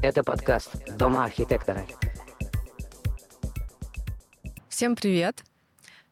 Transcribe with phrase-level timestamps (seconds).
[0.00, 1.84] Это подкаст «Дома архитектора».
[4.68, 5.42] Всем привет!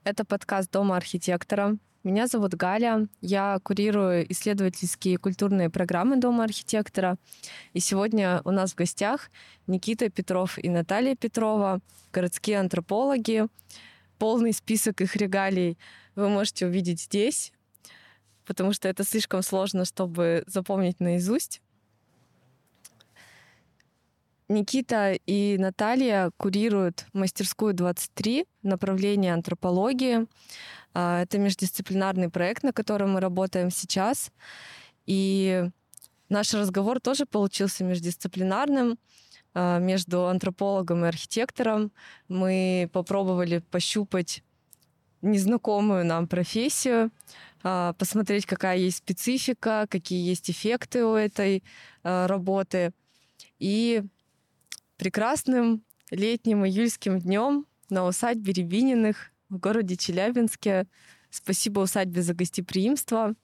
[0.02, 1.78] Это подкаст «Дома архитектора».
[2.02, 7.16] Меня зовут Галя, я курирую исследовательские культурные программы Дома архитектора.
[7.74, 9.30] И сегодня у нас в гостях
[9.68, 11.78] Никита Петров и Наталья Петрова,
[12.12, 13.46] городские антропологи.
[14.18, 15.78] Полный список их регалий
[16.16, 17.52] вы можете увидеть здесь,
[18.46, 21.62] потому что это слишком сложно, чтобы запомнить наизусть.
[24.48, 30.26] Никита и Наталья курируют мастерскую 23, направление антропологии.
[30.94, 34.30] А, это междисциплинарный проект, на котором мы работаем сейчас.
[35.04, 35.68] И
[36.28, 38.98] наш разговор тоже получился междисциплинарным
[39.52, 41.90] а, между антропологом и архитектором.
[42.28, 44.44] Мы попробовали пощупать
[45.22, 47.10] незнакомую нам профессию,
[47.64, 51.64] а, посмотреть, какая есть специфика, какие есть эффекты у этой
[52.04, 52.92] работы.
[53.58, 54.04] И
[54.96, 60.86] прекрасным летним июльским днем на усадьбе Рябининых в городе Челябинске.
[61.30, 63.34] Спасибо усадьбе за гостеприимство.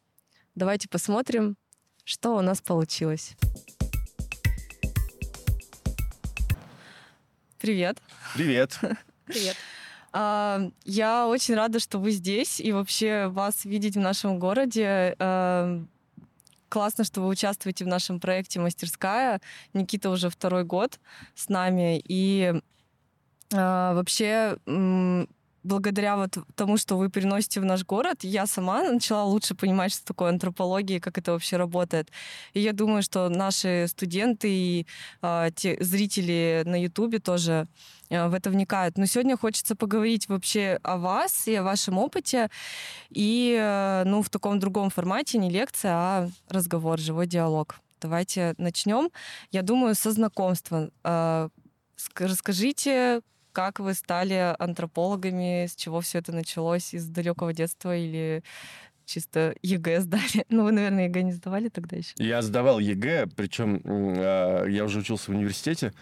[0.54, 1.56] Давайте посмотрим,
[2.04, 3.36] что у нас получилось.
[7.58, 7.98] Привет.
[8.34, 8.78] Привет.
[9.26, 9.56] Привет.
[10.12, 15.16] А, я очень рада, что вы здесь и вообще вас видеть в нашем городе.
[16.72, 19.42] Классно, что вы участвуете в нашем проекте «Мастерская».
[19.74, 21.00] Никита уже второй год
[21.34, 22.02] с нами.
[22.02, 22.50] И
[23.50, 24.56] э, вообще
[25.62, 30.04] благодаря вот тому, что вы приносите в наш город, я сама начала лучше понимать, что
[30.04, 32.10] такое антропология, как это вообще работает.
[32.54, 34.86] И я думаю, что наши студенты и
[35.22, 37.68] э, те зрители на Ютубе тоже
[38.10, 38.98] э, в это вникают.
[38.98, 42.48] Но сегодня хочется поговорить вообще о вас и о вашем опыте.
[43.10, 47.76] И, э, ну, в таком другом формате, не лекция, а разговор, живой диалог.
[48.00, 49.10] Давайте начнем.
[49.52, 50.90] Я думаю, со знакомства.
[51.04, 51.48] Э,
[52.16, 53.22] расскажите,
[53.52, 55.66] как вы стали антропологами?
[55.66, 56.94] С чего все это началось?
[56.94, 58.42] Из далекого детства или
[59.04, 60.44] чисто ЕГЭ сдали.
[60.48, 62.14] Ну, вы, наверное, ЕГЭ не сдавали тогда еще?
[62.16, 65.92] Я сдавал ЕГЭ, причем а, я уже учился в университете.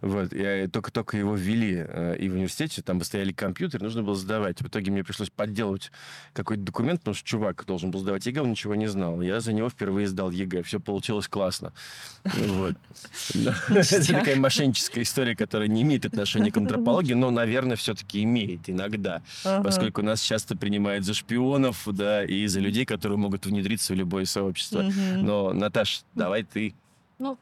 [0.00, 4.14] Вот, и только-только его ввели э, и в университете, там бы стояли компьютеры, нужно было
[4.14, 4.60] сдавать.
[4.60, 5.90] В итоге мне пришлось подделывать
[6.32, 9.20] какой-то документ, потому что чувак должен был сдавать ЕГЭ, он ничего не знал.
[9.20, 10.62] Я за него впервые сдал ЕГЭ.
[10.62, 11.72] Все получилось классно.
[12.24, 12.76] Вот.
[13.34, 19.22] Это такая мошенническая история, которая не имеет отношения к антропологии, но, наверное, все-таки имеет иногда.
[19.42, 24.24] Поскольку нас часто принимают за шпионов, да, и за людей, которые могут внедриться в любое
[24.24, 24.82] сообщество.
[24.82, 26.74] Но, Наташ, давай ты.
[27.18, 27.38] Ну,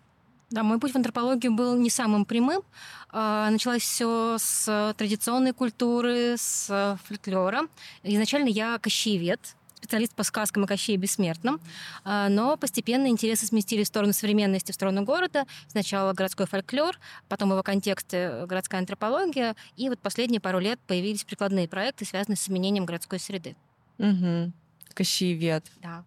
[0.51, 2.63] да, мой путь в антропологию был не самым прямым.
[3.11, 7.63] А, началось все с традиционной культуры, с фольклора.
[8.05, 9.41] Изначально я кощеевед,
[9.75, 11.61] специалист по сказкам и Кощее Бессмертном.
[12.05, 15.47] А, но постепенно интересы сместились в сторону современности, в сторону города.
[15.67, 16.97] Сначала городской фольклор,
[17.29, 19.57] потом его контексты городская антропология.
[19.77, 23.57] И вот последние пару лет появились прикладные проекты, связанные с изменением городской среды.
[23.99, 24.53] Угу.
[24.95, 25.65] Кощеевед.
[25.83, 26.05] Да.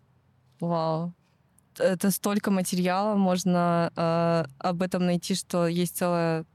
[0.62, 1.14] Вау
[1.80, 6.46] это столько материала, можно э, об этом найти, что есть целая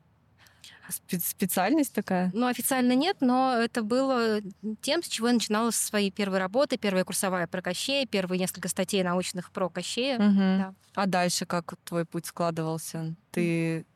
[0.90, 2.30] специальность такая?
[2.34, 4.40] Ну, официально нет, но это было
[4.82, 6.76] тем, с чего я начинала свои первые работы.
[6.76, 10.16] Первая курсовая про Кощея, первые несколько статей научных про Кощея.
[10.16, 10.38] Угу.
[10.38, 10.74] Да.
[10.94, 13.14] А дальше как твой путь складывался?
[13.30, 13.86] Ты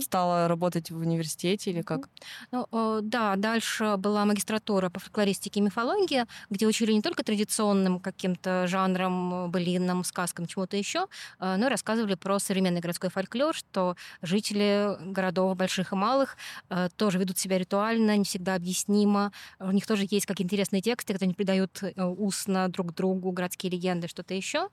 [0.00, 2.08] стала работать в университете или как?
[2.50, 2.66] Ну,
[3.02, 9.50] да, дальше была магистратура по фольклористике и мифологии, где учили не только традиционным каким-то жанрам,
[9.50, 11.06] былинам, сказкам, чему-то еще,
[11.40, 16.36] э, но и рассказывали про современный городской фольклор, что жители городов больших и малых
[16.70, 19.32] э, тоже ведут себя ритуально, не всегда объяснимо.
[19.58, 23.72] У них тоже есть какие-то интересные тексты, которые они придают э, устно друг другу, городские
[23.72, 24.68] легенды, что-то еще.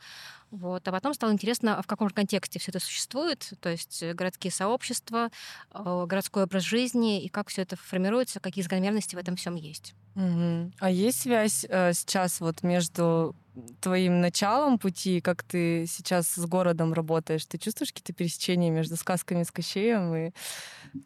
[0.51, 0.87] Вот.
[0.87, 5.29] А потом стало интересно, а в каком контексте все это существует, то есть городские сообщества,
[5.73, 9.93] городской образ жизни, и как все это формируется, какие закономерности в этом всем есть.
[10.19, 10.71] Угу.
[10.79, 13.35] А есть связь э, сейчас вот между
[13.81, 17.45] твоим началом пути, как ты сейчас с городом работаешь?
[17.45, 20.31] Ты чувствуешь какие-то пересечения между сказками с Кощеем и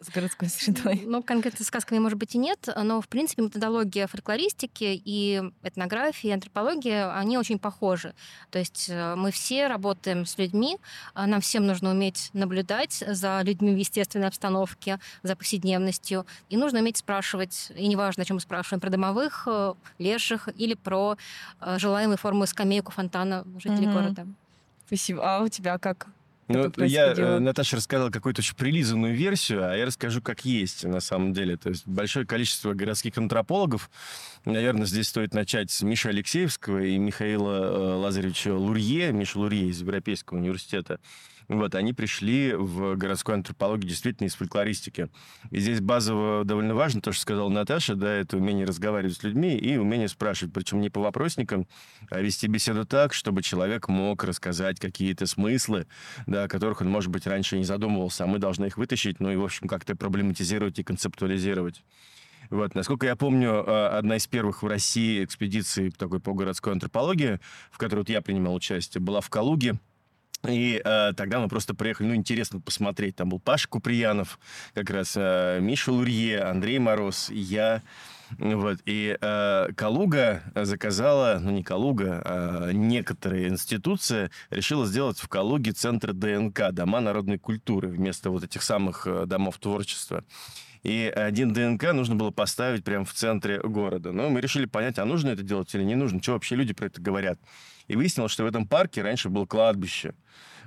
[0.01, 1.03] с городской средой?
[1.05, 6.29] Ну, конкретно с сказками, может быть, и нет, но, в принципе, методология фольклористики и этнографии,
[6.29, 8.13] и антропология, они очень похожи.
[8.49, 10.77] То есть э, мы все работаем с людьми,
[11.13, 16.79] а нам всем нужно уметь наблюдать за людьми в естественной обстановке, за повседневностью, и нужно
[16.79, 21.17] уметь спрашивать, и неважно, о чем мы спрашиваем, про домовых, э, леших или про
[21.59, 23.93] э, желаемые формы скамейку фонтана жителей mm-hmm.
[23.93, 24.27] города.
[24.87, 25.21] Спасибо.
[25.23, 26.07] А у тебя как?
[26.49, 30.99] Ну, я, э, Наташа рассказала какую-то очень прилизанную версию, а я расскажу, как есть на
[30.99, 31.57] самом деле.
[31.57, 33.89] То есть большое количество городских антропологов,
[34.45, 40.37] наверное, здесь стоит начать с Миши Алексеевского и Михаила Лазаревича Лурье, Миша Лурье из Европейского
[40.37, 40.99] университета.
[41.47, 45.09] Вот, они пришли в городскую антропологию действительно из фольклористики.
[45.51, 49.57] И здесь базово довольно важно то, что сказала Наташа, да, это умение разговаривать с людьми
[49.57, 51.67] и умение спрашивать, причем не по вопросникам,
[52.09, 55.87] а вести беседу так, чтобы человек мог рассказать какие-то смыслы,
[56.27, 59.31] да, о которых он, может быть, раньше не задумывался, а мы должны их вытащить, ну
[59.31, 61.83] и, в общем, как-то проблематизировать и концептуализировать.
[62.49, 62.75] Вот.
[62.75, 67.39] Насколько я помню, э, одна из первых в России экспедиций такой по городской антропологии,
[67.71, 69.79] в которой вот я принимал участие, была в Калуге.
[70.47, 73.15] И э, тогда мы просто приехали, ну, интересно посмотреть.
[73.15, 74.39] Там был Паша Куприянов,
[74.73, 77.81] как раз э, Миша Лурье, Андрей Мороз, я.
[78.39, 78.79] Вот.
[78.85, 86.13] И э, Калуга заказала, ну не Калуга, а некоторые институции решила сделать в Калуге центр
[86.13, 90.25] ДНК, дома народной культуры, вместо вот этих самых э, домов творчества.
[90.83, 94.11] И один ДНК нужно было поставить прямо в центре города.
[94.11, 96.87] Но мы решили понять, а нужно это делать или не нужно, что вообще люди про
[96.87, 97.39] это говорят.
[97.93, 100.15] И выяснилось, что в этом парке раньше было кладбище.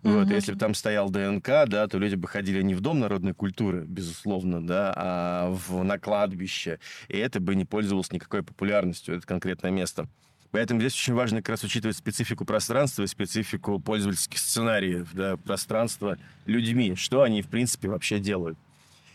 [0.04, 3.34] Вот, если бы там стоял ДНК, да, то люди бы ходили не в Дом народной
[3.34, 6.78] культуры, безусловно, да, а в, на кладбище.
[7.08, 10.08] И это бы не пользовалось никакой популярностью, это конкретное место.
[10.52, 16.18] Поэтому здесь очень важно как раз учитывать специфику пространства и специфику пользовательских сценариев, да, пространства
[16.44, 18.56] людьми, что они, в принципе, вообще делают.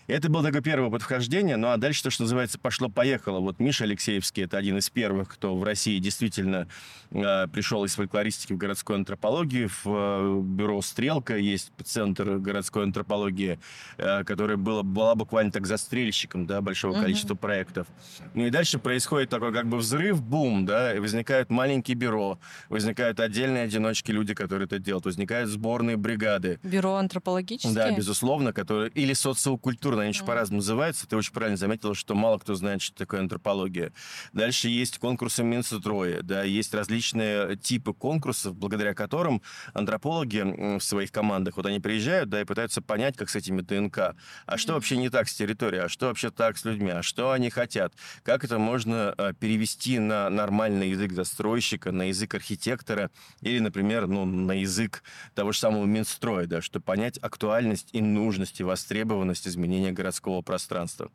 [0.07, 3.39] Это был такой первый опыт вхождения, ну а дальше то, что называется, пошло-поехало.
[3.39, 6.67] Вот Миша Алексеевский, это один из первых, кто в России действительно
[7.11, 9.69] э, пришел из фольклористики в городскую антропологию.
[9.69, 13.59] В э, бюро «Стрелка» есть центр городской антропологии,
[13.97, 17.03] э, которая была, была буквально так застрельщиком да, большого uh-huh.
[17.03, 17.87] количества проектов.
[18.33, 22.39] Ну и дальше происходит такой как бы взрыв, бум, да, и возникают маленькие бюро,
[22.69, 26.59] возникают отдельные одиночки люди, которые это делают, возникают сборные бригады.
[26.63, 27.73] Бюро антропологические?
[27.73, 28.89] Да, безусловно, которые...
[28.91, 31.07] Или социокультурные они еще по-разному называются.
[31.07, 33.93] Ты очень правильно заметила, что мало кто знает, что такое антропология.
[34.33, 39.41] Дальше есть конкурсы Минстроя, да, есть различные типы конкурсов, благодаря которым
[39.73, 44.15] антропологи в своих командах, вот они приезжают, да, и пытаются понять, как с этими ДНК.
[44.45, 45.83] А что вообще не так с территорией?
[45.83, 46.91] А что вообще так с людьми?
[46.91, 47.93] А что они хотят?
[48.23, 53.11] Как это можно а, перевести на нормальный язык застройщика, на язык архитектора
[53.41, 55.03] или, например, ну, на язык
[55.35, 59.47] того же самого Минстроя, да, чтобы понять актуальность и нужность и востребованность
[59.81, 61.11] изменения городского пространства.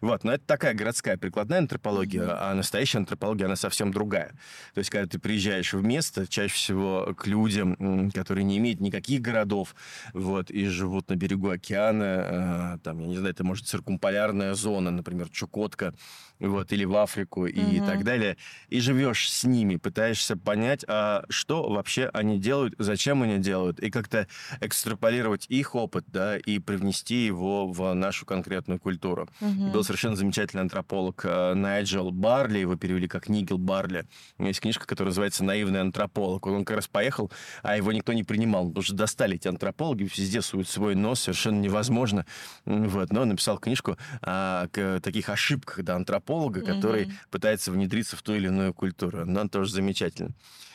[0.00, 4.30] Вот, но это такая городская прикладная антропология, а настоящая антропология, она совсем другая.
[4.74, 9.20] То есть, когда ты приезжаешь в место, чаще всего к людям, которые не имеют никаких
[9.20, 9.74] городов,
[10.12, 14.90] вот, и живут на берегу океана, э, там, я не знаю, это может циркумполярная зона,
[14.90, 15.94] например, Чукотка,
[16.40, 17.86] вот, или в Африку и mm-hmm.
[17.86, 18.36] так далее,
[18.68, 23.90] и живешь с ними, пытаешься понять, а что вообще они делают, зачем они делают, и
[23.90, 24.26] как-то
[24.60, 29.28] экстраполировать их опыт, да, и привнести его в нашу конкретную культуру.
[29.40, 29.72] Mm-hmm.
[29.72, 34.06] Был совершенно замечательный антрополог э, Найджел Барли, его перевели как Нигел Барли.
[34.38, 36.46] Есть книжка, которая называется «Наивный антрополог».
[36.46, 37.30] Он как раз поехал,
[37.62, 41.60] а его никто не принимал, потому что достали эти антропологи, везде суют свой нос, совершенно
[41.60, 42.26] невозможно.
[42.64, 43.12] Вот.
[43.12, 44.66] Но он написал книжку о
[45.02, 47.12] таких ошибках да, антрополога, который mm-hmm.
[47.30, 49.24] пытается внедриться в ту или иную культуру.
[49.24, 50.32] Но он тоже замечательно.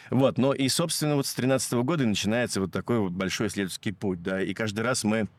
[0.10, 4.22] Вот, но и, собственно, вот с 13 года начинается вот такой вот большой исследовательский путь,
[4.22, 5.30] да, и каждый раз мы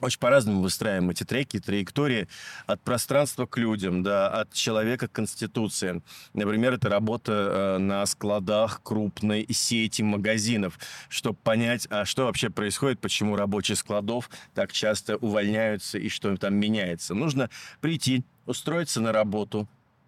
[0.00, 2.26] очень по-разному выстраиваем эти треки, траектории
[2.66, 6.02] от пространства к людям, да, от человека к конституции.
[6.32, 10.78] Например, это работа э, на складах крупной сети магазинов,
[11.08, 16.54] чтобы понять, а что вообще происходит, почему рабочие складов так часто увольняются и что там
[16.54, 17.14] меняется.
[17.14, 17.48] Нужно
[17.80, 19.66] прийти, устроиться на работу,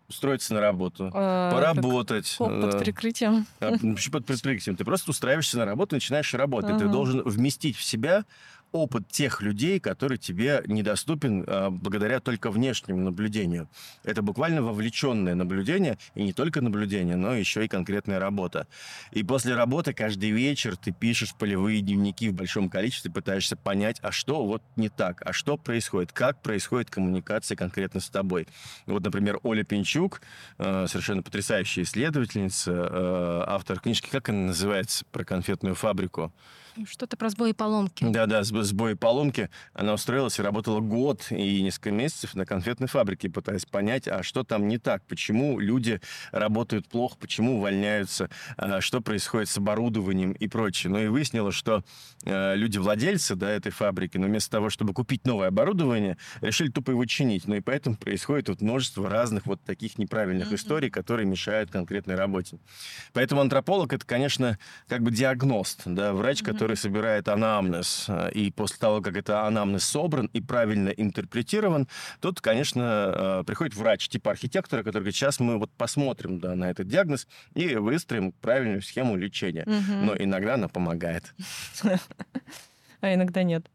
[0.09, 2.35] устроиться на работу, а, поработать.
[2.39, 3.47] Как, под прикрытием.
[3.61, 4.77] А, под прикрытием.
[4.77, 6.71] Ты просто устраиваешься на работу, начинаешь работать.
[6.71, 6.81] Ага.
[6.81, 8.25] Ты должен вместить в себя
[8.73, 13.69] опыт тех людей, который тебе недоступен а, благодаря только внешнему наблюдению.
[14.05, 18.67] Это буквально вовлеченное наблюдение, и не только наблюдение, но еще и конкретная работа.
[19.13, 24.13] И после работы каждый вечер ты пишешь полевые дневники в большом количестве, пытаешься понять, а
[24.13, 28.47] что вот не так, а что происходит, как происходит коммуникация конкретно с тобой.
[28.87, 30.21] Вот, например, Оля Пинчук,
[30.59, 36.33] а, совершенно потрясающая исследовательница, а, автор книжки, как она называется, про конфетную фабрику?
[36.85, 38.05] Что-то про сбои и поломки.
[38.05, 39.51] Да-да, сбои и поломки.
[39.73, 44.43] Она устроилась и работала год и несколько месяцев на конфетной фабрике, пытаясь понять, а что
[44.43, 46.01] там не так, почему люди
[46.33, 50.91] работают плохо, почему увольняются, а, что происходит с оборудованием и прочее.
[50.91, 51.85] Ну и выяснила, что
[52.25, 57.05] э, люди-владельцы да, этой фабрики, но вместо того, чтобы купить новое оборудование, решили тупо его
[57.07, 57.47] чинить.
[57.47, 60.57] Ну и поэтому происходит вот множество разных вот таких неправильных mm-hmm.
[60.57, 62.59] историй, которые мешают конкретной работе.
[63.13, 66.45] Поэтому антрополог это, конечно, как бы диагност, да, врач, mm-hmm.
[66.45, 71.87] который который собирает анамнез, э, и после того, как это анамнез собран и правильно интерпретирован,
[72.21, 76.69] тут, конечно, э, приходит врач типа архитектора, который говорит, сейчас мы вот посмотрим да, на
[76.69, 79.63] этот диагноз и выстроим правильную схему лечения.
[79.63, 80.07] Угу.
[80.07, 81.35] Но иногда она помогает.
[83.03, 83.71] А иногда нет.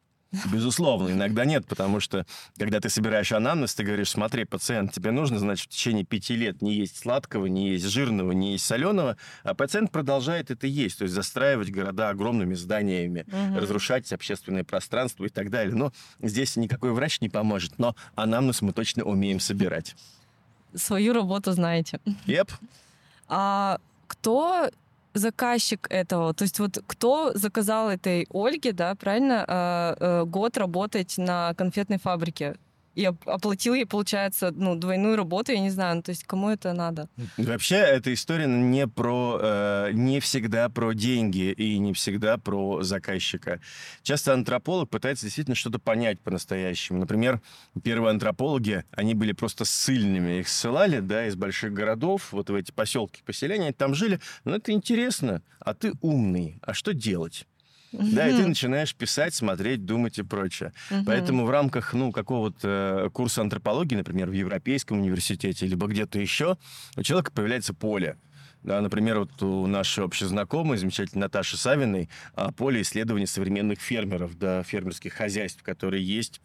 [0.52, 2.26] Безусловно, иногда нет, потому что,
[2.58, 6.62] когда ты собираешь анамнез, ты говоришь, смотри, пациент, тебе нужно, значит, в течение пяти лет
[6.62, 11.04] не есть сладкого, не есть жирного, не есть соленого, а пациент продолжает это есть, то
[11.04, 13.58] есть застраивать города огромными зданиями, Мгм.
[13.58, 15.76] разрушать общественное пространство и так далее.
[15.76, 19.96] Но здесь никакой врач не поможет, но анамнез мы точно умеем собирать.
[20.74, 22.00] Свою работу знаете.
[22.26, 22.50] Еп.
[23.28, 24.70] А кто
[25.14, 26.34] заказчик этого?
[26.34, 32.00] То есть вот кто заказал этой Ольге, да, правильно, э, э, год работать на конфетной
[32.00, 32.56] фабрике?
[32.96, 36.50] И оп- оплатил ей, получается, ну, двойную работу, я не знаю, ну, то есть кому
[36.50, 37.08] это надо?
[37.38, 43.62] Вообще, эта история не про, э, не всегда про деньги и не всегда про заказчика.
[44.04, 47.00] Часто антрополог пытается действительно что-то понять по-настоящему.
[47.00, 47.42] Например,
[47.84, 50.40] первые антропологи, они были просто ссыльными.
[50.40, 54.20] Их ссылали, да, из больших городов, вот в эти поселки, поселения, там жили.
[54.44, 55.42] Но это интересно.
[55.60, 56.60] А ты умный.
[56.62, 57.46] А что делать?
[57.92, 60.74] Да, и ты начинаешь писать, смотреть, думать и прочее.
[61.06, 66.58] Поэтому в рамках, ну, какого-то э, курса антропологии, например, в Европейском университете, либо где-то еще,
[66.96, 68.18] у человека появляется поле.
[68.64, 74.38] Да, например, вот у нашей общей знакомой, замечательной Наташи Савиной, а, поле исследований современных фермеров,
[74.38, 76.42] да, фермерских хозяйств, которые есть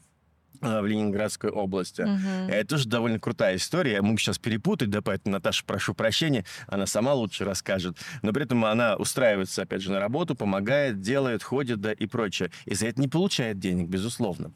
[0.60, 2.02] в Ленинградской области.
[2.48, 3.94] И Это тоже довольно крутая история.
[3.94, 7.98] Я могу сейчас перепутать, да, поэтому, Наташа, прошу прощения, она сама лучше расскажет.
[8.22, 12.50] Но при этом она устраивается, опять же, на работу, помогает, делает, ходит, да, и прочее.
[12.64, 14.52] И за это не получает денег, безусловно.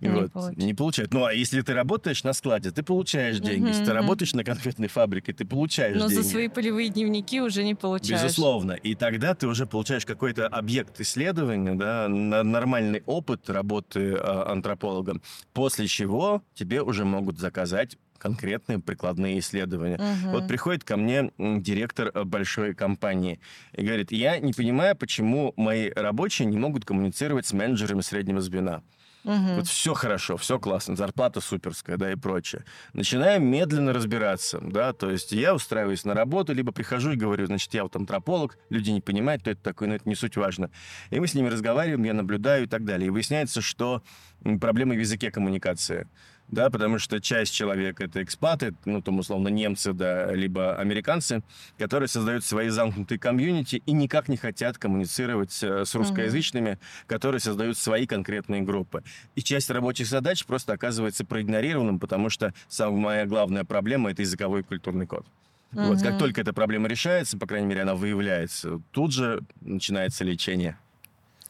[0.00, 1.12] Не вот, не получает.
[1.14, 3.68] Ну, а если ты работаешь на складе, ты получаешь деньги.
[3.68, 4.00] Если ты Мгм.
[4.00, 6.22] работаешь на конфетной фабрике, ты получаешь Но деньги.
[6.22, 8.22] за свои полевые дневники уже не получаешь.
[8.22, 8.72] Безусловно.
[8.72, 15.22] И тогда ты уже получаешь какой-то объект исследования, да, на- нормальный опыт работы а, антропологом,
[15.52, 19.98] после чего тебе уже могут заказать конкретные прикладные исследования.
[19.98, 20.32] Мгм.
[20.32, 23.40] Вот приходит ко мне директор э, большой компании
[23.74, 28.82] и говорит, я не понимаю, почему мои рабочие не могут коммуницировать с менеджерами среднего звена.
[29.26, 29.56] Мгм.
[29.56, 32.64] Вот все хорошо, все классно, зарплата суперская, да, и прочее.
[32.92, 37.74] Начинаем медленно разбираться, да, то есть я устраиваюсь на работу, либо прихожу и говорю, значит,
[37.74, 40.70] я вот антрополог, люди не понимают, кто это такой, но это не суть важно.
[41.10, 43.08] И мы с ними разговариваем, я наблюдаю и так далее.
[43.08, 44.02] И выясняется, что
[44.44, 46.08] м, проблема в языке коммуникации.
[46.48, 51.42] Да, потому что часть человек это экспаты, ну, там, условно, немцы, да, либо американцы,
[51.76, 57.76] которые создают свои замкнутые комьюнити и никак не хотят коммуницировать э, с русскоязычными, которые создают
[57.76, 59.02] свои конкретные группы.
[59.34, 64.62] И часть рабочих задач просто оказывается проигнорированным, потому что самая главная проблема— это языковой и
[64.62, 65.26] культурный код.
[65.72, 70.78] Вот как только эта проблема решается, по крайней мере, она выявляется, тут же начинается лечение.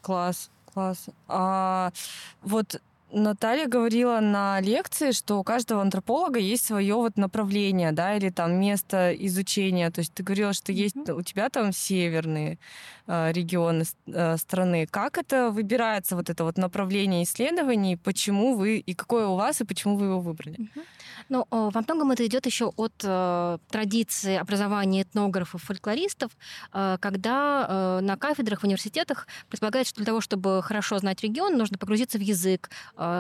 [0.01, 1.07] Класс, класс.
[1.29, 1.93] А,
[2.43, 2.81] вот
[3.13, 8.61] Наталья говорила на лекции, что у каждого антрополога есть свое вот направление, да, или там
[8.61, 9.91] место изучения.
[9.91, 12.59] То есть ты говорила, что есть у тебя там северные
[13.07, 14.87] э, регионы э, страны.
[14.91, 17.97] Как это выбирается, вот это вот направление исследований?
[17.97, 20.57] Почему вы, и какое у вас, и почему вы его выбрали?
[20.59, 20.85] Мгм.
[21.29, 26.33] Ну, э, во многом это идет еще от э, традиции образования этнографов, фольклористов,
[26.73, 31.57] э, когда э, на кафедрах в университетах предполагается, что для того, чтобы хорошо знать регион,
[31.57, 32.71] нужно погрузиться в язык,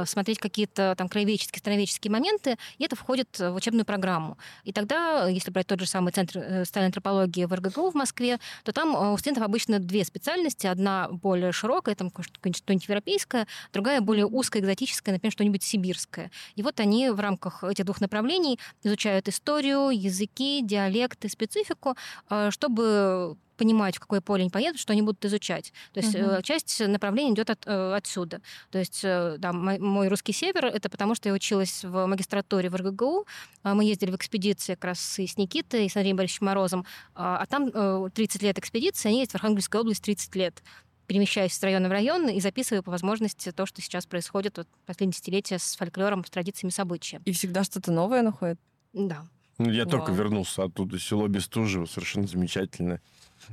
[0.06, 4.38] смотреть какие-то там краеведческие, страноведческие моменты, и это входит в учебную программу.
[4.64, 7.94] И тогда, э, если брать тот же самый центр э, социальной антропологии в РГГУ в
[7.94, 10.66] Москве, то там э, у студентов обычно две специальности.
[10.66, 16.30] Одна более широкая, там что-нибудь европейское, другая более узкая, экзотическая, например, что-нибудь сибирское.
[16.54, 21.96] И вот они в рамках этих двух направлений изучают историю, языки, диалекты, специфику,
[22.30, 25.72] э, чтобы понимать, в какое поле они поедут, что они будут изучать.
[25.92, 28.40] То есть э, часть направлений идет от, э, отсюда.
[28.70, 32.68] То есть э, да, мой, мой русский север это потому, что я училась в магистратуре
[32.70, 33.26] в РГГУ.
[33.62, 36.84] А Мы ездили в экспедиции как раз и с Никитой, и с Андреем Борисовичем Морозом.
[37.14, 40.62] А а там э, 30 лет экспедиции, они есть в Архангельской области 30 лет
[41.06, 45.12] перемещаюсь с района в район и записываю по возможности то, что сейчас происходит вот последние
[45.12, 47.20] десятилетия с фольклором, с традициями, события.
[47.24, 48.58] И всегда что-то новое находит?
[48.92, 49.24] Да.
[49.58, 50.16] Ну, Я только Вау.
[50.16, 53.00] вернулся оттуда, село Бестужево, совершенно замечательно.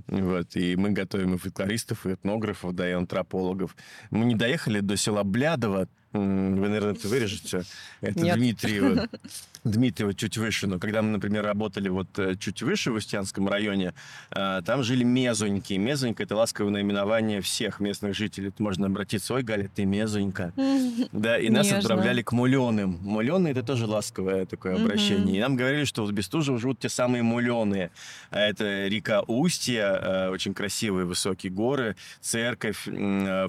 [0.08, 3.76] Вот, и мы готовим и фольклористов, и этнографов, да, и антропологов.
[4.10, 7.64] Мы не доехали до села Блядово, вы, наверное, это вырежете.
[8.02, 8.38] Это Нет.
[8.38, 9.08] Дмитриево.
[9.64, 10.68] Дмитриево чуть выше.
[10.68, 13.94] Но когда мы, например, работали вот э, чуть выше в Устьянском районе,
[14.32, 15.74] э, там жили мезоньки.
[15.74, 18.50] Мезонька— это ласковое наименование всех местных жителей.
[18.52, 20.52] Тут можно обратиться, ой, Галя, ты мезонька.
[21.12, 21.80] Да, и нас Нежно.
[21.80, 23.00] отправляли к муленым.
[23.02, 25.38] Мулены это тоже ласковое такое обращение.
[25.38, 27.92] И нам говорили, что в Бестужево живут те самые мулены.
[28.30, 32.88] А это река Устья, э, очень красивые высокие горы, церковь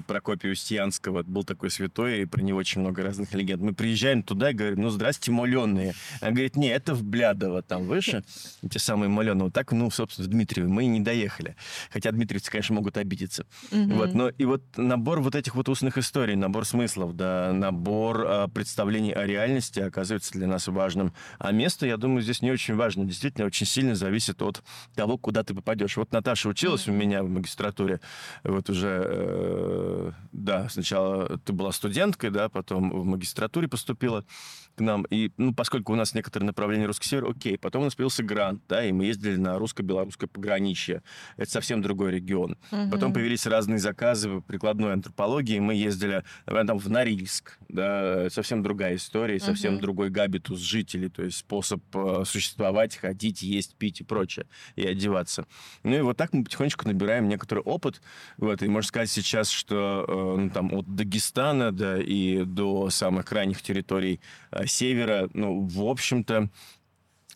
[0.07, 1.23] Прокопия Устьянского.
[1.23, 3.61] Был такой святой, и про него очень много разных легенд.
[3.61, 5.93] Мы приезжаем туда и говорим, ну, здрасте, моленные.
[6.21, 8.23] Она говорит, не, это в Блядово, там выше,
[8.69, 9.45] те самые моленые.
[9.45, 11.55] Вот так, ну, собственно, в Дмитриево мы и не доехали.
[11.91, 13.45] Хотя дмитриевцы, конечно, могут обидеться.
[13.71, 18.47] Вот, но и вот набор вот этих вот устных историй, набор смыслов, да, набор э,
[18.53, 21.13] представлений о реальности оказывается для нас важным.
[21.39, 23.05] А место, я думаю, здесь не очень важно.
[23.05, 24.63] Действительно, очень сильно зависит от
[24.95, 25.97] того, куда ты попадешь.
[25.97, 27.99] Вот Наташа училась у меня в магистратуре,
[28.43, 34.25] вот уже, э, да, сначала ты была студенткой, да, потом в магистратуре поступила
[34.75, 35.03] к нам.
[35.09, 37.57] И, ну, поскольку у нас некоторые направления русский север, окей.
[37.57, 41.01] Потом у нас появился грант, да, и мы ездили на русско-белорусское пограничье.
[41.37, 42.57] Это совсем другой регион.
[42.71, 42.91] Мгм.
[42.91, 45.59] Потом появились разные заказы в прикладной антропологии.
[45.59, 49.81] Мы ездили, например, там, в Норильск, да, совсем другая история, совсем Мгм.
[49.81, 55.45] другой габитус жителей, то есть способ э, существовать, ходить, есть, пить и прочее, и одеваться.
[55.83, 58.01] Ну и вот так мы потихонечку набираем некоторый опыт.
[58.37, 63.25] Вот, и можно сказать сейчас, что э, ну, там от Дагестана, да, и до самых
[63.25, 64.19] крайних территорий
[64.51, 66.49] э, севера, ну, в общем-то,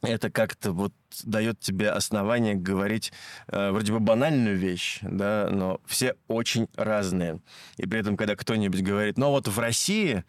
[0.01, 0.93] это как-то вот
[1.23, 3.11] дает тебе основание говорить
[3.47, 7.41] э, вроде бы банальную вещь, да, но все очень разные.
[7.77, 10.23] И при этом, когда кто-нибудь говорит, ну вот в России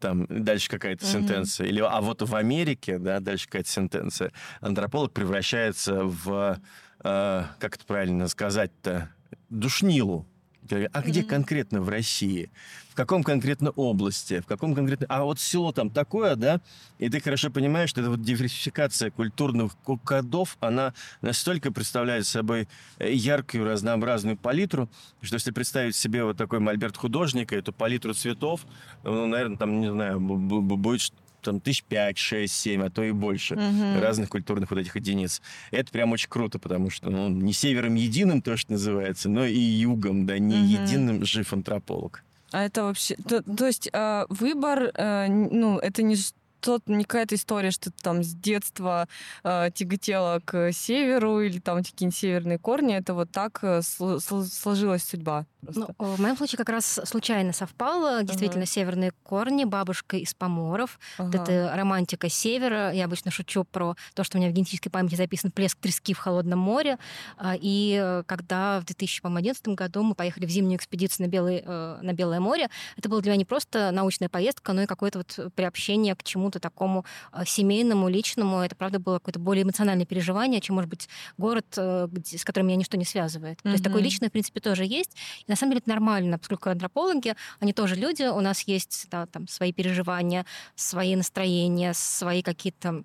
[0.00, 1.12] там дальше какая-то Мгм.
[1.12, 6.58] сентенция, или а вот в Америке, да, дальше какая-то сентенция, антрополог превращается в,
[7.04, 9.10] э, как это правильно сказать-то,
[9.48, 10.26] душнилу.
[10.72, 12.50] Говорю, А где конкретно в России?
[12.88, 14.40] В каком конкретно области?
[14.40, 15.06] В каком конкретно...
[15.10, 16.62] А вот село там такое, да?
[16.98, 22.68] И ты хорошо понимаешь, что эта вот диверсификация культурных ко- кодов, она настолько представляет собой
[22.98, 24.88] э, яркую разнообразную палитру,
[25.20, 28.66] что если представить себе вот такой мольберт художника, эту палитру цветов,
[29.04, 31.12] ну, наверное, там, не знаю, бу- бу- бу- будет
[31.42, 34.00] там тысяч пять, шесть, семь, а то и больше Мгм.
[34.00, 35.42] разных культурных вот этих единиц.
[35.70, 39.58] Это прям очень круто, потому что ну, не севером единым то, что называется, но и
[39.58, 40.64] югом, да, не Мгм.
[40.64, 42.22] единым жив антрополог.
[42.52, 43.16] А это вообще...
[43.16, 46.16] То, то есть э, выбор, э, ну, это не
[46.62, 49.08] тот, не какая-то история, что ты там с детства
[49.44, 52.94] э, тяготела к северу или там какие-нибудь северные корни.
[52.94, 55.44] Это вот так э, сло- сложилась судьба.
[55.62, 58.22] Ну, в моем случае как раз случайно совпало.
[58.24, 60.98] Действительно, северные корни, бабушка из Поморов.
[61.18, 61.42] Вот Ага.
[61.42, 62.92] Это романтика севера.
[62.92, 66.18] Я обычно шучу про то, что у меня в генетической памяти записан плеск трески в
[66.18, 66.98] холодном море.
[67.36, 71.98] А, И э, когда в 2011 году мы поехали в зимнюю экспедицию на, Белый, э,
[72.02, 75.52] на Белое море, это было для меня не просто научная поездка, но и какое-то вот
[75.54, 78.60] приобщение к чему-то такому э, семейному, личному.
[78.60, 82.76] Это, правда, было какое-то более эмоциональное переживание, чем, может быть, город, э, с которым меня
[82.76, 83.62] ничто не связывает.
[83.62, 85.16] То есть такое личное, в принципе, тоже есть.
[85.46, 89.26] И на самом деле это нормально, поскольку антропологи, они тоже люди, у нас есть да,
[89.26, 93.04] там, свои переживания, свои настроения, свои какие-то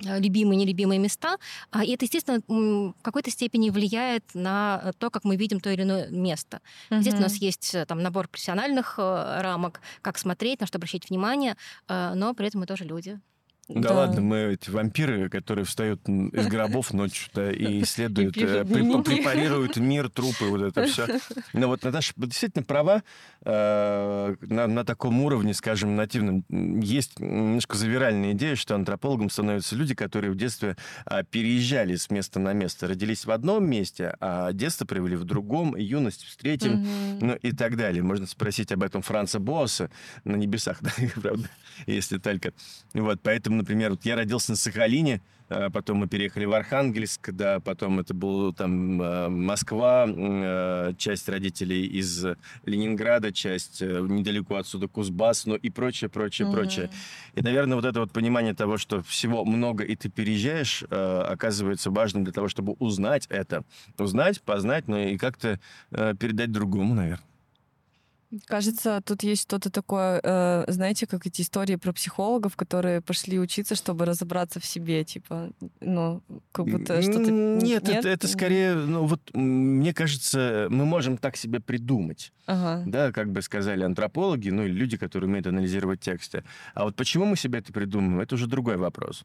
[0.00, 1.36] любимые, нелюбимые места.
[1.70, 5.70] А, И это, естественно, в какой-то степени влияет на э, то, как мы видим то
[5.70, 6.60] или иное место.
[6.90, 11.08] Здесь у нас есть э, там набор профессиональных э, рамок, как смотреть, на что обращать
[11.10, 11.56] внимание,
[11.88, 13.20] э, но при этом мы тоже люди.
[13.68, 18.80] Да, ладно, мы эти вампиры, которые встают из гробов ночью да, и исследуют, э, при-
[18.80, 19.16] дневники.
[19.16, 21.06] препарируют мир, трупы, вот это все.
[21.52, 23.02] Но вот Наташа действительно права
[23.44, 26.44] э, на, на таком уровне, скажем, нативном.
[26.80, 32.40] Есть немножко завиральная идея, что антропологом становятся люди, которые в детстве а, переезжали с места
[32.40, 36.86] на место, родились в одном месте, а детство провели в другом, и юность в третьем,
[37.20, 38.02] ну и так далее.
[38.02, 39.90] Можно спросить об этом Франца Босса
[40.24, 41.48] на небесах, да, правда,
[41.86, 42.52] если только.
[42.94, 47.60] Вот, поэтому, например, вот я родился на Сахалине, а потом мы переехали в Архангельск, да,
[47.60, 52.26] потом это был там э, Москва, э, часть родителей из
[52.66, 56.90] Ленинграда, часть э, недалеко отсюда Кузбасс, ну и прочее, прочее, прочее.
[57.34, 61.90] И, наверное, вот это вот понимание того, что всего много, и ты переезжаешь, э, оказывается
[61.90, 63.64] важным для того, чтобы узнать это.
[63.98, 65.58] Узнать, познать, ну и как-то
[65.90, 67.27] э, передать другому, наверное.
[68.46, 73.74] Кажется, тут есть что-то такое, э, знаете, как эти истории про психологов, которые пошли учиться,
[73.74, 77.30] чтобы разобраться в себе, типа, ну, как будто что-то...
[77.30, 77.98] Нет, нет?
[78.00, 82.32] Это, это скорее, ну вот, мне кажется, мы можем так себе придумать.
[82.46, 82.82] Ага.
[82.86, 86.44] Да, как бы сказали антропологи, ну или люди, которые умеют анализировать тексты.
[86.74, 89.24] А вот почему мы себе это придумываем, это уже другой вопрос.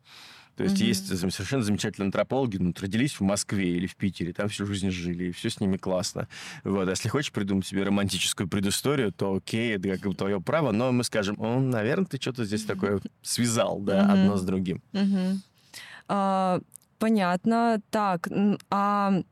[0.55, 0.87] То есть Мгм.
[0.87, 5.25] есть совершенно замечательные антропологи, ну, родились в Москве или в Питере, там всю жизнь жили,
[5.25, 6.27] и все с ними классно.
[6.63, 6.87] Вот.
[6.87, 10.91] А если хочешь придумать себе романтическую предысторию, то окей, это как бы твое право, но
[10.91, 14.11] мы скажем, о, наверное, ты что-то здесь такое связал, да, Мгм.
[14.11, 14.81] одно с другим.
[14.91, 15.41] Мгм.
[16.07, 16.59] А,
[16.99, 17.81] понятно.
[17.89, 18.27] Так,
[18.69, 19.23] а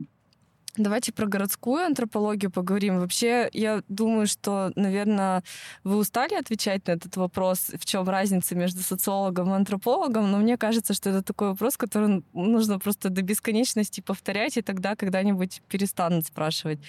[0.77, 2.99] давайте про городскую антропологию поговорим.
[2.99, 5.43] Вообще, я думаю, что, наверное,
[5.84, 10.57] вы устали отвечать на этот вопрос, в чем разница между социологом и антропологом, но мне
[10.57, 16.25] кажется, что это такой вопрос, который нужно просто до бесконечности повторять, и тогда когда-нибудь перестанут
[16.25, 16.79] спрашивать.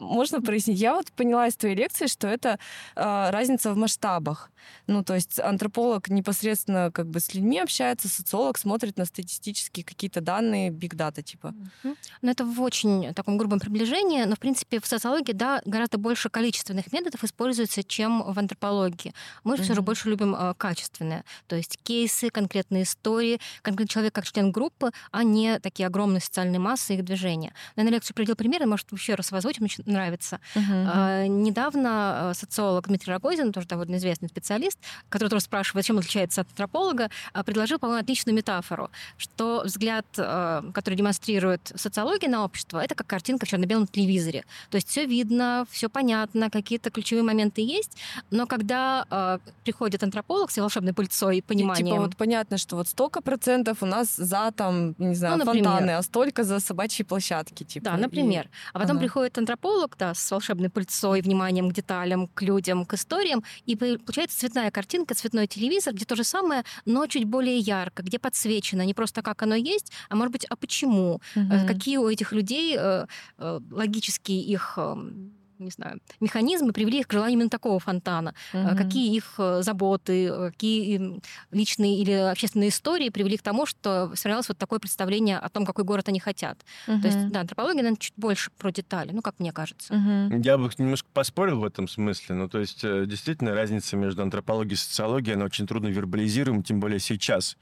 [0.00, 0.78] Можно прояснить?
[0.78, 2.58] Я вот поняла из твоей лекции, что это
[2.96, 4.50] э, разница в масштабах.
[4.86, 10.20] Ну, то есть антрополог непосредственно как бы с людьми общается, социолог смотрит на статистические какие-то
[10.20, 11.54] данные, биг дата типа.
[11.82, 16.28] Ну, это в очень таком грубом приближении, но, в принципе, в социологии, да, гораздо больше
[16.28, 19.14] количественных методов используется, чем в антропологии.
[19.44, 24.14] Мы же все же больше любим э, качественные, то есть кейсы, конкретные истории, конкретный человек
[24.14, 27.52] как член группы, а не такие огромные социальные массы и их движения.
[27.76, 30.40] Я на лекцию приводил примеры, может, еще раз его озвучим, очень нравится.
[30.54, 31.24] Uh-huh.
[31.24, 36.48] Э, недавно социолог Дмитрий Рогозин, тоже довольно известный специалист, который тоже спрашивает, чем отличается от
[36.48, 37.10] антрополога,
[37.44, 43.46] предложил, по-моему, отличную метафору, что взгляд, э, который демонстрирует социология на общество, это как картинка
[43.46, 44.44] в черно-белом телевизоре.
[44.70, 47.96] То есть все видно, все понятно, какие-то ключевые моменты есть,
[48.30, 51.86] но когда э, приходит антрополог с волшебной пыльцой и пониманием...
[51.86, 55.44] И, типа вот понятно, что вот столько процентов у нас за там, не знаю, ну,
[55.44, 57.64] фонтаны, а столько за собачьи площадки.
[57.64, 58.46] Типа, да, например.
[58.46, 58.48] И...
[58.72, 59.00] А потом ага.
[59.00, 64.38] приходит антрополог, да, с волшебной пыльцой, вниманием к деталям, к людям, к историям, и получается
[64.38, 68.94] цветная картинка, цветной телевизор, где то же самое, но чуть более ярко, где подсвечено не
[68.94, 71.20] просто как оно есть, а может быть, а почему?
[71.36, 71.66] Угу.
[71.66, 73.06] Какие у этих людей э,
[73.38, 78.34] э, логические их эм, не знаю, механизмы привели их к желанию именно такого фонтана.
[78.52, 78.76] Угу.
[78.76, 81.20] Какие их э, заботы, э, какие
[81.50, 85.84] личные или общественные истории привели к тому, что сформировалось вот такое представление о том, какой
[85.84, 86.58] город они хотят.
[86.88, 87.00] Угу.
[87.00, 89.94] То есть, да, антропология, наверное, чуть больше про детали, ну, как мне кажется.
[89.94, 90.42] Угу.
[90.42, 92.34] Я бы немножко поспорил в этом смысле.
[92.34, 97.00] Ну, то есть, действительно, разница между антропологией и социологией, она очень трудно вербализируема, тем более
[97.00, 97.56] сейчас,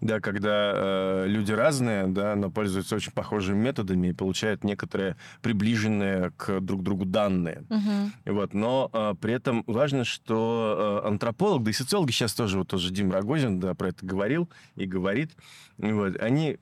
[0.00, 6.32] да, когда э, люди разные, да, но пользуются очень похожими методами и получают некоторые приближенные
[6.36, 7.64] к друг другу данные данные.
[7.68, 8.34] Угу.
[8.34, 12.68] Вот, но а, при этом важно, что а, антрополог, да и социологи сейчас тоже, вот
[12.68, 15.32] тоже Дим Рогозин да, про это говорил и говорит,
[15.78, 16.58] вот, они,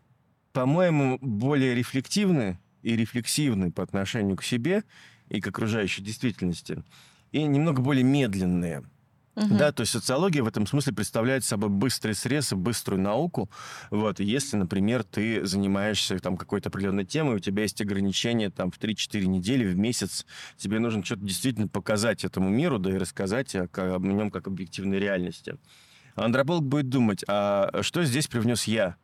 [0.53, 4.85] по-моему, более рефлективны и рефлексивны по отношению к себе
[5.29, 6.83] и к окружающей действительности,
[7.33, 8.85] и немного более медленные.
[9.41, 9.57] Угу.
[9.57, 13.51] Да, то есть социология в этом смысле представляет собой быстрый срез и быструю науку.
[13.91, 18.79] Вот, если, например, ты занимаешься там какой-то определенной темой, у тебя есть ограничения там в
[18.79, 20.27] 3-4 недели в месяц,
[20.57, 24.99] тебе нужно что-то действительно показать этому миру, да и рассказать о, о нем как объективной
[24.99, 25.57] реальности.
[26.17, 28.97] Антрополог будет думать, а что здесь привнес я?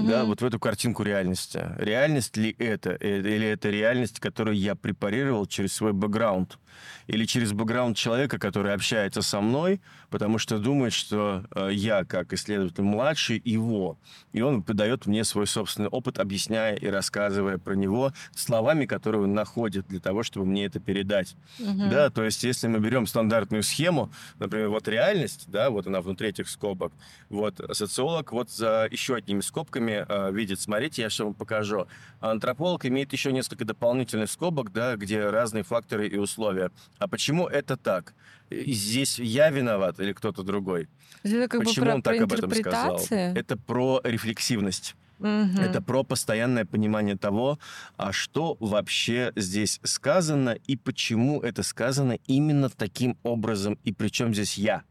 [0.00, 0.06] Угу.
[0.08, 1.62] да, вот в эту картинку реальности.
[1.78, 2.96] Реальность ли это?
[3.00, 6.58] Э, или это реальность, которую я препарировал через свой бэкграунд?
[7.06, 9.80] Или через бэкграунд человека, который общается со мной,
[10.10, 13.98] потому что думает, что э, я, как исследователь младший, его.
[14.32, 19.34] И он подает мне свой собственный опыт, объясняя и рассказывая про него словами, которые он
[19.34, 21.36] находит для того, чтобы мне это передать.
[21.58, 21.90] Угу.
[21.90, 26.28] Да, то есть если мы берем стандартную схему, например, вот реальность, да, вот она внутри
[26.28, 26.92] этих скобок,
[27.28, 30.60] вот социолог вот за еще одними скобками скобками э, видит.
[30.60, 31.86] Смотрите, я сейчас вам покажу.
[32.20, 36.70] Антрополог имеет еще несколько дополнительных скобок, да, где разные факторы и условия.
[36.98, 38.14] А почему это так?
[38.50, 40.88] Здесь я виноват или кто-то другой?
[41.22, 43.00] Это как Почему бы про, он так об этом сказал?
[43.10, 44.96] Это про рефлексивность.
[45.20, 45.60] Угу.
[45.60, 47.58] Это про постоянное понимание того,
[47.96, 54.58] а что вообще здесь сказано и почему это сказано именно таким образом и причем здесь
[54.58, 54.82] я.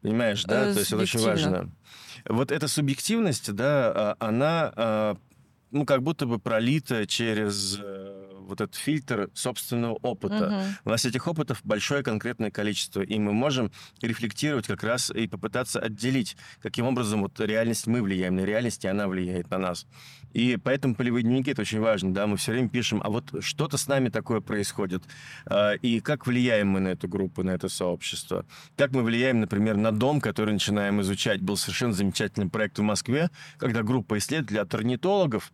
[0.00, 0.72] Понимаешь, да?
[0.72, 1.70] То есть это очень важно.
[2.28, 5.16] Вот эта субъективность, да, а, она а,
[5.72, 10.46] ну, как будто бы пролита через э, вот этот фильтр собственного опыта.
[10.46, 10.64] Угу.
[10.86, 15.80] У нас этих опытов большое конкретное количество, и мы можем рефлектировать как раз и попытаться
[15.80, 19.86] отделить, каким образом вот реальность мы влияем на реальность, и она влияет на нас.
[20.32, 23.76] И поэтому полевые дневники это очень важно, да, мы все время пишем, а вот что-то
[23.76, 25.02] с нами такое происходит,
[25.46, 29.76] а, и как влияем мы на эту группу, на это сообщество, как мы влияем, например,
[29.76, 31.40] на дом, который начинаем изучать.
[31.40, 35.52] Был совершенно замечательный проект в Москве, когда группа исследователей от орнитологов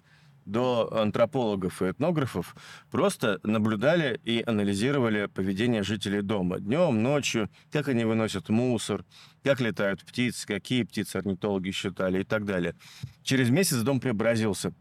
[0.48, 2.56] до антропологов и этнографов
[2.90, 6.58] просто наблюдали и анализировали поведение жителей дома.
[6.58, 9.04] Днем, ночью, как они выносят мусор,
[9.44, 12.74] как летают птицы, какие птицы орнитологи считали и так далее.
[13.22, 14.72] Через месяц дом преобразился.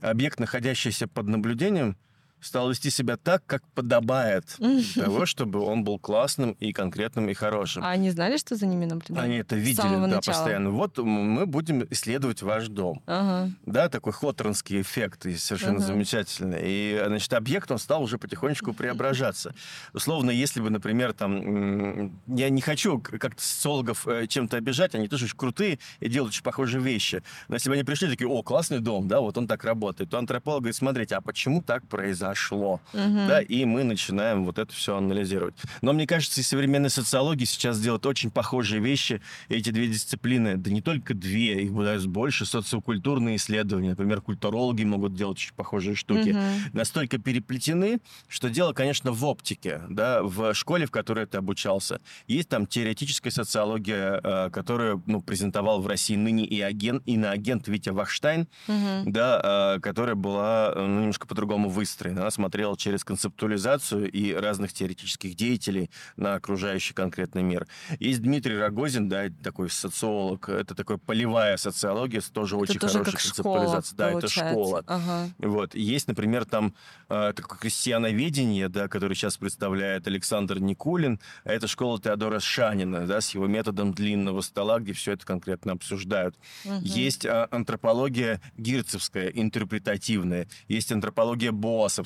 [0.00, 1.96] Объект, находящийся под наблюдением,
[2.40, 4.56] стал вести себя так, как подобает
[4.94, 7.82] того, чтобы он был классным и конкретным и хорошим.
[7.84, 9.24] А они знали, что за ними наблюдают?
[9.24, 10.20] Они это видели, да, начала.
[10.20, 10.70] постоянно.
[10.70, 13.02] Вот мы будем исследовать ваш дом.
[13.06, 13.50] Ага.
[13.64, 15.86] Да, такой хотронский эффект, и совершенно ага.
[15.86, 16.60] замечательный.
[16.62, 19.54] И, значит, объект, он стал уже потихонечку преображаться.
[19.92, 25.24] Условно, если бы, например, там, я не хочу как-то социологов э, чем-то обижать, они тоже
[25.24, 27.22] очень крутые и делают очень похожие вещи.
[27.48, 30.18] Но если бы они пришли такие, о, классный дом, да, вот он так работает, то
[30.18, 32.35] антрополог говорит, смотрите, а почему так произошло?
[32.36, 32.80] Произошло.
[32.92, 33.28] Мгм.
[33.28, 35.54] Да, и мы начинаем вот это все анализировать.
[35.82, 39.20] Но мне кажется, и современная социология сейчас делает очень похожие вещи.
[39.48, 43.90] Эти две дисциплины, да не только две, их бывает больше, социокультурные исследования.
[43.90, 46.30] Например, культурологи могут делать очень похожие штуки.
[46.30, 46.42] Мгм.
[46.72, 49.82] Настолько переплетены, что дело, конечно, в оптике.
[49.88, 55.80] Да, в школе, в которой ты обучался, есть там теоретическая социология, э, которую ну, презентовал
[55.80, 59.12] в России ныне и агент, иноагент Витя Вахштайн Мгм.
[59.12, 62.15] да, э, которая была э, ну, немножко по-другому выстроена.
[62.16, 67.66] Она смотрела через концептуализацию и разных теоретических деятелей на окружающий конкретный мир.
[67.98, 70.48] Есть Дмитрий Рогозин, да, такой социолог.
[70.48, 73.82] Это такая полевая социология тоже очень это тоже хорошей как школа.
[73.92, 74.50] Да, это получается.
[74.50, 74.84] школа.
[74.86, 75.30] Ага.
[75.38, 75.74] Вот.
[75.74, 76.74] Есть, например, там
[77.08, 81.20] э, такое крестьяноведение, да, которое сейчас представляет Александр Никулин.
[81.44, 85.72] А это школа Теодора Шанина, да, с его методом длинного стола, где все это конкретно
[85.72, 86.36] обсуждают.
[86.64, 86.80] Мгм.
[86.82, 90.48] Есть а, антропология гирцевская, интерпретативная.
[90.68, 91.52] Есть антропология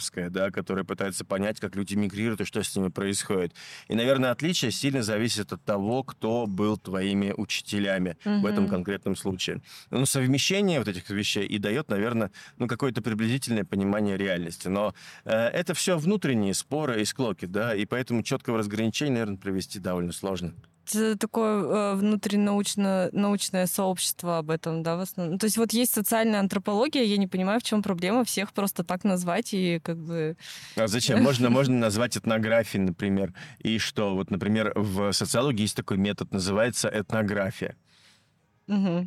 [0.00, 3.54] боасовская, да, которая пытается понять, как люди мигрируют и что с ними происходит.
[3.88, 9.60] И, наверное, отличие сильно зависит от того, кто был твоими учителями в этом конкретном случае.
[9.90, 14.68] Ну, совмещение вот этих вещей и дает, наверное, ну, какое-то приблизительное понимание реальности.
[14.68, 19.78] Но э, это все внутренние споры и склоки, да, и поэтому четкого разграничения, наверное, провести
[19.78, 20.54] довольно сложно.
[21.18, 25.38] Такое э, внутринаучно научное сообщество об этом, да, в основном.
[25.38, 29.04] То есть вот есть социальная антропология, я не понимаю, в чем проблема всех просто так
[29.04, 30.36] назвать и как бы...
[30.76, 31.22] А зачем?
[31.30, 33.34] Можно, можно назвать этнографией, например.
[33.58, 34.14] И что?
[34.14, 37.76] Вот, например, в социологии есть такой метод, называется этнография.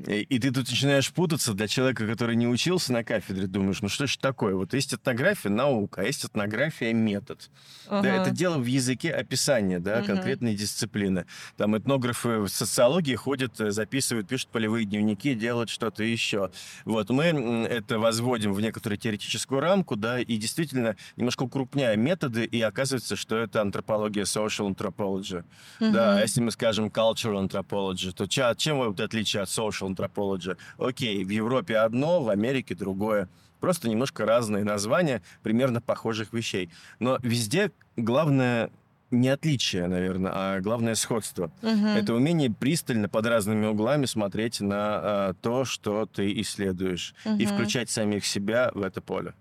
[0.08, 3.88] И, и ты тут начинаешь путаться для человека, который не учился на кафедре, думаешь, ну
[3.90, 4.56] что ж такое?
[4.56, 7.50] Вот есть этнография наука, а есть этнография метод.
[7.86, 8.08] Да, Ага.
[8.10, 10.08] это дело в языке описания, да, Мгм.
[10.08, 11.26] конкретной дисциплины.
[11.56, 16.52] Там этнографы в социологии ходят, э, записывают, пишут полевые дневники, делают что-то еще.
[16.86, 22.62] Вот мы это возводим в некоторую теоретическую рамку, да, и действительно немножко укрупняем методы, и
[22.62, 25.44] оказывается, что это антропология social anthropology.
[25.80, 30.58] Да, а если мы скажем cultural anthropology, то чем вот отличие от social anthropology?
[30.78, 33.28] Окей, в Европе одно, в Америке другое.
[33.60, 36.70] Просто немножко разные названия примерно похожих вещей.
[37.00, 38.70] Но везде главное
[39.12, 41.52] не отличие, наверное, а главное сходство.
[41.62, 41.86] Мгм.
[41.88, 47.48] Это умение пристально под разными углами смотреть на а, то, что ты исследуешь, и Мгм.
[47.48, 49.34] включать самих себя в это поле.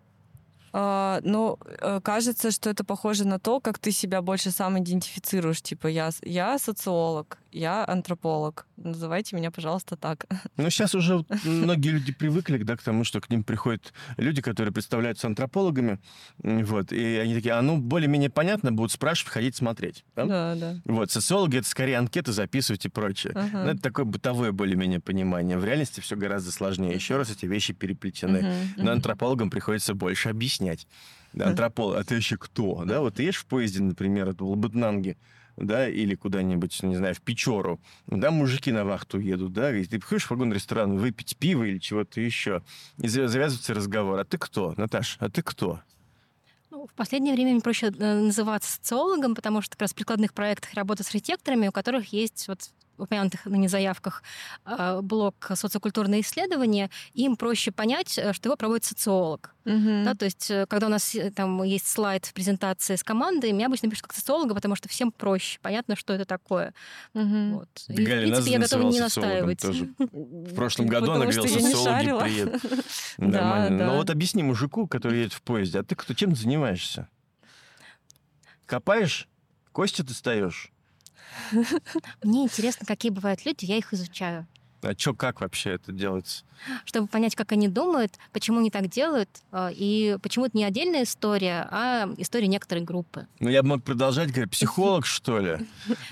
[0.74, 5.60] А, ну, э, кажется, что это похоже на то, как ты себя больше сам идентифицируешь.
[5.62, 8.66] Типа, я, я социолог, я антрополог.
[8.76, 10.26] Называйте меня, пожалуйста, так.
[10.56, 14.72] Ну, сейчас уже многие люди привыкли да, к тому, что к ним приходят люди, которые
[14.72, 15.98] представляются антропологами,
[16.38, 20.04] вот, и они такие, а ну, более-менее понятно, будут спрашивать, ходить смотреть.
[20.14, 20.24] да?
[20.26, 20.76] Да, да.
[20.84, 23.32] Вот, социологи— это скорее анкеты записывать и прочее.
[23.34, 23.64] Ага.
[23.64, 25.58] Ну, это такое бытовое более-менее понимание.
[25.58, 26.94] В реальности все гораздо сложнее.
[26.94, 28.42] Еще раз, эти вещи переплетены.
[28.42, 30.86] Мгм, Но антропологам приходится больше объяснять.
[31.32, 32.84] Да, антрополог, а ты еще кто?
[32.84, 35.16] Да, вот ты едешь в поезде, например, от Лабытнанги,
[35.56, 39.98] да, или куда-нибудь, не знаю, в Печору, да, мужики на вахту едут, да, и ты
[39.98, 42.62] приходишь в вагон-ресторан выпить пиво или чего-то еще,
[42.98, 44.18] и за- завязывается разговор.
[44.18, 45.16] А ты кто, Наташ?
[45.20, 45.80] А ты кто?
[46.70, 50.32] Ну, в последнее время мне проще э, называться социологом, потому что как раз в прикладных
[50.32, 52.70] проектах работа с архитекторами, у которых есть вот
[53.02, 54.22] упомянутых ныне заявках
[54.64, 59.54] э, блок социокультурные исследования, им проще понять, э, что его проводит социолог.
[59.64, 60.04] Мгм.
[60.04, 63.52] Да, то есть, э, когда у нас э, там есть слайд в презентации с командой,
[63.52, 66.74] меня обычно пишут как социолога, потому что всем проще, понятно, что это такое.
[67.14, 67.54] Мгм.
[67.54, 67.68] Вот.
[67.88, 69.60] И, в Галя принципе, я готова не настаивать.
[69.60, 69.88] тоже.
[69.98, 72.62] В прошлом году Потому она говорила, социологи приедут.
[73.18, 73.86] Да, Нормально.
[73.86, 77.08] Но вот объясни мужику, который едет в поезде, а ты кто, чем ты занимаешься?
[78.66, 79.28] Копаешь?
[79.72, 80.72] Кости достаешь?
[82.22, 84.46] Мне интересно, какие бывают люди, я их изучаю.
[84.82, 86.44] А чё, как вообще это делается?
[86.84, 91.04] чтобы понять, как они думают, почему они так делают, э, и почему это не отдельная
[91.04, 93.26] история, а история некоторой группы.
[93.40, 95.58] Ну, я бы мог продолжать говорить, психолог, что ли?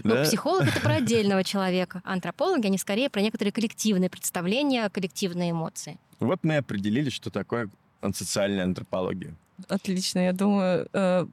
[0.03, 5.53] Ну, психолог это про отдельного человека, а антропологи они скорее про некоторые коллективные представления, коллективные
[5.53, 5.99] эмоции.
[6.19, 7.71] Вот мы и определили, что такое
[8.15, 9.35] социальная антропология.
[9.69, 11.27] Отлично, я думаю, э,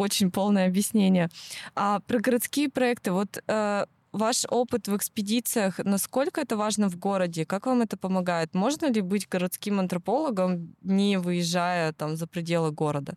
[0.00, 1.28] очень полное объяснение.
[1.74, 7.44] А про городские проекты, вот э, ваш опыт в экспедициях, насколько это важно в городе?
[7.44, 8.54] Как вам это помогает?
[8.54, 13.14] Можно ли быть городским антропологом, не выезжая там за пределы города?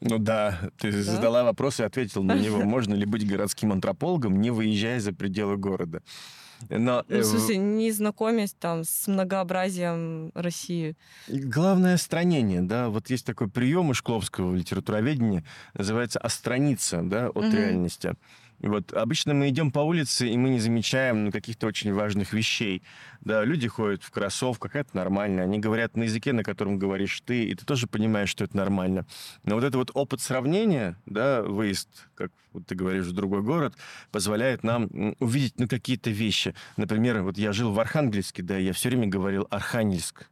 [0.00, 1.02] Ну да, ты Да?
[1.02, 2.60] задала вопрос и ответил на него.
[2.64, 6.02] Можно ли быть городским антропологом, не выезжая за пределы города?
[6.68, 10.96] Но, Ну, э, в смысле, не знакомясь там с многообразием России.
[11.28, 17.36] Главное остранение, да, вот есть такой прием у Шкловского в литературоведении, называется остраниться, да, от
[17.36, 17.52] Мгм.
[17.52, 18.14] реальности.
[18.60, 22.82] Вот обычно мы идем по улице, и мы не замечаем ну, каких-то очень важных вещей.
[23.20, 25.42] Да, люди ходят в кроссовках, это нормально.
[25.42, 29.06] Они говорят на языке, на котором говоришь ты, и ты тоже понимаешь, что это нормально.
[29.44, 33.74] Но вот это вот опыт сравнения, да, выезд, как вот ты говоришь, в другой город,
[34.10, 34.88] позволяет нам
[35.20, 36.54] увидеть ну, какие-то вещи.
[36.76, 40.30] Например, вот я жил в Архангельске, да, я все время говорил Архангельск.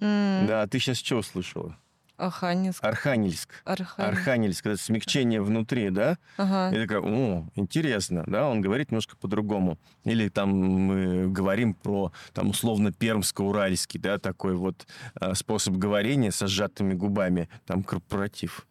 [0.00, 1.78] М, Да, а ты сейчас что услышала?
[2.22, 2.84] Архангельск.
[2.84, 3.50] Архангельск.
[3.64, 3.98] Архангельск.
[3.98, 6.18] Архангельск, это смягчение внутри, да?
[6.36, 6.76] Ага.
[6.76, 9.78] И такая, о, интересно, да, он говорит немножко по-другому.
[10.04, 16.46] Или там мы говорим про, там, условно, пермско-уральский, да, такой вот а, способ говорения со
[16.46, 18.66] сжатыми губами, там, корпоратив.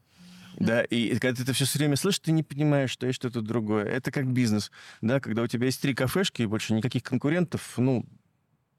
[0.58, 3.86] Да, и когда ты это все время слышишь, ты не понимаешь, что есть что-то другое.
[3.86, 8.06] Это как бизнес, да, когда у тебя есть три кафешки и больше никаких конкурентов, ну,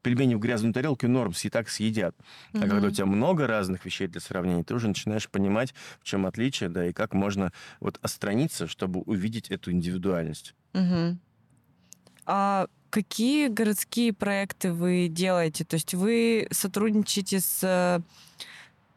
[0.03, 2.15] пельмени в грязную тарелку норм, и так съедят.
[2.53, 6.27] А когда у тебя много разных вещей для сравнения, ты уже начинаешь понимать, в чем
[6.27, 10.55] отличие, да, и как можно вот отстраниться, чтобы увидеть эту индивидуальность.
[10.73, 11.21] Мгм.
[12.27, 15.65] А какие городские проекты вы делаете?
[15.65, 18.01] То есть вы сотрудничаете с э,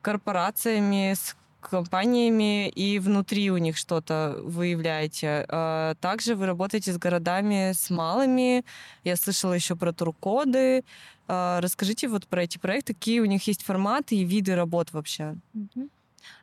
[0.01, 1.35] корпорациями, с
[1.69, 5.45] компаниями, и внутри у них что-то выявляете.
[5.49, 8.63] А Также вы работаете с городами, с малыми.
[9.03, 10.83] Я слышала еще про туркоды.
[11.27, 15.35] А Расскажите вот про эти проекты, какие у них есть форматы и виды работ вообще.
[15.53, 15.89] Мгм.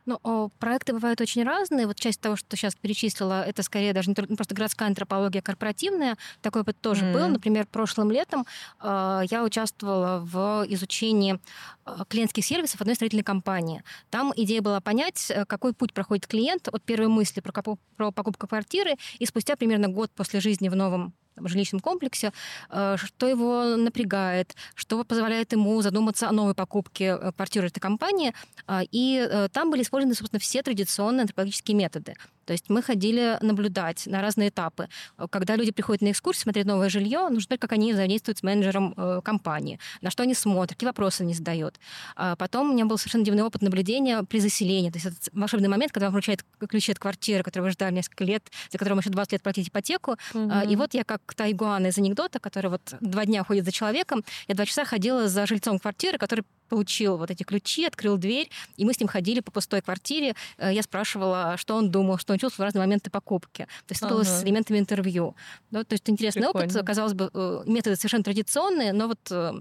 [0.05, 1.87] Ну, проекты бывают очень разные.
[1.87, 6.17] Вот часть того, что сейчас перечислила, это скорее даже не просто городская антропология корпоративная.
[6.41, 7.25] Такой опыт тоже был.
[7.25, 7.33] Мгм.
[7.33, 8.45] Например, прошлым летом
[8.81, 11.39] э, я участвовала в изучении
[11.85, 13.83] э, клиентских сервисов одной строительной компании.
[14.09, 17.53] Там идея была понять, э, какой путь проходит клиент от первой мысли про,
[17.95, 22.31] про покупку квартиры и спустя примерно год после жизни в новом жилищном комплексе,
[22.69, 28.33] э, что его напрягает, что позволяет ему задуматься о новой покупке э, квартиры этой компании.
[28.67, 32.15] А, И э, там были использованы, собственно, все традиционные антропологические методы.
[32.45, 34.89] То есть мы ходили наблюдать на разные этапы.
[35.17, 38.43] Э, Когда люди приходят на экскурсию смотреть новое жилье, нужно смотреть, как они взаимодействуют с
[38.43, 41.79] менеджером э, компании, на что они смотрят, какие вопросы они задают.
[42.15, 44.89] А Потом у меня был совершенно дивный опыт наблюдения при заселении.
[44.89, 48.23] То есть это волшебный момент, когда вам вручают ключи от квартиры, которую вы ждали несколько
[48.23, 50.17] лет, за которую еще 20 лет платить ипотеку.
[50.33, 53.71] А, И вот я как та игуана из анекдота, которая вот два дня ходит за
[53.71, 58.49] человеком, я два часа ходила за жильцом квартиры, который получил вот эти ключи, открыл дверь,
[58.77, 60.35] и мы с ним ходили по пустой квартире.
[60.57, 63.63] Э, Я спрашивала, что он думал, что он чувствовал в разные моменты покупки.
[63.87, 64.47] То есть это было с Ага.
[64.47, 65.35] элементами интервью.
[65.71, 66.63] Да, то есть интересный опыт.
[66.63, 66.85] Прикольно.
[66.85, 69.53] Казалось бы, э, методы совершенно традиционные, но вот э,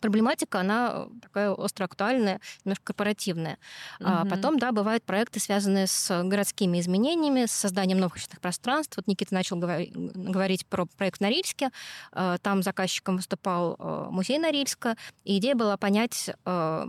[0.00, 3.58] проблематика, она такая остро актуальная, немножко корпоративная.
[4.00, 4.30] А Мгм.
[4.30, 8.96] потом, да, бывают проекты, связанные с городскими изменениями, с созданием новых общественных пространств.
[8.96, 11.70] Вот Никита начал говори- говорить про проект Норильске.
[12.12, 14.96] Э, Там заказчиком выступал э, музей Норильска.
[15.24, 16.86] И идея была понять, э,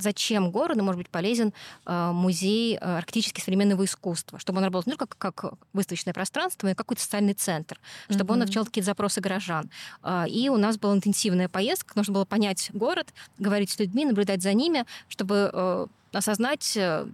[0.00, 1.52] зачем городу может быть полезен
[1.84, 6.66] э, музей э, арктически современного искусства, чтобы он работал не только как, как выставочное пространство,
[6.66, 8.44] но и как какой-то социальный центр, чтобы он Мгм.
[8.44, 9.70] отвечал какие-то запросы горожан.
[10.02, 14.42] А, И у нас была интенсивная поездка, нужно было понять город, говорить с людьми, наблюдать
[14.42, 17.06] за ними, чтобы э, осознать, э,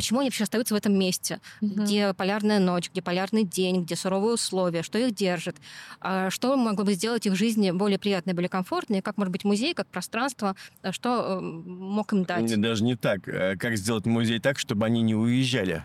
[0.00, 1.84] почему они вообще остаются в этом месте, Мгм.
[1.84, 5.56] где полярная ночь, где полярный день, где суровые условия, что их держит,
[6.00, 9.74] а что могло бы сделать их жизни более приятной, более комфортной, как может быть музей,
[9.74, 12.58] как пространство, э, что э, мог им дать.
[12.58, 13.28] Даже не так.
[13.28, 15.82] Э, Как сделать музей так, чтобы они не уезжали?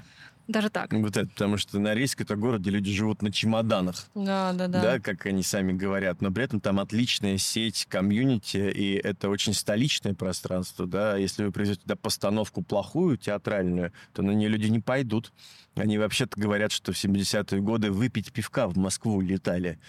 [0.47, 0.93] Даже так.
[0.93, 4.07] Вот это, потому что Норильск это город, где люди живут на чемоданах.
[4.13, 4.81] Да, да, да.
[4.81, 4.99] да.
[4.99, 10.13] как они сами говорят, но при этом там отличная сеть комьюнити, и это очень столичное
[10.13, 15.31] пространство, да, если вы привезете туда постановку плохую, театральную, то на нее люди не пойдут.
[15.75, 19.79] Они вообще-то говорят, что в 70-е годы выпить пивка в Москву летали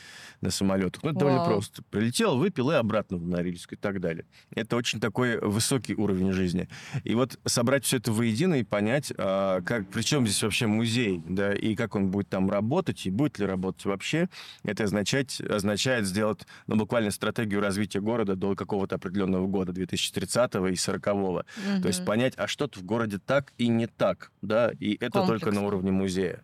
[0.41, 1.03] на самолетах.
[1.03, 1.83] Ну, это довольно просто.
[1.85, 4.27] Прилетел, выпил и обратно в Норильск и так далее.
[4.55, 6.69] Это очень такой высокий уровень жизни.
[7.05, 11.53] И вот собрать все это воедино и понять, а, как, причем здесь вообще музей, да,
[11.53, 14.29] и как он будет там работать, и будет ли работать вообще,
[14.65, 20.77] это означать, означает сделать, ну, буквально стратегию развития города до какого-то определенного года, 2030 и
[20.77, 21.45] 40 То
[21.85, 25.61] есть понять, а что-то в городе так и не так, да, и это только на
[25.61, 25.76] Комплексно.
[25.77, 26.43] Уровне музея.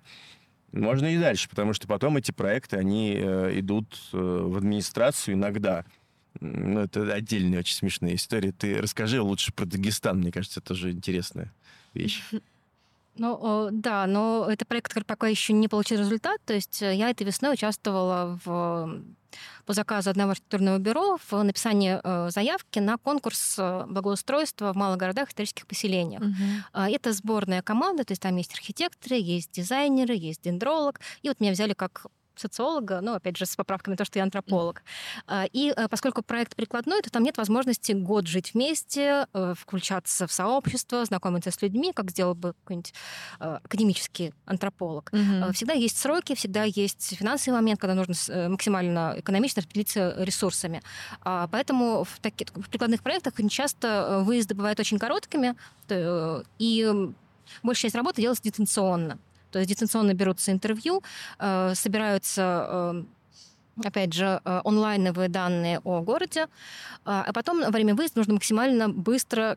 [0.73, 5.85] Можно и дальше, потому что потом эти проекты, они э, идут э, в администрацию иногда.
[6.41, 8.53] Ну, это отдельная очень смешная история.
[8.53, 11.53] Ты расскажи лучше про Дагестан, мне кажется, это тоже интересная
[11.93, 12.23] вещь.
[13.17, 16.41] Ну, да, но это проект, который пока еще не получил результат.
[16.47, 19.03] То есть э, я этой весной участвовала в,
[19.67, 24.99] по заказу одного архитектурного бюро в написании э, заявки на конкурс э, благоустройства в малых
[24.99, 26.23] городах и исторических поселениях.
[26.73, 31.01] А, Это сборная команда, то есть там есть архитекторы, есть дизайнеры, есть дендролог.
[31.21, 32.07] И вот меня взяли как
[32.43, 34.83] социолога, ну, опять же, с поправками то, что я антрополог.
[35.27, 40.27] А, и э, поскольку проект прикладной, то там нет возможности год жить вместе, э, включаться
[40.27, 42.95] в сообщество, знакомиться с людьми, как сделал бы какой-нибудь
[43.41, 45.11] э, академический антрополог.
[45.13, 45.53] Мгм.
[45.53, 48.15] Всегда есть сроки, всегда есть финансовый момент, когда нужно
[48.49, 50.83] максимально экономично распределиться ресурсами.
[51.23, 55.55] А, Поэтому в, таких, в прикладных проектах часто выезды бывают очень короткими,
[56.59, 56.93] и
[57.63, 59.19] большая часть работы делается дистанционно.
[59.53, 61.03] То есть дистанционно берутся интервью,
[61.39, 63.05] э, собираются э,
[63.85, 66.47] опять же, э, онлайновые данные о городе,
[67.05, 69.57] а потом во время выезда нужно максимально быстро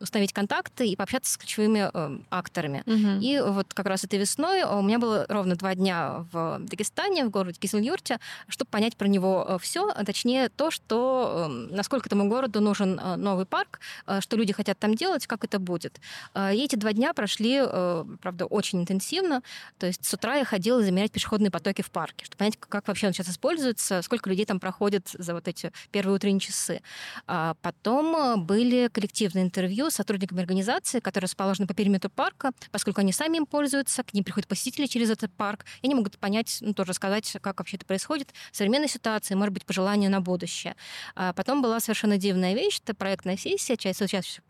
[0.00, 2.82] установить контакты и пообщаться с ключевыми э, акторами.
[2.86, 3.20] Мгм.
[3.20, 7.30] И вот как раз этой весной у меня было ровно два дня в Дагестане, в
[7.30, 8.18] городе Кизилюрте,
[8.48, 13.16] чтобы понять про него все, а точнее то, что э, насколько этому городу нужен э,
[13.16, 16.00] новый парк, э, что люди хотят там делать, как это будет.
[16.34, 19.42] Э, И эти два дня прошли, э, правда, очень интенсивно.
[19.78, 23.06] То есть с утра я ходила замерять пешеходные потоки в парке, чтобы понять, как вообще
[23.08, 26.80] он сейчас используется, сколько людей там проходит за вот эти первые утренние часы.
[27.26, 33.00] А Потом э, были коллективные интервью с сотрудниками организации, которые расположены по периметру парка, поскольку
[33.00, 36.58] они сами им пользуются, к ним приходят посетители через этот парк, и они могут понять,
[36.60, 40.76] ну, тоже рассказать, как вообще это происходит, современной ситуации, может быть, пожелания на будущее.
[41.14, 44.02] А потом была совершенно дивная вещь, это проектная сессия, часть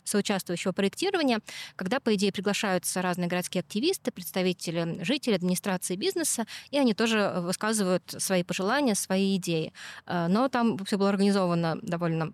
[0.05, 1.41] соучаствующего, проектирования,
[1.77, 8.15] когда, по идее, приглашаются разные городские активисты, представители жителей, администрации, бизнеса, и они тоже высказывают
[8.19, 9.73] свои пожелания, свои идеи.
[10.07, 12.33] А, Но там все было организовано довольно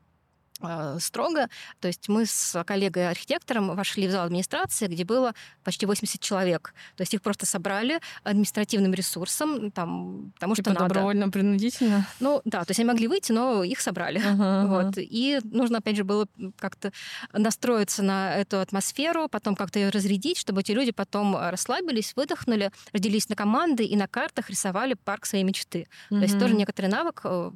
[1.00, 1.48] строго.
[1.80, 5.34] То есть мы с коллегой-архитектором вошли в зал администрации, где было
[5.64, 6.74] почти 80 человек.
[6.96, 10.88] То есть их просто собрали административным ресурсом, там, потому что Типа надо.
[10.88, 12.06] добровольно-принудительно.
[12.20, 14.18] Ну да, то есть они могли выйти, но их собрали.
[14.18, 14.84] Ага, ага.
[14.86, 14.94] Вот.
[14.98, 16.26] И нужно, опять же, было
[16.58, 16.92] как-то
[17.32, 23.28] настроиться на эту атмосферу, потом как-то ее разрядить, чтобы эти люди потом расслабились, выдохнули, разделились
[23.28, 25.86] на команды и на картах рисовали парк своей мечты.
[26.08, 27.50] То есть тоже некоторый навык э,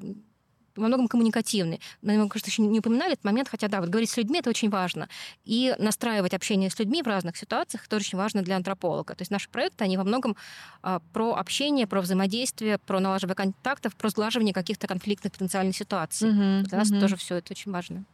[0.76, 1.80] во многом коммуникативный.
[2.02, 4.70] Мы, кажется, еще не упоминали этот момент, хотя да, вот говорить с людьми это очень
[4.70, 5.08] важно.
[5.44, 9.14] И настраивать общение с людьми в разных ситуациях это очень важно для антрополога.
[9.14, 10.36] То есть наши проекты, они во многом
[10.82, 16.30] а, про общение, про взаимодействие, про налаживание контактов, про сглаживание каких-то конфликтных потенциальных ситуаций.
[16.30, 17.00] Мгм, Для нас мгм.
[17.00, 18.04] тоже все это очень важно.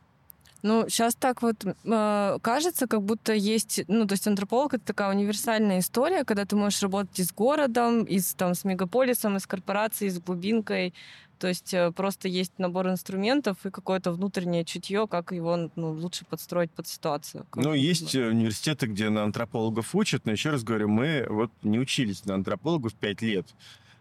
[0.62, 5.10] Ну, сейчас так вот э, кажется, как будто есть, ну, то есть антрополог это такая
[5.10, 9.40] универсальная история, когда ты можешь работать и с городом, и с, там, с мегаполисом, и
[9.40, 10.94] с корпорацией, и с глубинкой.
[11.42, 16.24] То есть э, просто есть набор инструментов и какое-то внутреннее чутье, как его ну, лучше
[16.24, 17.46] подстроить под ситуацию.
[17.50, 18.20] Как Ну, есть бы.
[18.22, 22.36] э, университеты, где на антропологов учат, но еще раз говорю, мы вот не учились на
[22.36, 23.48] антропологов пять лет.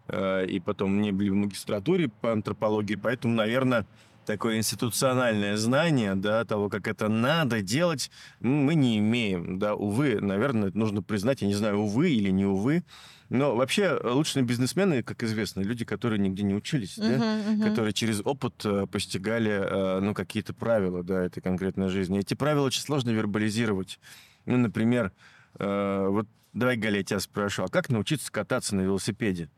[0.07, 3.87] Э, И потом не были в магистратуре по антропологии, поэтому, наверное,
[4.27, 10.69] такое институциональное знание, да, того, как это надо делать, мы не имеем, да, увы, наверное,
[10.69, 12.83] это нужно признать, я не знаю, увы или не увы,
[13.31, 17.61] но вообще лучшие бизнесмены, как известно, люди, которые нигде не учились, да, Мгм, мгм.
[17.63, 22.19] которые через опыт э, постигали, э, ну, какие-то правила, да, этой конкретной жизни.
[22.19, 23.99] Эти правила очень сложно вербализировать.
[24.45, 25.13] Ну, например,
[25.59, 29.49] э, вот давай, Галя, я тебя спрошу, а как научиться кататься на велосипеде?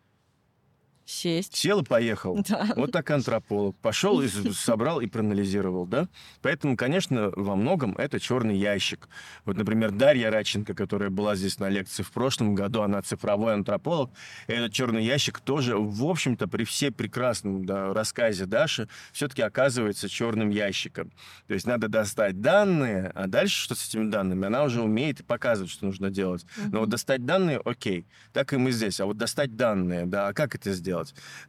[1.05, 1.55] Сесть.
[1.55, 2.43] Сел и поехал.
[2.53, 2.67] Да.
[2.75, 3.75] Вот так антрополог.
[3.77, 6.07] Пошел и собрал и проанализировал, да?
[6.41, 9.07] Поэтому, конечно, во многом это черный ящик.
[9.45, 14.11] Вот, например, Дарья Радченко, которая была здесь на лекции в прошлом году, она цифровой антрополог.
[14.47, 20.49] Этот черный ящик тоже, в общем-то, при всей прекрасном да, рассказе Даши, все-таки оказывается черным
[20.49, 21.11] ящиком.
[21.47, 24.45] То есть надо достать данные, а дальше что с этими данными?
[24.45, 26.45] Она уже умеет и показывает, что нужно делать.
[26.71, 28.05] Но вот достать данные, окей.
[28.31, 28.99] Так и мы здесь.
[28.99, 30.92] А вот достать данные, да, а как это сделать?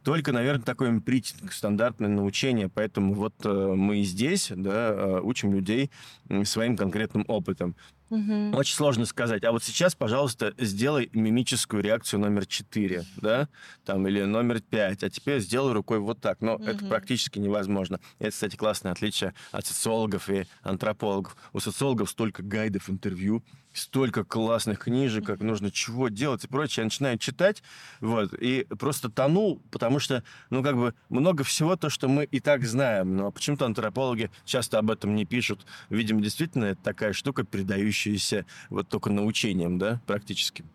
[0.03, 2.69] Только, наверное, такой эмпритинг, стандартное научение.
[2.69, 5.91] Поэтому вот э, мы и здесь, да, э, учим людей
[6.43, 7.75] своим конкретным опытом.
[8.09, 8.53] Мгм.
[8.53, 9.43] Очень сложно сказать.
[9.43, 13.49] А вот сейчас, пожалуйста, сделай мимическую реакцию номер 4, да,
[13.83, 16.39] там, или номер 5, а теперь сделай рукой вот так.
[16.41, 16.89] Но это Мгм.
[16.89, 17.99] практически невозможно.
[18.19, 21.35] Это, кстати, классное отличие от социологов и антропологов.
[21.53, 26.83] У социологов столько гайдов, интервью, столько классных книжек, как нужно чего делать и прочее.
[26.83, 27.61] Я начинаю читать,
[27.99, 32.39] вот, и просто тону, потому что, ну, как бы, много всего то, что мы и
[32.39, 35.65] так знаем, но почему-то антропологи часто об этом не пишут.
[35.89, 40.65] Видимо, действительно, это такая штука, передающаяся вот только научением, да, практически.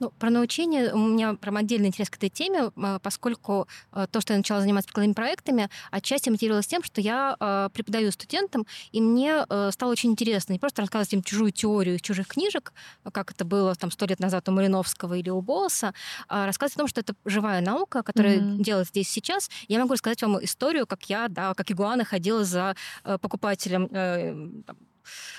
[0.00, 4.20] Ну, про научение у меня прям отдельный интерес к этой теме, э, поскольку э, то,
[4.20, 9.00] что я начала заниматься прикладными проектами, отчасти мотивировалось тем, что я э, преподаю студентам, и
[9.00, 12.72] мне стало очень интересно не просто рассказывать им чужую теорию из чужих книжек,
[13.12, 15.94] как это было там сто лет назад у Малиновского или у Босса,
[16.28, 18.62] а рассказывать о том, что это живая наука, которая Мгм.
[18.62, 19.50] делает здесь сейчас.
[19.68, 22.74] Я могу рассказать вам историю, как я, да, как игуана ходила за
[23.20, 24.76] покупателем э, там,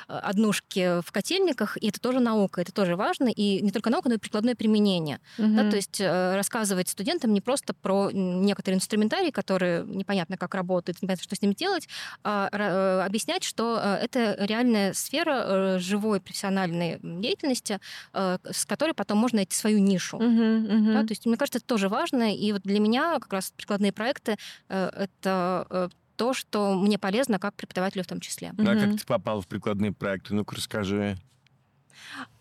[0.07, 4.15] однушки в котельниках, и это тоже наука, это тоже важно, и не только наука, но
[4.15, 5.20] и прикладное применение.
[5.38, 5.55] Mm-hmm.
[5.55, 11.01] Да, то есть э, рассказывать студентам не просто про некоторые инструментарии, которые непонятно как работают,
[11.01, 11.88] непонятно, что с ними делать,
[12.24, 17.80] а э, объяснять, что это реальная сфера живой профессиональной деятельности,
[18.13, 20.17] с которой потом можно найти свою нишу.
[20.17, 20.67] Mm-hmm.
[20.67, 20.93] Mm-hmm.
[20.93, 23.91] Да, то есть, мне кажется, это тоже важно, и вот для меня как раз прикладные
[23.91, 25.89] проекты— это
[26.20, 28.51] то, что мне полезно как преподавателю в том числе.
[28.57, 30.36] Ну, а как ты попал в прикладные проекты?
[30.36, 31.17] Ну-ка, расскажи.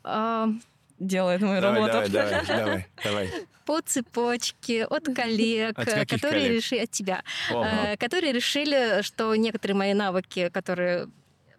[0.02, 0.48] А...
[0.98, 2.10] Делает мою давай, работу.
[2.10, 3.30] Давай, давай, давай, давай.
[3.64, 6.52] По цепочке от коллег, от которые коллег?
[6.56, 7.22] решили от тебя,
[7.52, 7.64] Ого.
[8.00, 11.08] которые решили, что некоторые мои навыки, которые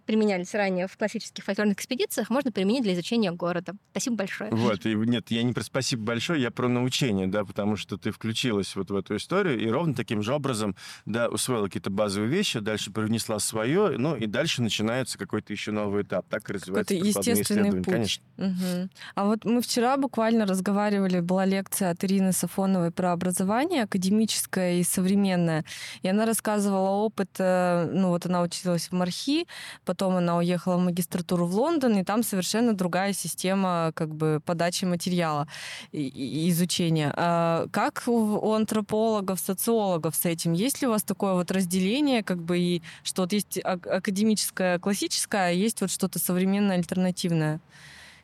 [0.09, 3.73] применялись ранее в классических фольклорных экспедициях, можно применить для изучения города.
[3.91, 4.49] Спасибо большое.
[4.49, 8.09] Вот, и нет, я не про спасибо большое, я про научение, да, потому что ты
[8.09, 12.57] включилась вот в эту историю и ровно таким же образом, да, усвоила какие-то базовые вещи,
[12.57, 17.05] дальше привнесла свое, ну и дальше начинается какой-то еще новый этап, так и развивается Это
[17.05, 17.85] естественный путь.
[17.85, 18.23] Конечно.
[18.37, 18.89] Угу.
[19.13, 24.83] А вот мы вчера буквально разговаривали, была лекция от Ирины Сафоновой про образование академическое и
[24.83, 25.65] современное,
[26.01, 29.45] и она рассказывала опыт, э, ну вот она училась в Мархи,
[29.85, 34.85] потом она уехала в магистратуру в Лондон, и там совершенно другая система как бы подачи
[34.85, 35.47] материала
[35.91, 37.13] и, и изучения.
[37.15, 40.53] А как у антропологов, социологов с этим?
[40.53, 45.47] Есть ли у вас такое вот разделение, как бы, и что вот есть академическое, классическое,
[45.47, 47.59] а есть вот что-то современное, альтернативное?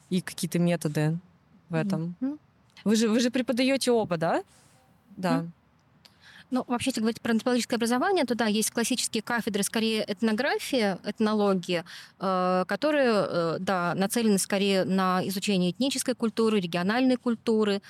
[0.10, 1.18] И какие-то методы
[1.70, 2.16] в этом?
[2.22, 2.40] Mm-hmm.
[2.84, 4.44] Вы же, вы же преподаете оба, да?
[5.18, 5.40] Да.
[5.40, 5.50] Mm-hmm.
[6.56, 11.84] Ну, вообще, если говорить про антропологическое образование, то да, есть классические кафедры, скорее этнография, этнология,
[12.18, 17.82] э, которые, э, да, нацелены скорее на изучение этнической культуры, региональной культуры,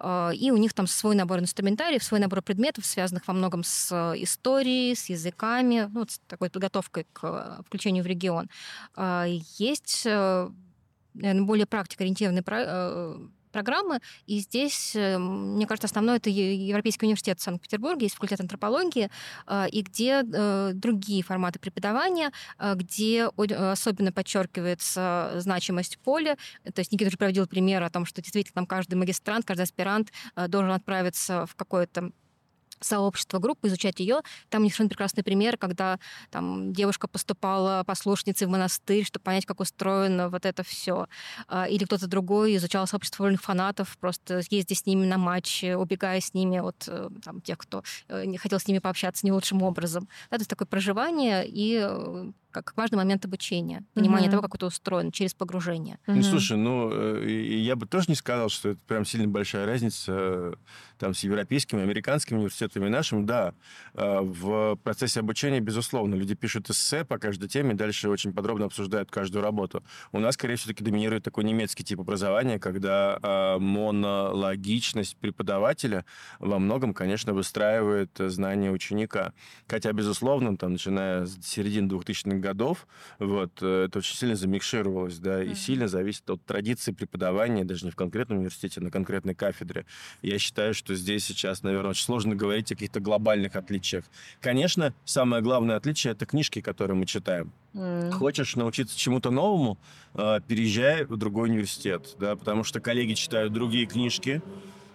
[0.00, 3.92] э, и у них там свой набор инструментариев, свой набор предметов, связанных во многом с
[4.16, 8.48] историей, с языками, ну, с такой подготовкой к включению в регион.
[9.58, 12.42] Есть наверное, более практикоориентированные
[13.50, 14.00] программы.
[14.26, 19.10] И здесь, э, мне кажется, основной это Европейский университет в Санкт-Петербурге, есть факультет антропологии,
[19.46, 22.32] э, и где э, другие форматы преподавания,
[22.74, 26.36] где особенно подчеркивается значимость поля.
[26.64, 30.12] То есть Никита уже проводил пример о том, что действительно там каждый магистрант, каждый аспирант
[30.48, 32.12] должен отправиться в какое-то
[32.80, 34.20] сообщество, группы, изучать ее.
[34.48, 35.98] Там у прекрасный пример, когда
[36.30, 41.08] там девушка поступала послушницей в монастырь, чтобы понять, как устроено вот это все.
[41.48, 46.20] А, или кто-то другой изучал сообщество вольных фанатов, просто ездя с ними на матч, убегая
[46.20, 49.62] с ними от э, там, тех, кто э, не хотел с ними пообщаться не лучшим
[49.62, 50.08] образом.
[50.30, 54.30] Да, то есть такое проживание и э, как важный момент обучения, понимание mm-hmm.
[54.30, 55.98] того, как это устроено через погружение.
[56.06, 56.14] Mm-hmm.
[56.14, 57.28] Ну, слушай, ну, э,
[57.60, 60.54] я бы тоже не сказал, что это прям сильно большая разница э,
[60.98, 63.26] там с европейскими, американскими университетами и нашим.
[63.26, 63.54] Да,
[63.94, 69.10] э, в процессе обучения, безусловно, люди пишут эссе по каждой теме, дальше очень подробно обсуждают
[69.10, 69.84] каждую работу.
[70.12, 73.18] У нас, скорее всего, таки доминирует такой немецкий тип образования, когда
[73.58, 76.04] монологичность преподавателя
[76.38, 79.32] во многом, конечно, выстраивает знания ученика.
[79.66, 82.86] Хотя, безусловно, там, начиная с середины 2000-х годов,
[83.18, 85.54] вот, э, это очень сильно замикшировалось, да, и mm-hmm.
[85.54, 89.86] сильно зависит от традиции преподавания, даже не в конкретном университете, а на конкретной кафедре.
[90.22, 94.04] Я считаю, что здесь сейчас, наверное, очень сложно говорить о каких-то глобальных отличиях.
[94.40, 97.52] Конечно, самое главное отличие— это книжки, которые мы читаем.
[97.74, 98.12] Mm.
[98.12, 99.78] Хочешь научиться чему-то новому,
[100.14, 104.42] э, переезжай в другой университет, да, потому что коллеги читают другие книжки,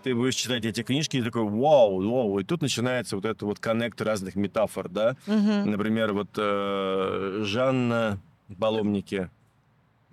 [0.04, 3.60] ты будешь читать эти книжки и такой, вау, вау, и тут начинается вот это вот
[3.60, 5.16] коннект разных метафор, да.
[5.28, 5.70] Угу.
[5.70, 8.20] Например, вот э, Жанна
[8.60, 9.30] Паломники.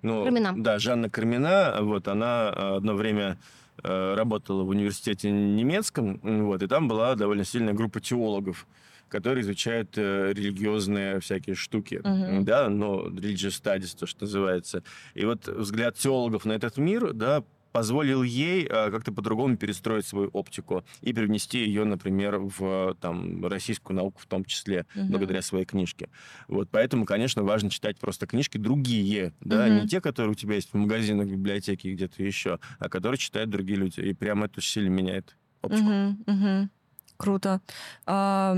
[0.01, 0.53] Ну, Кармина.
[0.57, 3.37] Да, Жанна Кармина, вот, она одно время
[3.83, 8.65] э, работала в университете немецком, вот, и там была довольно сильная группа теологов,
[9.09, 12.41] которые изучают э, религиозные всякие штуки, uh-huh.
[12.43, 14.83] да, но religious studies, то, что называется.
[15.13, 20.29] И вот взгляд теологов на этот мир, да, позволил ей э, как-то по-другому перестроить свою
[20.29, 25.05] оптику и привнести ее, например, в там, российскую науку в том числе, угу.
[25.07, 26.09] благодаря своей книжке.
[26.47, 29.73] Вот, поэтому, конечно, важно читать просто книжки другие, да, угу.
[29.73, 33.49] не те, которые у тебя есть в магазинах, в библиотеке где-то еще, а которые читают
[33.49, 33.99] другие люди.
[34.01, 35.83] И прямо это сильно меняет оптику.
[35.85, 36.69] Угу, угу.
[37.17, 37.61] Круто.
[38.05, 38.57] А,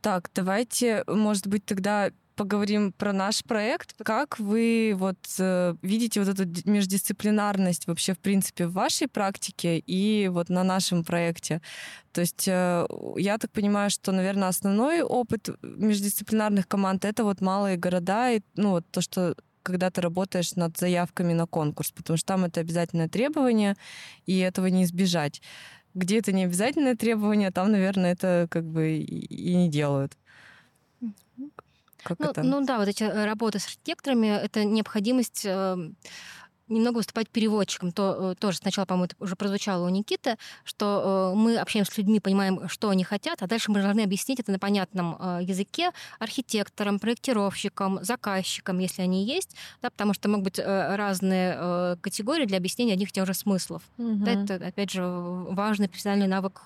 [0.00, 3.94] так, давайте, может быть, тогда поговорим про наш проект.
[4.04, 10.28] Как вы вот э, видите вот эту междисциплинарность вообще в принципе в вашей практике и
[10.28, 11.60] вот на нашем проекте?
[12.12, 17.76] То есть э, я так понимаю, что, наверное, основной опыт междисциплинарных команд это вот малые
[17.76, 22.26] города и ну вот то, что когда ты работаешь над заявками на конкурс, потому что
[22.26, 23.76] там это обязательное требование,
[24.26, 25.40] и этого не избежать.
[25.94, 30.16] Где это не обязательное требование, там, наверное, это как бы и не делают.
[32.02, 32.42] Как Ну, это?
[32.42, 35.76] ну да, вот эти э, работы с архитекторами, это необходимость э,
[36.68, 37.92] немного выступать переводчиком.
[37.92, 42.18] То, э, тоже сначала, по-моему, это уже прозвучало у Никиты, что мы общаемся с людьми,
[42.20, 48.02] понимаем, что они хотят, а дальше мы должны объяснить это на понятном языке архитекторам, проектировщикам,
[48.02, 53.12] заказчикам, если они есть, да, потому что могут быть разные категории для объяснения одних и
[53.12, 53.82] тех же смыслов.
[53.98, 54.24] Мгм.
[54.24, 56.62] Да, это, опять же, важный профессиональный навык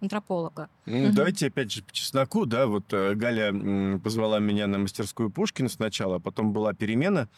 [0.00, 0.68] антрополога.
[0.86, 1.12] Ну.
[1.12, 6.16] Давайте опять же по чесноку, да, вот э, Галя позвала меня на мастерскую Пушкина сначала,
[6.16, 7.28] а потом была перемена,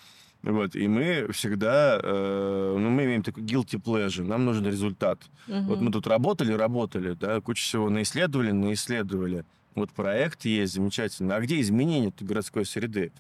[0.43, 5.21] вот, и мы всегда, э, ну, мы имеем такой guilty pleasure, нам нужен результат.
[5.47, 9.45] Вот мы тут работали, работали, да, кучу всего наисследовали, наисследовали.
[9.75, 11.37] Вот проект есть замечательно.
[11.37, 13.13] А где изменение этой городской среды?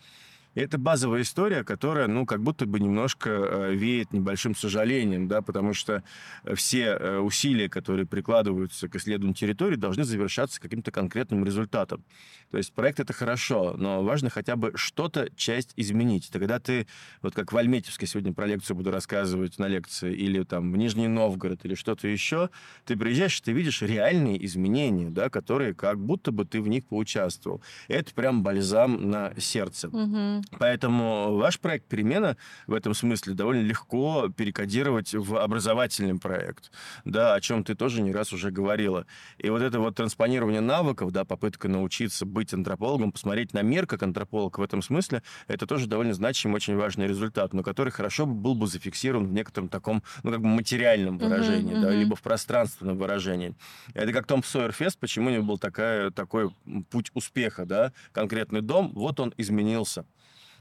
[0.56, 5.74] Это базовая история, которая, ну, как будто бы немножко э, веет небольшим сожалением, да, потому
[5.74, 6.02] что
[6.44, 12.02] э, все э, усилия, которые прикладываются к исследованию территории, должны завершаться каким-то конкретным результатом.
[12.50, 16.30] То есть проект это хорошо, но важно хотя бы что-то, часть изменить.
[16.32, 16.86] Тогда ты,
[17.20, 21.06] вот как в Альметьевске сегодня про лекцию буду рассказывать на лекции, или там в Нижний
[21.06, 22.48] Новгород, или что-то еще,
[22.86, 27.60] ты приезжаешь, ты видишь реальные изменения, да, которые как будто бы ты в них поучаствовал.
[27.88, 29.88] Это прям бальзам на сердце.
[29.88, 30.45] Мгм.
[30.58, 32.36] Поэтому ваш проект «Перемена»
[32.66, 36.70] в этом смысле довольно легко перекодировать в образовательный проект,
[37.04, 39.06] да, о чем ты тоже не раз уже говорила.
[39.38, 44.02] И вот это вот транспонирование навыков, да, попытка научиться быть антропологом, посмотреть на мир как
[44.02, 48.54] антрополог в этом смысле, это тоже довольно значимый, очень важный результат, но который хорошо был
[48.54, 51.98] бы зафиксирован в некотором таком, ну, как бы материальном выражении, Мгм, да, мгм.
[51.98, 53.54] либо в пространственном выражении.
[53.94, 56.50] Это как Том Сойерфест, почему у него был такая, такой
[56.90, 60.04] путь успеха, да, конкретный дом, вот он изменился.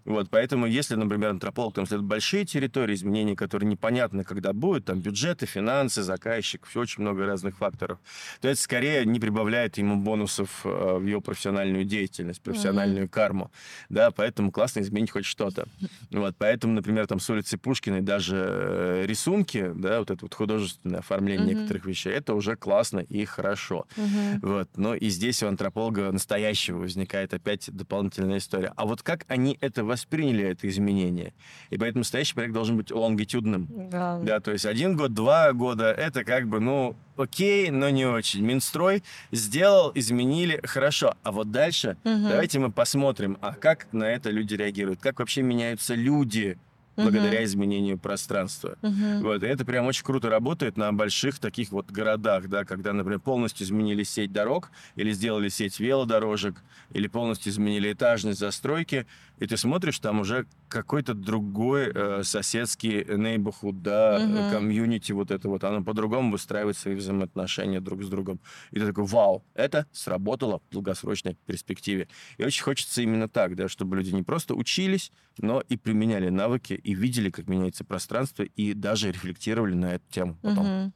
[0.05, 4.99] Вот, поэтому, если, например, антрополог там следует большие территории, изменений, которые непонятно, когда будут, там
[4.99, 7.99] бюджеты, финансы, заказчик, все очень много разных факторов,
[8.39, 13.51] то это скорее не прибавляет ему бонусов э, в его профессиональную деятельность, профессиональную карму.
[13.89, 15.67] Да, поэтому классно изменить хоть что-то.
[16.11, 20.99] Вот, поэтому, например, там с улицы Пушкиной даже э, рисунки, да, вот это вот художественное
[20.99, 21.55] оформление Мгм.
[21.55, 23.85] некоторых вещей, это уже классно и хорошо.
[23.97, 24.39] Мгм.
[24.41, 24.69] Вот.
[24.77, 28.71] Но и здесь у антрополога настоящего возникает опять дополнительная история.
[28.75, 31.33] А вот как они это восприняли, это изменение?
[31.69, 33.67] И поэтому настоящий проект должен быть лонгитюдным.
[33.89, 34.19] Да.
[34.19, 38.43] Да, то есть один год, два года, это как бы, ну, окей, но не очень.
[38.45, 41.15] Минстрой сделал, изменили, хорошо.
[41.23, 42.29] А вот дальше Мгм.
[42.29, 46.57] давайте мы посмотрим, а как на это люди реагируют, как вообще меняются люди
[46.95, 48.77] Благодаря изменению пространства.
[48.81, 49.21] Мгм.
[49.21, 53.19] Вот, и это прям очень круто работает на больших таких вот городах, да, когда, например,
[53.19, 56.55] полностью изменили сеть дорог, или сделали сеть велодорожек,
[56.93, 59.05] или полностью изменили этажность застройки,
[59.39, 65.49] и ты смотришь, там уже какой-то другой э, соседский neighborhood, да, э, комьюнити вот это
[65.49, 68.39] вот, оно по-другому выстраивает свои взаимоотношения друг с другом.
[68.71, 72.07] И ты такой, вау, это сработало в долгосрочной перспективе.
[72.37, 76.79] И очень хочется именно так, да, чтобы люди не просто учились, но и применяли навыки,
[76.85, 80.65] и видели, как меняется пространство, и даже рефлектировали на эту тему потом.
[80.67, 80.93] Мгм.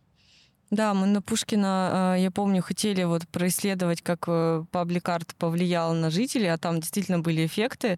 [0.71, 6.11] Да, мы на Пушкина, э, я помню, хотели вот происследовать, как э, паблик-арт повлиял на
[6.11, 7.97] жителей, а там действительно были эффекты,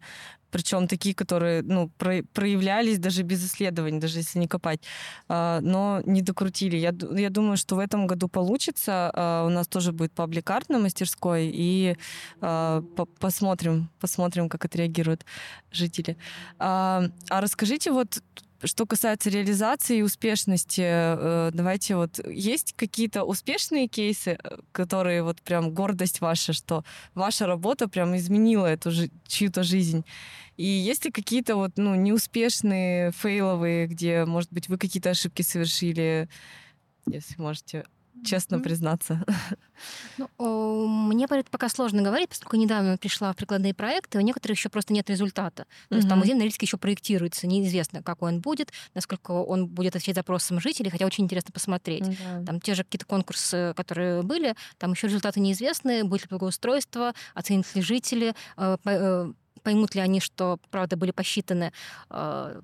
[0.51, 4.79] причем такие, которые ну, про- проявлялись даже без исследований, даже если не копать,
[5.27, 6.77] А, но не докрутили.
[6.77, 9.11] Я, я думаю, что в этом году получится.
[9.13, 11.97] А, У нас тоже будет паблик-арт на мастерской, и
[12.41, 15.25] а, по- посмотрим, посмотрим, как отреагируют
[15.71, 16.15] жители.
[16.59, 18.21] А расскажите вот
[18.63, 25.41] что касается реализации и успешности, э, давайте вот есть какие-то успешные кейсы, э, которые вот
[25.41, 26.83] прям гордость ваша, что
[27.13, 28.91] ваша работа прям изменила эту
[29.27, 30.05] чью-то жизнь.
[30.57, 36.29] И есть ли какие-то вот ну неуспешные, фейловые, где, может быть, вы какие-то ошибки совершили,
[37.07, 37.85] если можете
[38.23, 38.63] честно Мгм.
[38.63, 39.23] признаться?
[40.17, 44.21] Ну, о, мне про это пока сложно говорить, поскольку недавно пришла в прикладные проекты, у
[44.21, 45.65] некоторых еще просто нет результата.
[45.89, 50.15] То есть там музей аналитики еще проектируется, неизвестно, какой он будет, насколько он будет отвечать
[50.15, 52.05] запросам жителей, хотя очень интересно посмотреть.
[52.45, 57.65] Там те же какие-то конкурсы, которые были, там еще результаты неизвестны, будет ли благоустройство, оценят
[57.75, 59.33] ли жители, э, э,
[59.63, 61.71] поймут ли они, что, правда, были посчитаны
[62.09, 62.61] э,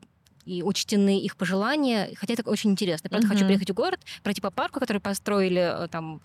[0.47, 2.09] и учтены их пожелания.
[2.15, 3.09] Хотя это очень интересно.
[3.09, 3.47] Правда, хочу Мгм.
[3.47, 6.21] приехать в город, пройти по парку, который построили э, там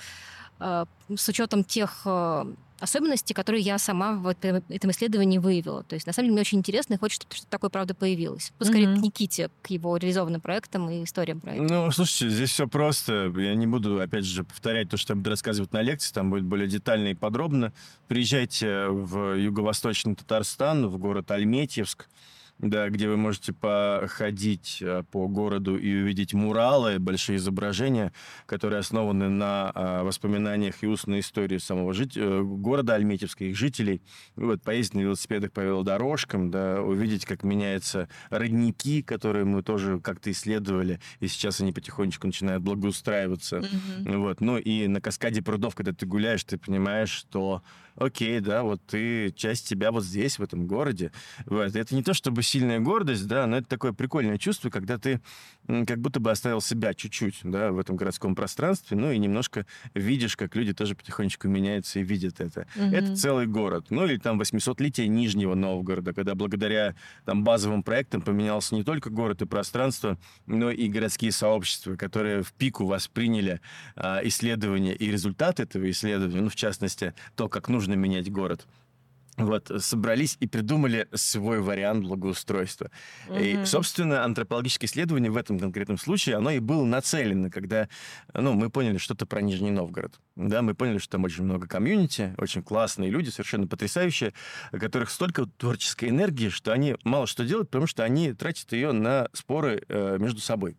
[0.60, 0.84] э,
[1.16, 2.44] с учетом тех э,
[2.78, 5.82] особенностей, которые я сама в этом исследовании выявила.
[5.84, 8.52] То есть, на самом деле, мне очень интересно и хочется, чтобы что-то такое, правда, появилось.
[8.58, 9.00] Ну, скорее, Мгм.
[9.00, 11.72] к Никите, к его реализованным проектам и историям проекта.
[11.72, 13.32] Ну, слушайте, здесь все просто.
[13.36, 16.44] Я не буду, опять же, повторять то, что я буду рассказывать на лекции, там будет
[16.44, 17.72] более детально и подробно.
[18.08, 22.08] Приезжайте в юго-восточный Татарстан, в город Альметьевск.
[22.58, 28.12] Да, где вы можете походить э, по городу и увидеть муралы, большие изображения,
[28.46, 32.16] которые основаны на э, воспоминаниях и устной истории самого жить...
[32.16, 34.00] Э, города Альметьевска, их жителей.
[34.36, 40.30] Вот, поездить на велосипедах по велодорожкам, да, увидеть, как меняются родники, которые мы тоже как-то
[40.30, 43.58] исследовали, и сейчас они потихонечку начинают благоустраиваться.
[43.58, 44.18] Mm-hmm.
[44.18, 44.40] Вот.
[44.40, 47.62] Ну и на каскаде прудов, когда ты гуляешь, ты понимаешь, что
[47.96, 51.12] окей, да, вот ты, часть тебя вот здесь, в этом городе.
[51.46, 51.74] Вот.
[51.74, 55.20] Это не то чтобы сильная гордость, да, но это такое прикольное чувство, когда ты
[55.66, 60.36] как будто бы оставил себя чуть-чуть, да, в этом городском пространстве, ну и немножко видишь,
[60.36, 62.66] как люди тоже потихонечку меняются и видят это.
[62.76, 62.96] Mm-hmm.
[62.96, 63.86] Это целый город.
[63.90, 69.42] Ну или там 800-летие Нижнего Новгорода, когда благодаря там базовым проектам поменялся не только город
[69.42, 73.60] и пространство, но и городские сообщества, которые в пику восприняли
[73.94, 78.66] а, исследования и результат этого исследования, ну в частности, то, как нужно нужно менять город
[79.38, 82.90] вот, собрались и придумали свой вариант благоустройства.
[83.28, 83.38] Угу.
[83.38, 87.88] И, собственно, антропологическое исследование в этом конкретном случае, оно и было нацелено, когда,
[88.34, 90.20] ну, мы поняли что-то про Нижний Новгород.
[90.36, 94.34] Да, мы поняли, что там очень много комьюнити, очень классные люди, совершенно потрясающие,
[94.70, 98.92] у которых столько творческой энергии, что они мало что делают, потому что они тратят ее
[98.92, 100.76] на споры э, между собой.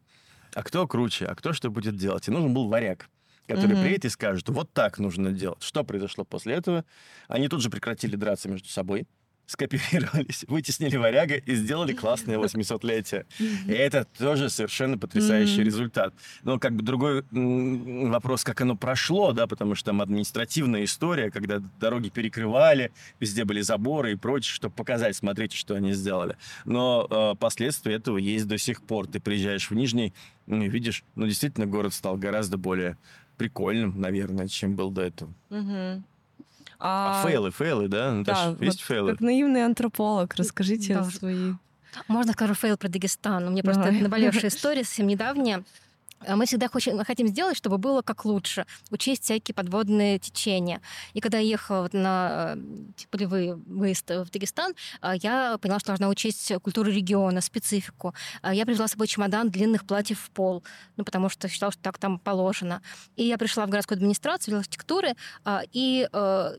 [0.54, 2.28] А кто круче, а кто что будет делать?
[2.28, 3.10] И нужен был варяг
[3.48, 3.82] который mm-hmm.
[3.82, 5.62] приедет и скажет, вот так нужно делать.
[5.62, 6.86] Что произошло после этого?
[7.28, 9.06] Они тут же прекратили драться между собой,
[9.46, 13.26] скопировались, вытеснили варяга и сделали классное 800-летие.
[13.40, 15.66] И это тоже совершенно потрясающий mm-hmm.
[15.66, 16.14] результат.
[16.44, 21.60] Но как бы другой вопрос, как оно прошло, да, потому что там административная история, когда
[21.80, 26.38] дороги перекрывали, везде были заборы и прочее, чтобы показать, смотрите, что они сделали.
[26.66, 29.08] Но э, последствия этого есть до сих пор.
[29.08, 30.14] Ты приезжаешь в Нижний,
[30.48, 32.98] видишь, ну, действительно, город стал гораздо более
[33.38, 35.32] прикольным, наверное, чем был до этого.
[35.50, 36.04] Угу.
[36.80, 38.12] А, а фейлы, фейлы, да?
[38.12, 39.12] Ну, да, вот есть фейлы.
[39.12, 41.04] Как наивный антрополог, расскажите да.
[41.06, 41.54] свои.
[42.08, 43.48] Можно скажу фейл про Дагестан?
[43.48, 45.64] У меня просто наболевшая история совсем недавняя.
[46.28, 50.82] А мы всегда хотим, хотим сделать, чтобы было как лучше, учесть всякие подводные течения.
[51.14, 52.58] И когда я ехала вот на
[53.10, 58.14] полевые э, выезд в Дагестан, а, я поняла, что должна учесть культуру региона, специфику.
[58.42, 60.64] А я привезла с собой чемодан длинных платьев в пол,
[60.98, 62.82] ну, потому что считала, что так там положено.
[63.16, 65.16] И я пришла в городскую администрацию, видела архитектуры,
[65.72, 66.58] и э,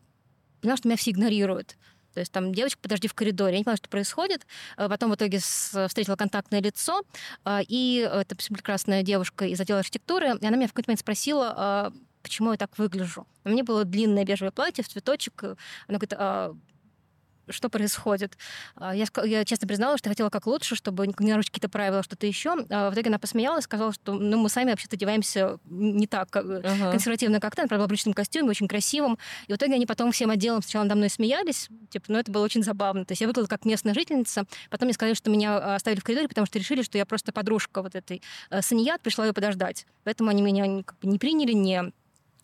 [0.61, 1.77] поняла, что меня все игнорируют.
[2.15, 3.55] То есть там девочка, подожди в коридоре.
[3.55, 4.47] Я не поняла, что происходит.
[4.77, 7.03] Э, потом в итоге встретила контактное лицо,
[7.45, 11.55] э, и это прекрасная девушка из отдела архитектуры, и она меня в какой-то момент спросила,
[11.57, 11.93] «А
[12.23, 13.27] почему я так выгляжу.
[13.45, 15.43] У меня было длинное бежевое платье в цветочек.
[15.43, 16.57] Она говорит, «А
[17.49, 18.37] что происходит.
[18.77, 22.27] А, я, я честно призналась, что хотела как лучше, чтобы не нарушить какие-то правила, что-то
[22.27, 22.57] еще.
[22.71, 26.45] А в итоге она посмеялась, сказала, что ну, мы сами вообще-то одеваемся не так как,
[26.45, 26.91] uh-huh.
[26.91, 27.63] консервативно, как ты.
[27.63, 29.19] Она, правда, в обычном костюме, очень красивом.
[29.47, 32.45] И в итоге они потом всем отделом сначала надо мной смеялись, типа, ну это было
[32.45, 33.05] очень забавно.
[33.05, 34.45] То есть я выглядела как местная жительница.
[34.71, 37.83] Потом мне сказали, что меня оставили в коридоре, потому что решили, что я просто подружка
[37.83, 39.87] вот этой э, Саният, пришла ее подождать.
[40.05, 41.93] Поэтому они меня как бы, не приняли, не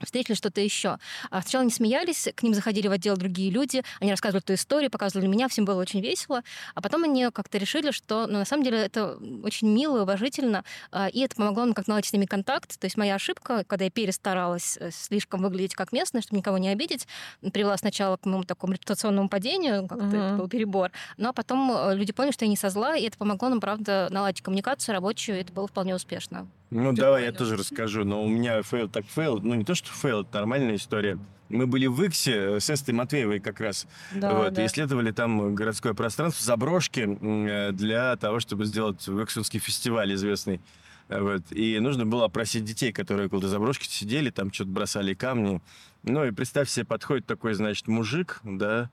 [0.04, 0.98] встретили что-то еще.
[1.30, 4.90] А сначала они смеялись, к ним заходили в отдел другие люди, они рассказывали эту историю,
[4.90, 6.42] показывали меня, всем было очень весело.
[6.74, 11.08] А потом они как-то решили, что ну, на самом деле это очень мило, уважительно, а,
[11.08, 12.78] и это помогло нам как наладить с ними контакт.
[12.78, 16.68] То есть моя ошибка, когда я перестаралась э, слишком выглядеть как местная, чтобы никого не
[16.68, 17.06] обидеть,
[17.52, 20.26] привела сначала к моему такому репутационному падению, как-то uh-huh.
[20.26, 23.18] это был перебор, но потом э, люди поняли, что я не со зла, и это
[23.18, 26.48] помогло нам, правда, наладить коммуникацию рабочую, и это было вполне успешно.
[26.70, 28.04] Ну, Ты давай, я тоже расскажу.
[28.04, 29.40] Но у меня фейл так фейл.
[29.40, 31.18] Ну, не то, что фейл, это нормальная история.
[31.48, 33.88] Мы были в Выксе э, с Эстой Матвеевой как раз.
[34.14, 34.62] Да, вот, да.
[34.62, 40.60] И исследовали там городское пространство, заброшки э, для того, чтобы сделать Выксунский фестиваль известный.
[41.08, 41.42] Вот.
[41.50, 45.60] И нужно было опросить детей, которые около заброшки сидели, там что-то бросали камни.
[46.04, 48.90] Ну и представь себе, подходит такой, значит, мужик, да,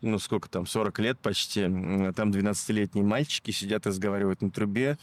[0.00, 4.98] ну сколько там, 40 лет почти, там 12-летние мальчики сидят, разговаривают на трубе,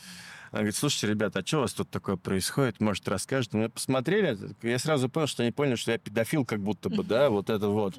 [0.52, 2.80] она говорит, слушайте, ребята, а что у вас тут такое происходит?
[2.80, 3.58] Может, расскажете?
[3.58, 7.30] Мы посмотрели, я сразу понял, что они поняли, что я педофил как будто бы, да,
[7.30, 7.96] вот это вот.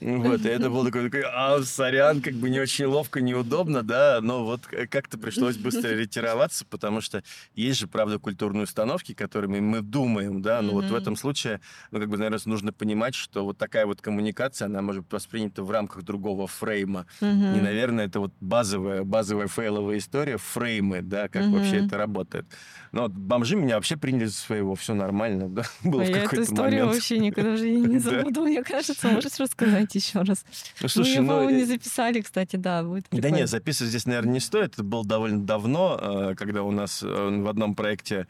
[0.00, 4.18] Вот, и это было такое, такое, а, сорян, как бы не очень ловко, неудобно, да,
[4.20, 7.22] но вот как-то пришлось быстро ретироваться, потому что
[7.54, 10.74] есть же, правда, культурные установки, которыми мы думаем, да, но mm-hmm.
[10.74, 14.66] вот в этом случае, ну, как бы, наверное, нужно понимать, что вот такая вот коммуникация,
[14.66, 17.06] она может быть воспринята в рамках другого фрейма.
[17.20, 17.58] Mm-hmm.
[17.58, 21.52] И, наверное, это вот базовая, базовая фейловая история, фреймы, да, как mm-hmm.
[21.52, 22.46] вообще это работает.
[22.90, 26.22] Но вот бомжи меня вообще приняли за своего, все нормально, да, было а в какой-то
[26.22, 26.32] момент.
[26.32, 29.91] Я эту историю вообще никогда в жизни не забуду, мне кажется, можешь рассказать?
[29.92, 30.44] Посмотреть еще раз.
[30.80, 34.06] Ну, слушай, Мы его ну, не э, записали, кстати, да, будет Да нет, записывать здесь,
[34.06, 34.74] наверное, не стоит.
[34.74, 38.26] Это было довольно давно, э, когда у нас э, в одном проекте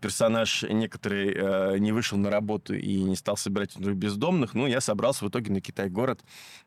[0.00, 4.54] персонаж некоторый не вышел на работу и не стал собирать бездомных.
[4.54, 6.20] Ну, я собрался в итоге на Китай-город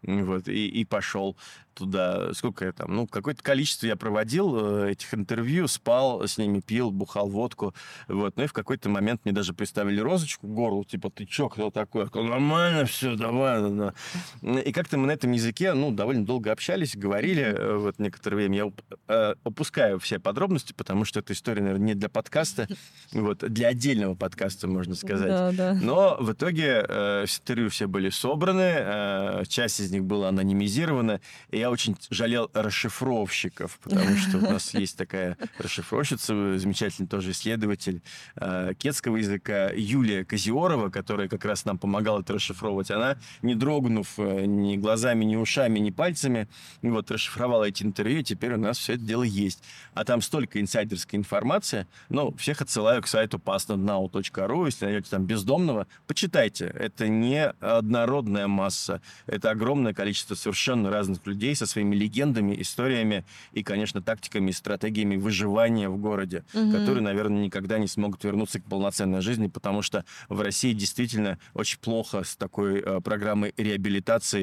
[0.03, 1.35] вот, и, и пошел
[1.73, 2.33] туда.
[2.33, 2.95] Сколько я там?
[2.95, 7.73] Ну, какое-то количество я проводил этих интервью, спал с ними, пил, бухал водку.
[8.07, 8.35] Вот.
[8.37, 11.71] Ну и в какой-то момент мне даже приставили розочку к горлу, типа, ты чё, кто
[11.71, 12.01] такой?
[12.01, 13.61] Я сказал, нормально все, давай.
[13.61, 13.93] да, да».
[14.41, 18.57] И как-то мы на этом языке, ну, довольно долго общались, говорили э, вот некоторое время.
[18.57, 18.71] Я
[19.07, 22.67] э, опускаю все подробности, потому что эта история, наверное, не для подкаста,
[23.11, 25.29] вот, для отдельного подкаста, можно сказать.
[25.29, 25.73] Да, да.
[25.81, 31.59] Но в итоге э, интервью все были собраны, э, часть из них была анонимизирована, и
[31.59, 38.01] я очень жалел расшифровщиков, потому что у нас есть такая расшифровщица, замечательный тоже исследователь
[38.35, 42.91] э, кетского языка Юлия Козиорова, которая как раз нам помогала это расшифровывать.
[42.91, 46.47] Она, не дрогнув э, ни глазами, ни ушами, ни пальцами,
[46.81, 49.63] вот, расшифровала эти интервью, и теперь у нас все это дело есть.
[49.93, 55.87] А там столько инсайдерской информации, ну, всех отсылаю к сайту pastnow.ru, если найдете там бездомного,
[56.07, 56.65] почитайте.
[56.65, 63.63] Это не однородная масса, это огромное количество совершенно разных людей со своими легендами, историями и,
[63.63, 66.71] конечно, тактиками и стратегиями выживания в городе, Мгм.
[66.71, 71.79] которые, наверное, никогда не смогут вернуться к полноценной жизни, потому что в России действительно очень
[71.79, 73.88] плохо с такой э, программой реабилитации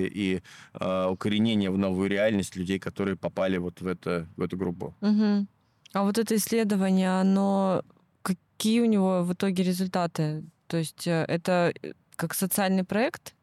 [0.09, 0.43] и
[0.81, 4.95] э, укоренения в новую реальность людей, которые попали вот в, это, в эту группу.
[5.01, 5.49] Мгм.
[5.93, 7.83] А вот это исследование, оно
[8.23, 10.45] какие у него в итоге результаты?
[10.67, 13.36] То есть э, это э, как социальный проект?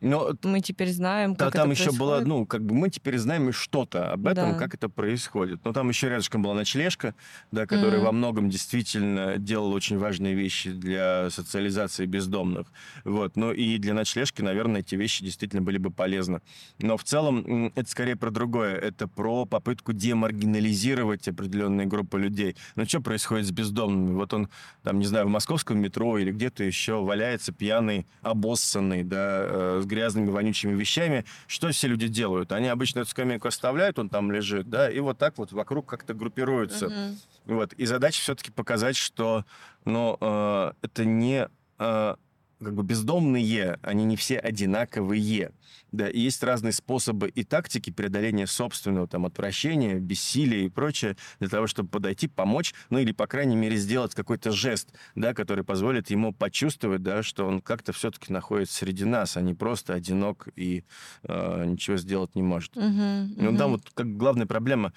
[0.00, 2.28] Но Мы теперь знаем, Да, как там это еще было, происходит?
[2.28, 4.58] ну, как бы мы теперь знаем что-то об этом, Да.
[4.58, 5.60] как это происходит.
[5.64, 7.14] Но там еще рядышком была ночлежка,
[7.52, 8.04] да, которая Мгм.
[8.06, 12.66] во многом действительно делала очень важные вещи для социализации бездомных.
[13.04, 13.36] Вот.
[13.36, 16.40] Ну и для ночлежки, наверное, эти вещи действительно были бы полезны.
[16.78, 18.76] Но в целом это скорее про другое.
[18.76, 22.56] Это про попытку демаргинализировать определенные группы людей.
[22.76, 24.14] Ну что происходит с бездомными?
[24.14, 24.48] Вот он,
[24.82, 29.86] там, не знаю, в московском метро или где-то еще валяется пьяный, обоссанный, да, э, с
[29.90, 31.24] грязными, вонючими вещами.
[31.46, 32.52] Что все люди делают?
[32.52, 36.14] Они обычно эту скамейку оставляют, он там лежит, да, и вот так вот вокруг как-то
[36.14, 36.88] группируются.
[36.88, 37.18] Мгм.
[37.46, 37.72] Вот.
[37.74, 39.44] И задача все-таки показать, что
[39.84, 42.14] ну, э, это не э,
[42.62, 45.52] как бы бездомные, они не все одинаковые.
[45.92, 51.48] Да, и есть разные способы и тактики преодоления собственного там отвращения, бессилия и прочее для
[51.48, 56.10] того, чтобы подойти, помочь, ну или, по крайней мере, сделать какой-то жест, да, который позволит
[56.10, 60.84] ему почувствовать, да, что он как-то все-таки находится среди нас, а не просто одинок и
[61.24, 62.76] э, ничего сделать не может.
[62.76, 63.70] Мгм, Ну, мгм.
[63.72, 64.92] вот как главная проблема,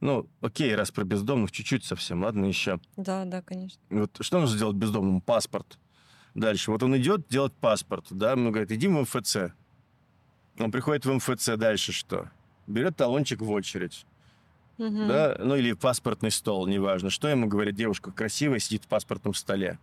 [0.00, 2.80] ну, окей, раз про бездомных чуть-чуть совсем, ладно, еще.
[2.96, 3.80] Да, да, конечно.
[3.90, 5.20] Вот что нужно сделать бездомному?
[5.20, 5.78] Паспорт.
[6.34, 6.70] Дальше.
[6.70, 9.36] Вот он идет делать паспорт, да, ему говорят, иди в МФЦ.
[10.58, 12.30] Он приходит в МФЦ, дальше что?
[12.66, 14.06] Берет талончик в очередь,
[14.76, 15.08] Мгм.
[15.08, 17.10] да, ну или паспортный стол, неважно.
[17.10, 19.78] Что ему говорит девушка красивая, сидит в паспортном столе?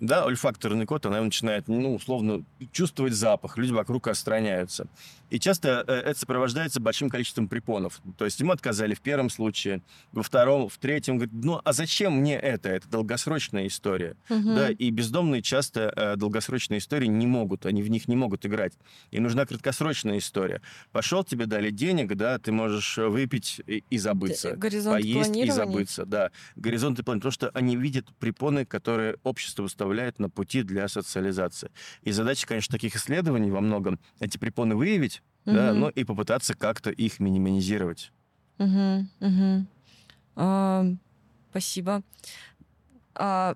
[0.00, 4.86] Да, ольфакторный код, она начинает, ну, условно, чувствовать запах, люди вокруг отстраняются.
[5.30, 8.00] И часто э, это сопровождается большим количеством препонов.
[8.18, 9.82] То есть ему отказали в первом случае,
[10.12, 11.16] во втором, в третьем.
[11.16, 12.68] Говорит, ну, а зачем мне это?
[12.68, 14.16] Это долгосрочная история.
[14.28, 14.54] Мгм.
[14.54, 18.74] Да, и бездомные часто э, долгосрочные истории не могут, они в них не могут играть.
[19.10, 20.60] И нужна краткосрочная история.
[20.92, 24.52] Пошел, тебе дали денег, да, ты можешь выпить и, и забыться.
[24.56, 25.52] Горизонт Поесть и планирования.
[25.52, 26.30] забыться, да.
[26.54, 31.70] Горизонты план, потому что они видят препоны, которые общество выставляет на пути для социализации.
[32.02, 35.80] И задача, конечно, таких исследований во многом эти препоны выявить, да, Мгм.
[35.80, 38.12] ну и попытаться как-то их минимизировать.
[38.58, 39.66] Мгм, мгм.
[40.36, 40.86] А,
[41.50, 42.02] Спасибо.
[43.14, 43.54] А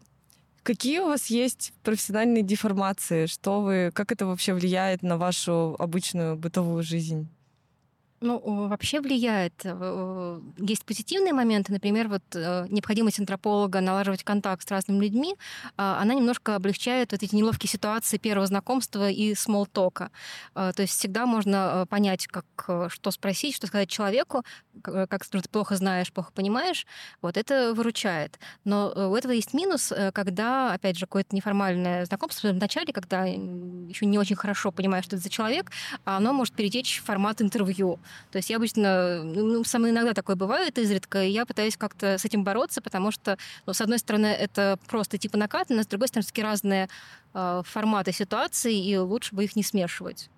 [0.68, 3.24] Какие у вас есть профессиональные деформации?
[3.24, 7.26] Что вы, как это вообще влияет на вашу обычную бытовую жизнь?
[8.20, 9.54] Ну, вообще влияет.
[9.64, 15.36] Э, Есть позитивные моменты, например, вот э, необходимость антрополога налаживать контакт с разными людьми,
[15.76, 20.10] а, она немножко облегчает вот эти неловкие ситуации первого знакомства и смолтока.
[20.54, 24.42] То есть всегда можно э, понять, как, что спросить, что сказать человеку,
[24.82, 26.86] как ты плохо знаешь, плохо понимаешь.
[27.22, 28.38] Вот это выручает.
[28.64, 34.06] Но у этого есть минус, когда, опять же, какое-то неформальное знакомство в начале, когда еще
[34.06, 35.70] не очень хорошо понимаешь, что это за человек,
[36.04, 37.98] а оно может перетечь в формат интервью.
[38.30, 42.18] То есть я обычно, ну, со мной иногда такое бывает изредка, и я пытаюсь как-то
[42.18, 46.08] с этим бороться, потому что, ну, с одной стороны, это просто типа накатано, с другой
[46.08, 46.88] стороны, все разные
[47.34, 50.30] э, форматы ситуации, и лучше бы их не смешивать.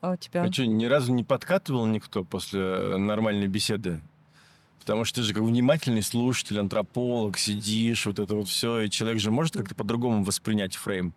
[0.00, 0.42] А у тебя?
[0.42, 4.00] А что, ни разу не подкатывал никто после э, нормальной беседы?
[4.78, 9.20] Потому что ты же как внимательный слушатель, антрополог, сидишь, вот это вот все, и человек
[9.20, 11.12] же может как-то по-другому воспринять фрейм.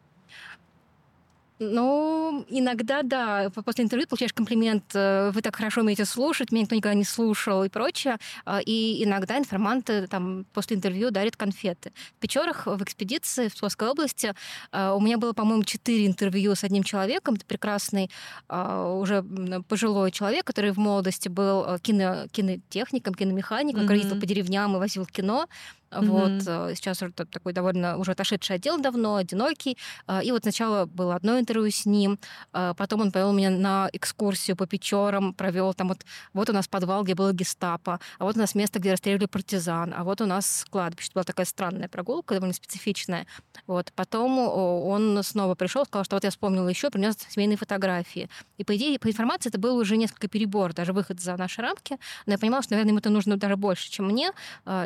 [1.63, 6.73] Ну, иногда, да, после интервью получаешь комплимент, э, вы так хорошо умеете слушать, меня никто
[6.73, 8.17] никогда не слушал и прочее.
[8.45, 11.91] А, и иногда информанты там после интервью дарят конфеты.
[12.17, 14.33] В Печорах, в экспедиции в Псковской области
[14.71, 17.35] а, у меня было, по-моему, четыре интервью с одним человеком.
[17.35, 18.09] Это прекрасный
[18.49, 19.23] а, уже
[19.67, 23.97] пожилой человек, который в молодости был э, кино, кинотехником, киномехаником, mm-hmm.
[23.97, 25.45] ездил по деревням и возил кино.
[25.91, 26.07] Mm-hmm.
[26.07, 29.77] Вот э, сейчас это такой довольно уже отошедший отдел давно, одинокий.
[30.07, 32.17] А, и вот сначала было одно интервью с ним,
[32.53, 36.67] а, потом он повел меня на экскурсию по Печорам, провел там вот, вот у нас
[36.67, 40.25] подвал, где было гестапо, а вот у нас место, где расстреливали партизан, а вот у
[40.25, 41.07] нас кладбище.
[41.07, 43.27] Это была такая странная прогулка, довольно специфичная.
[43.67, 43.91] Вот.
[43.93, 48.29] Потом он снова пришел, сказал, что вот я вспомнил еще, принес семейные фотографии.
[48.57, 51.97] И по идее, по информации это был уже несколько перебор, даже выход за наши рамки.
[52.25, 54.31] Но я понимала, что, наверное, ему это нужно даже больше, чем мне.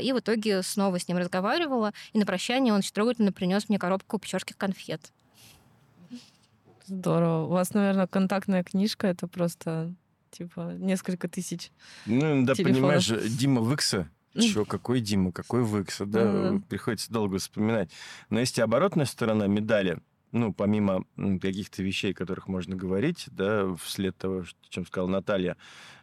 [0.02, 3.70] И в итоге снова снова с ним разговаривала, и на прощание он очень трогательно принес
[3.70, 5.12] мне коробку печорских конфет.
[6.86, 7.46] Здорово.
[7.46, 9.94] У вас, наверное, контактная книжка, это просто
[10.32, 11.72] типа несколько тысяч.
[12.06, 12.78] Ну, да, телефонов.
[12.78, 16.64] понимаешь, Дима Выкса, Чё, какой Дима, какой Выкса, да, mm-hmm.
[16.68, 17.90] приходится долго вспоминать.
[18.30, 20.00] Но есть и оборотная сторона медали,
[20.32, 25.56] ну, помимо каких-то вещей, о которых можно говорить, да, вслед того, о чем сказала Наталья,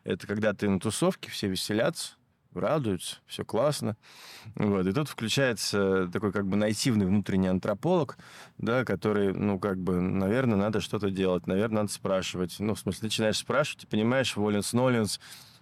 [0.04, 2.14] это когда ты на тусовке, все веселятся,
[2.54, 3.96] радуются, все классно.
[4.54, 4.86] Вот.
[4.86, 8.18] И тут включается такой как бы наитивный внутренний антрополог,
[8.58, 12.56] да, который, ну, как бы, наверное, надо что-то делать, наверное, надо спрашивать.
[12.58, 15.20] Ну, в смысле, начинаешь спрашивать, понимаешь, воленс-ноленс,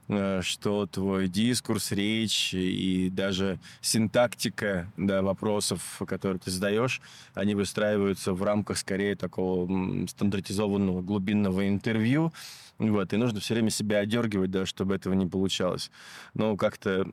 [0.09, 7.01] э, что твой дискурс, речь и даже синтактика да, вопросов, которые ты задаешь,
[7.35, 12.33] они выстраиваются в рамках скорее такого стандартизованного глубинного интервью,
[12.89, 15.91] вот, и нужно все время себя одергивать, да, чтобы этого не получалось.
[16.35, 17.05] Но как-то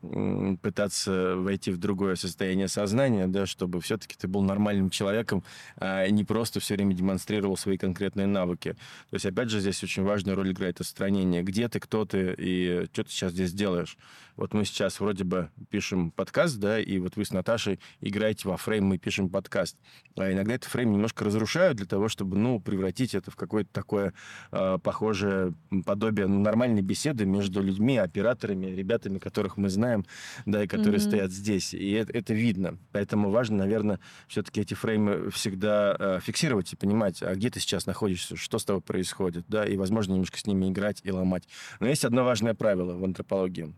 [0.62, 5.44] пытаться войти в другое состояние сознания, да, чтобы все-таки ты был нормальным человеком,
[5.76, 8.74] а не просто все время демонстрировал свои конкретные навыки.
[9.10, 11.44] То есть, опять же, здесь очень важную роль играет отстранение.
[11.44, 13.98] Где ты, кто ты и что ты сейчас здесь делаешь?
[14.38, 18.56] Вот мы сейчас вроде бы пишем подкаст, да, и вот вы с Наташей играете во
[18.56, 19.76] фрейм, мы пишем подкаст.
[20.16, 24.14] А иногда этот фрейм немножко разрушают для того, чтобы, ну, превратить это в какое-то такое
[24.52, 30.06] э, похожее подобие ну, нормальной беседы между людьми, операторами, ребятами, которых мы знаем,
[30.46, 31.08] да, и которые mm-hmm.
[31.08, 31.74] стоят здесь.
[31.74, 32.78] И это, это видно.
[32.92, 37.88] Поэтому важно, наверное, все-таки эти фреймы всегда э, фиксировать и понимать, а где ты сейчас
[37.88, 41.48] находишься, что с тобой происходит, да, и, возможно, немножко с ними играть и ломать.
[41.80, 43.74] Но есть одно важное правило в антропологии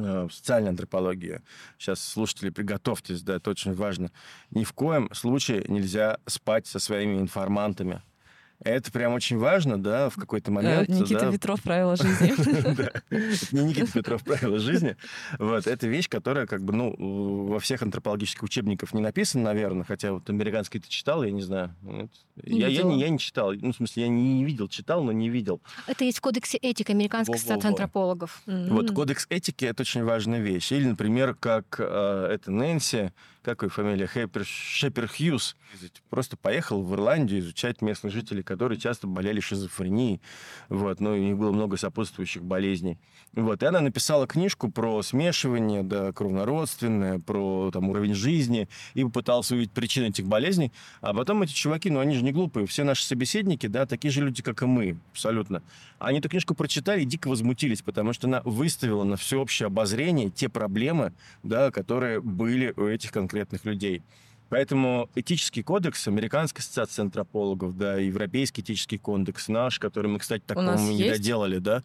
[0.00, 1.40] в социальной антропологии.
[1.78, 4.10] Сейчас, слушатели, приготовьтесь, да, это очень важно.
[4.50, 8.02] Ни в коем случае нельзя спать со своими информантами.
[8.62, 10.88] Это прям очень важно, да, в какой-то момент.
[10.88, 11.32] Никита да.
[11.32, 12.34] Петров правила жизни.
[13.52, 14.96] Не Никита Петров правила жизни.
[15.38, 20.12] Вот, это вещь, которая как бы, ну, во всех антропологических учебниках не написана, наверное, хотя
[20.12, 21.74] вот американский ты читал, я не знаю.
[22.44, 23.52] Я, не, читал.
[23.52, 25.60] Ну, в смысле, я не видел, читал, но не видел.
[25.86, 28.42] Это есть в кодексе этики Американской ассоциации антропологов.
[28.46, 30.70] Вот кодекс этики— это очень важная вещь.
[30.72, 35.56] Или, например, как э, это Нэнси, как ее фамилия, Хэппер, Шепер Хьюз,
[36.10, 40.20] просто поехал в Ирландию изучать местных жителей, которые часто болели шизофренией,
[40.68, 42.98] вот, ну, и у них было много сопутствующих болезней.
[43.32, 49.50] Вот, и она написала книжку про смешивание, да, кровнородственное, про там, уровень жизни, и попыталась
[49.52, 53.04] увидеть причины этих болезней, а потом эти чуваки, ну, они же не глупые, все наши
[53.04, 55.62] собеседники, да, такие же люди, как и мы, абсолютно.
[55.98, 60.48] Они эту книжку прочитали и дико возмутились, потому что она выставила на всеобщее обозрение те
[60.48, 61.12] проблемы,
[61.42, 64.02] да, которые были у этих конкретных конкретных людей.
[64.48, 70.56] Поэтому этический кодекс Американской ассоциации антропологов, да, Европейский этический кодекс наш, который мы, кстати, так,
[70.56, 71.82] по-моему, не доделали, да,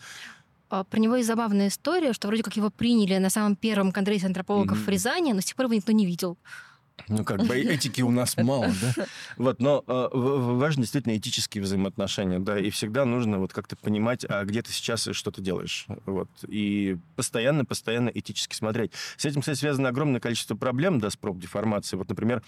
[0.67, 4.25] а, про него есть забавная история, что вроде как его приняли на самом первом конгрессе
[4.25, 4.85] антропологов mm-hmm.
[4.85, 6.39] в Рязани, но с тех пор его никто не видел.
[7.07, 9.05] Ну, как бы этики у нас мало, да?
[9.37, 14.43] Вот, но э, важны действительно этические взаимоотношения, да, и всегда нужно вот как-то понимать, а
[14.43, 18.91] где ты сейчас что ты делаешь, вот, и постоянно-постоянно этически смотреть.
[19.17, 21.95] С этим, кстати, связано огромное количество проблем, да, с проб деформации.
[21.97, 22.41] Вот, например,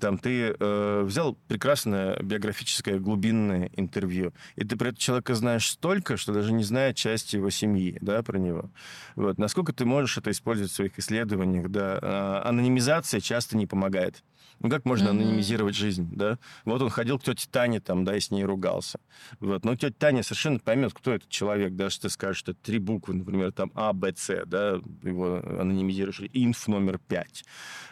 [0.00, 6.16] там ты э, взял прекрасное биографическое глубинное интервью, и ты про этого человека знаешь столько,
[6.16, 8.70] что даже не зная части его семьи, да, про него.
[9.16, 13.77] Вот, насколько ты можешь это использовать в своих исследованиях, да, а, анонимизация часто не помогает
[13.78, 14.24] помогает.
[14.60, 15.10] Ну, как можно mm-hmm.
[15.10, 16.36] анонимизировать жизнь, да?
[16.64, 18.98] Вот он ходил к тете Тане там, да, и с ней ругался.
[19.38, 19.64] Вот.
[19.64, 22.78] Но тетя Таня совершенно поймет, кто этот человек, даже если ты скажешь, что это три
[22.78, 27.44] буквы, например, там А, Б, С, да, его анонимизируешь, инф номер пять.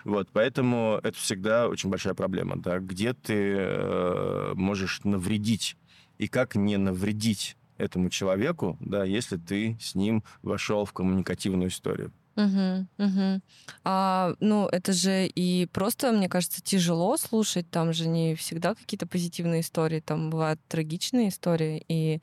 [0.05, 5.77] Вот, поэтому это всегда очень большая проблема, да, где ты э, можешь навредить
[6.19, 12.13] и как не навредить этому человеку, да, если ты с ним вошел в коммуникативную историю.
[12.37, 13.41] Угу, угу.
[13.85, 17.71] А, ну, это же и просто, мне кажется, тяжело слушать.
[17.71, 22.21] Там же не всегда какие-то позитивные истории, там бывают трагичные истории, и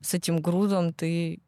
[0.00, 1.40] с этим грудом ты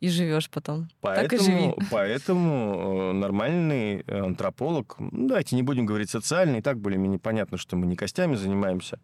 [0.00, 0.88] и живешь потом.
[1.00, 1.74] Поэтому, так и живи.
[1.90, 7.86] Поэтому э, нормальный антрополог, ну, давайте не будем говорить социальный, так более-менее понятно, что мы
[7.86, 8.98] не костями занимаемся,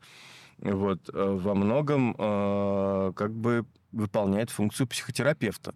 [0.59, 5.75] вот, э, во многом э, как бы выполняет функцию психотерапевта.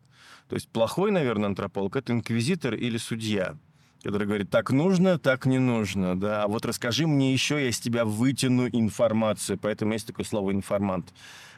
[0.48, 3.56] То есть плохой, наверное, антрополог– это инквизитор или судья,
[4.02, 7.78] который говорит, так нужно, так не нужно, да, а вот расскажи мне еще, я из
[7.80, 11.12] тебя вытяну информацию, поэтому есть такое слово «информант».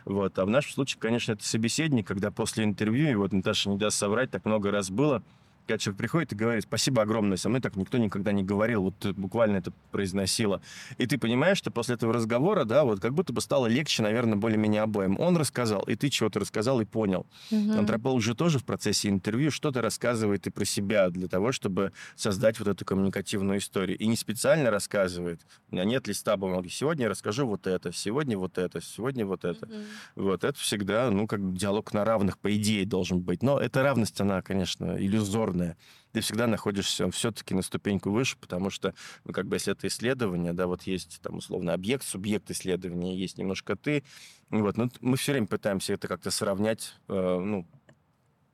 [0.04, 0.38] Вот.
[0.38, 3.96] А в нашем случае, конечно, это собеседник, когда после интервью, и вот Наташа не даст
[3.96, 5.22] соврать, так много раз было–
[5.66, 8.94] когда человек приходит и говорит, спасибо огромное, со мной так никто никогда не говорил, вот
[8.98, 10.60] ты буквально это произносила.
[10.98, 14.36] И ты понимаешь, что после этого разговора, да, вот как будто бы стало легче, наверное,
[14.36, 15.18] более-менее обоим.
[15.18, 17.26] Он рассказал, и ты чего-то рассказал и понял.
[17.50, 17.72] Угу.
[17.78, 22.58] Антрополог же тоже в процессе интервью что-то рассказывает и про себя для того, чтобы создать
[22.58, 23.96] вот эту коммуникативную историю.
[23.96, 25.40] И не специально рассказывает.
[25.70, 26.68] У меня нет листа бумаги.
[26.68, 29.64] Сегодня я расскажу вот это, сегодня вот это, сегодня вот это.
[29.64, 29.74] Угу.
[30.16, 33.42] Вот это всегда, ну, как диалог на равных, по идее, должен быть.
[33.42, 35.76] Но эта равность, она, конечно, иллюзорна абсурдное,
[36.12, 38.94] ты всегда находишься все-таки на ступеньку выше, потому что,
[39.24, 43.38] ну, как бы, если это исследование, да, вот есть там условно объект, субъект исследования, есть
[43.38, 44.04] немножко ты,
[44.50, 47.66] вот, ну, мы все время пытаемся это как-то сравнять, э, ну,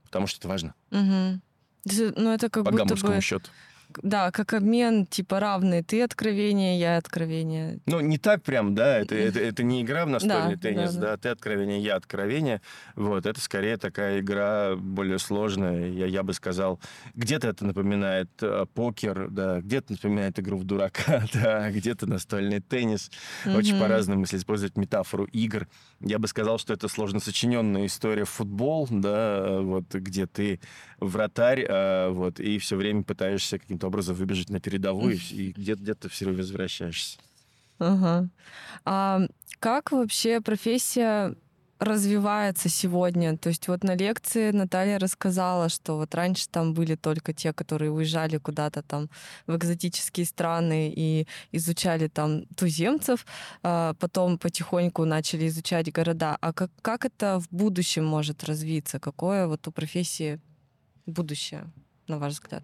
[0.05, 0.75] потому что это важно.
[0.91, 1.41] Угу.
[2.17, 3.21] Ну, это как По будто бы...
[3.21, 3.51] счету.
[4.03, 5.83] Да, как обмен, типа равные.
[5.83, 7.81] Ты откровение, я откровение.
[7.87, 11.01] Ну, не так прям, да, это, это, это не игра в настольный да, теннис, да,
[11.01, 11.07] да.
[11.13, 12.61] да, ты откровение, я откровение.
[12.95, 16.81] Вот, это скорее такая игра более сложная, я, я бы сказал.
[17.15, 23.11] Где-то это напоминает э, покер, да, где-то напоминает игру в дурака, да, где-то настольный теннис.
[23.45, 23.57] Mm-hmm.
[23.57, 25.67] Очень по-разному, если использовать метафору игр.
[26.03, 30.61] Я бы сказал, что это сложно сочиненная история футбол, да, вот, где ты
[30.99, 35.83] вратарь, э, вот, и все время пытаешься каким каким-то образом выбежать на передовую, и где-то
[35.83, 37.19] где все время возвращаешься.
[37.79, 38.29] Ага.
[38.85, 39.21] А
[39.59, 41.35] как вообще профессия
[41.81, 43.37] развивается сегодня?
[43.37, 47.91] То есть вот на лекции Наталья рассказала, что вот раньше там были только те, которые
[47.91, 49.09] уезжали куда-то там
[49.47, 53.27] в экзотические страны и изучали там туземцев,
[53.63, 56.37] а потом потихоньку начали изучать города.
[56.41, 59.01] А как, как это в будущем может развиться?
[59.01, 60.39] Какое вот у профессии
[61.07, 61.65] будущее,
[62.07, 62.63] на ваш взгляд?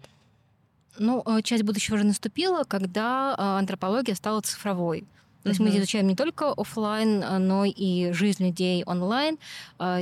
[0.99, 5.07] Ну, э, часть будущего уже наступила, когда э, антропология стала цифровой.
[5.43, 5.71] То есть mm-hmm.
[5.71, 9.37] мы изучаем не только офлайн, э, но и жизнь людей онлайн,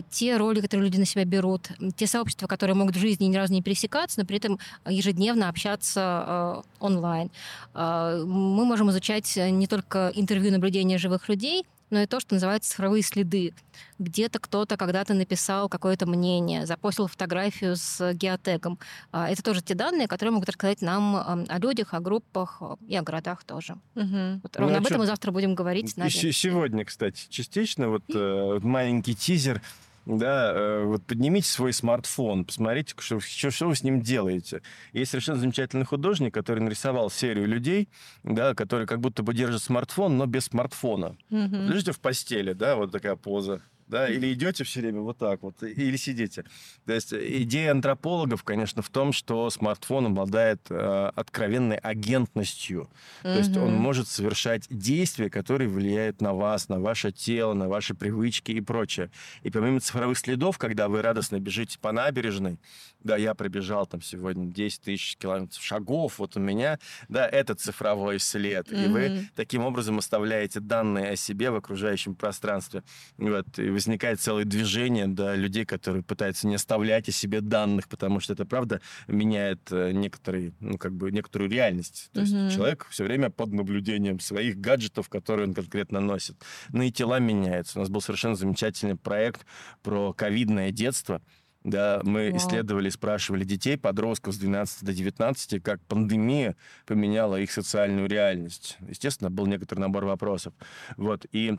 [0.09, 3.53] те роли, которые люди на себя берут, те сообщества, которые могут в жизни ни разу
[3.53, 7.29] не пересекаться, но при этом ежедневно общаться онлайн.
[7.73, 13.03] Мы можем изучать не только интервью наблюдения живых людей, но и то, что называется цифровые
[13.03, 13.53] следы.
[13.99, 18.79] Где-то кто-то когда-то написал какое-то мнение, запостил фотографию с геотегом.
[19.11, 23.01] А, это тоже те данные, которые могут рассказать нам о людях, о группах и о
[23.01, 23.77] городах тоже.
[23.95, 24.41] Угу.
[24.43, 25.95] Вот ровно ну, об этом мы завтра будем говорить.
[25.97, 29.61] На сегодня, кстати, частично вот э, маленький тизер
[30.05, 34.61] да, э, вот поднимите свой смартфон, посмотрите, что, что, что вы с ним делаете.
[34.93, 37.89] Есть совершенно замечательный художник, который нарисовал серию людей,
[38.23, 41.17] да, которые как будто бы держат смартфон, но без смартфона.
[41.29, 41.55] Угу.
[41.55, 45.61] Лежите в постели, да, вот такая поза да, или идете все время вот так вот,
[45.61, 46.43] или сидите.
[46.85, 52.81] То есть идея антропологов, конечно, в том, что смартфон обладает э, откровенной агентностью.
[52.81, 52.89] Угу.
[53.23, 57.93] То есть он может совершать действия, которые влияют на вас, на ваше тело, на ваши
[57.93, 59.11] привычки и прочее.
[59.43, 62.59] И помимо цифровых следов, когда вы радостно бежите по набережной,
[63.03, 68.19] да, я пробежал там сегодня 10 тысяч километров шагов, вот у меня, да, это цифровой
[68.19, 68.71] след.
[68.71, 68.81] Угу.
[68.81, 72.83] И вы таким образом оставляете данные о себе в окружающем пространстве.
[73.17, 78.19] Вот, и возникает целое движение да, людей, которые пытаются не оставлять о себе данных, потому
[78.19, 82.09] что это, правда, меняет э, некоторые, ну, как бы, некоторую реальность.
[82.13, 82.45] То mm-hmm.
[82.45, 86.35] есть человек все время под наблюдением своих гаджетов, которые он конкретно носит.
[86.69, 87.77] Ну и тела меняются.
[87.77, 89.45] У нас был совершенно замечательный проект
[89.83, 91.21] про ковидное детство,
[91.65, 92.37] да, мы wow.
[92.37, 96.55] исследовали, спрашивали детей, подростков с 12 до 19, как пандемия
[96.85, 98.77] поменяла их социальную реальность.
[98.87, 100.53] Естественно, был некоторый набор вопросов.
[100.95, 101.57] Вот, и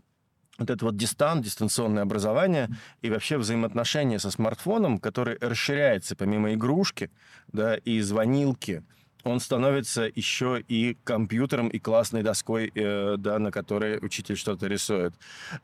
[0.58, 2.68] вот это вот дистант, дистанционное образование
[3.02, 7.10] и вообще взаимоотношения со смартфоном, который расширяется помимо игрушки
[7.52, 8.82] да, и звонилки,
[9.26, 15.14] он становится еще и компьютером и классной доской, э, да, на которой учитель что-то рисует.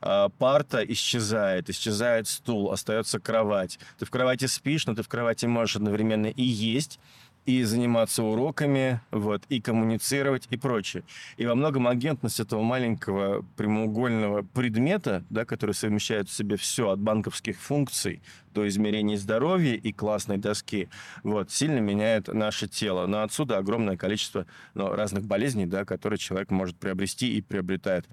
[0.01, 3.79] Э, парта исчезает, исчезает стул, остается кровать.
[3.97, 6.99] Ты в кровати спишь, но ты в кровати можешь одновременно и есть,
[7.45, 11.03] и заниматься уроками, вот, и коммуницировать, и прочее.
[11.37, 16.99] И во многом агентность этого маленького прямоугольного предмета, да, который совмещает в себе все от
[16.99, 18.21] банковских функций
[18.53, 20.89] до измерений здоровья и классной доски,
[21.23, 23.07] вот, сильно меняет наше тело.
[23.07, 28.05] Но отсюда огромное количество ну, разных болезней, да, которые человек может приобрести и приобретает.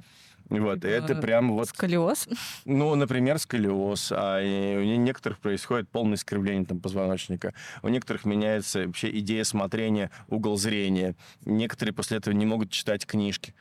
[0.50, 1.68] Вот, и это прям вот...
[1.68, 2.28] Сколиоз?
[2.64, 4.12] Ну, например, сколиоз.
[4.14, 7.54] А у некоторых происходит полное искривление там, позвоночника.
[7.82, 11.14] У некоторых меняется вообще идея смотрения, угол зрения.
[11.44, 13.54] Некоторые после этого не могут читать книжки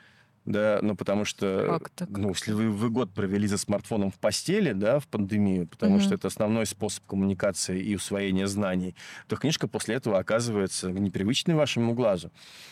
[0.45, 2.09] да, ну потому что, как так?
[2.09, 6.03] ну если вы, вы год провели за смартфоном в постели, да, в пандемию, потому угу.
[6.03, 8.95] что это основной способ коммуникации и усвоения знаний,
[9.27, 12.31] то книжка после этого оказывается непривычной вашему глазу.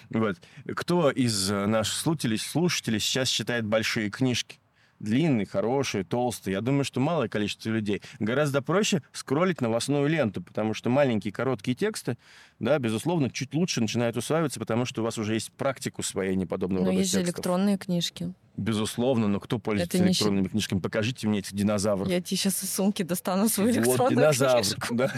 [0.09, 0.37] Вот.
[0.75, 4.59] Кто из наших слушателей, слушателей сейчас читает большие книжки?
[4.99, 6.51] Длинный, хороший, толстый.
[6.51, 8.01] Я думаю, что малое количество людей.
[8.19, 12.17] Гораздо проще скроллить новостную ленту, потому что маленькие короткие тексты,
[12.59, 16.83] да, безусловно, чуть лучше начинают усваиваться, потому что у вас уже есть практика усвоения подобного
[16.83, 17.25] Но рода есть текстов.
[17.27, 18.33] же электронные книжки.
[18.57, 20.49] Безусловно, но кто пользуется Это электронными не...
[20.49, 20.79] книжками?
[20.79, 22.09] Покажите мне этих динозавров.
[22.09, 25.13] Я тебе сейчас из сумки достану свою вот, электронную динозавр, книжку, да.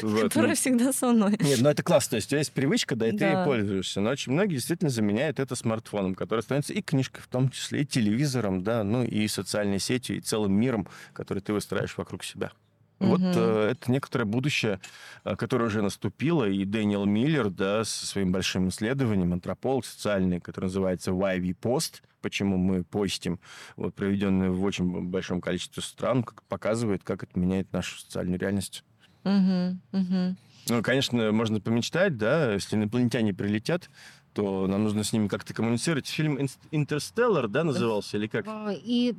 [0.22, 1.36] которая всегда со мной.
[1.38, 2.10] Нет, ну это классно.
[2.10, 4.00] То есть у тебя есть привычка, да, и ты ей пользуешься.
[4.00, 7.86] Но очень многие действительно заменяют это смартфоном, который становится и книжкой, в том числе и
[7.86, 12.52] телевизором, да, ну и социальной сетью, и целым миром, который ты выстраиваешь вокруг себя.
[13.00, 14.78] Вот э, это некоторое будущее,
[15.24, 20.66] э, которое уже наступило, и Дэниел Миллер, да, со своим большим исследованием, антрополог социальный, который
[20.66, 23.40] называется Why We Post, почему мы постим,
[23.76, 28.84] вот, проведенный в очень большом количестве стран, как- показывает, как это меняет нашу социальную реальность.
[29.24, 30.36] Мгм, мгм.
[30.68, 33.88] Ну, конечно, можно помечтать, да, если инопланетяне прилетят,
[34.32, 36.06] то нам нужно с ними как-то коммуницировать.
[36.06, 38.46] Фильм «Инс- «Интерстеллар», да, назывался, или как?
[38.46, 39.12] А, И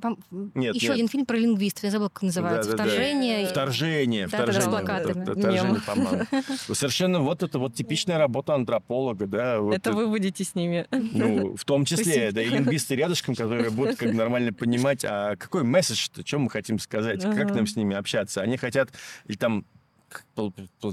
[0.53, 0.95] Нет, еще нет.
[0.95, 2.71] один фильм про лингвистов, я забыла, как называется.
[2.71, 3.47] Вторжение.
[3.47, 4.99] Вторжение, Да, да, вторжение.
[5.01, 5.81] это, вторжение, Мем.
[5.85, 6.25] по-моему.
[6.73, 9.59] Совершенно вот это вот типичная работа антрополога, да.
[9.59, 10.87] вот Это вы будете с ними.
[10.91, 12.31] Ну, в том числе, Спасибо.
[12.31, 16.79] да, и лингвисты рядышком, которые будут как нормально понимать, а какой месседж-то, что мы хотим
[16.79, 17.53] сказать, как Ага.
[17.55, 18.41] нам с ними общаться.
[18.41, 18.89] Они хотят,
[19.25, 19.65] или там,
[20.09, 20.25] как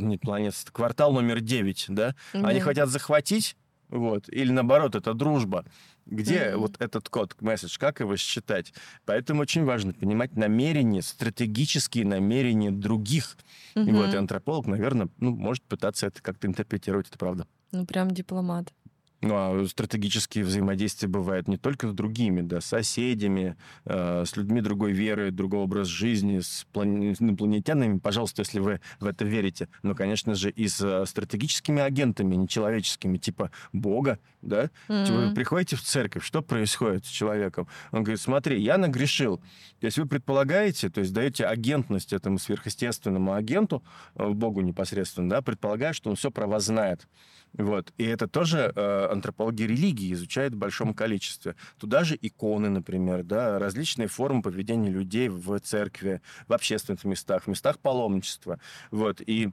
[0.00, 2.60] не планета, квартал номер 9, да, они Мгм.
[2.60, 3.56] хотят захватить,
[3.90, 5.64] вот, или наоборот, это дружба.
[6.06, 6.56] Где Мгм.
[6.56, 8.72] вот этот код, месседж, как его считать?
[9.04, 13.36] Поэтому очень важно понимать намерения, стратегические намерения других.
[13.74, 13.96] И Мгм.
[13.96, 17.46] вот и антрополог, наверное, ну, может пытаться это как-то интерпретировать, это правда.
[17.72, 18.72] Ну, прям дипломат.
[19.20, 24.60] Ну, а стратегические взаимодействия бывают не только с другими, да, с соседями, э, с людьми
[24.60, 29.68] другой веры, другого образа жизни, с с инопланетянами, пожалуйста, если вы в это верите.
[29.82, 34.68] Но, конечно же, и с э, стратегическими агентами, нечеловеческими, типа Бога, да.
[34.86, 37.66] Типа Вы приходите в церковь, что происходит с человеком?
[37.90, 39.38] Он говорит, смотри, я нагрешил.
[39.80, 43.82] То есть вы предполагаете, то есть даете агентность этому сверхъестественному агенту,
[44.14, 47.06] э, Богу непосредственно, да, предполагая, что он все про вас знает.
[47.54, 47.92] Вот.
[47.96, 51.56] И это тоже э, антропология религии изучает в большом количестве.
[51.78, 57.46] Туда же иконы, например, да, различные формы поведения людей в церкви, в общественных местах, в
[57.48, 58.60] местах паломничества.
[58.90, 59.20] Вот.
[59.20, 59.50] И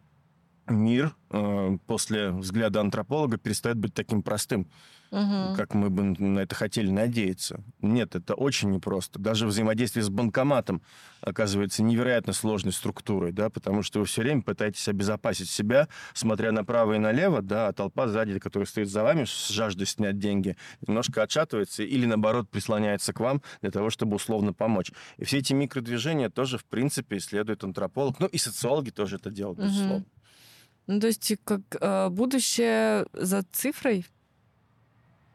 [0.67, 4.67] мир э, после взгляда антрополога перестает быть таким простым,
[5.11, 5.55] Мгм.
[5.55, 7.63] как мы бы на это хотели надеяться.
[7.79, 9.19] Нет, это очень непросто.
[9.19, 10.81] Даже взаимодействие с банкоматом
[11.21, 16.93] оказывается невероятно сложной структурой, да, потому что вы все время пытаетесь обезопасить себя, смотря направо
[16.93, 21.21] и налево, да, а толпа сзади, которая стоит за вами с жаждой снять деньги, немножко
[21.23, 24.91] отшатывается или, наоборот, прислоняется к вам для того, чтобы условно помочь.
[25.17, 28.19] И все эти микродвижения тоже, в принципе, исследует антрополог.
[28.19, 29.67] Ну, и социологи тоже это делают, Мгм.
[29.67, 30.05] безусловно.
[30.87, 34.05] Ну, то есть, как э, будущее за цифрой?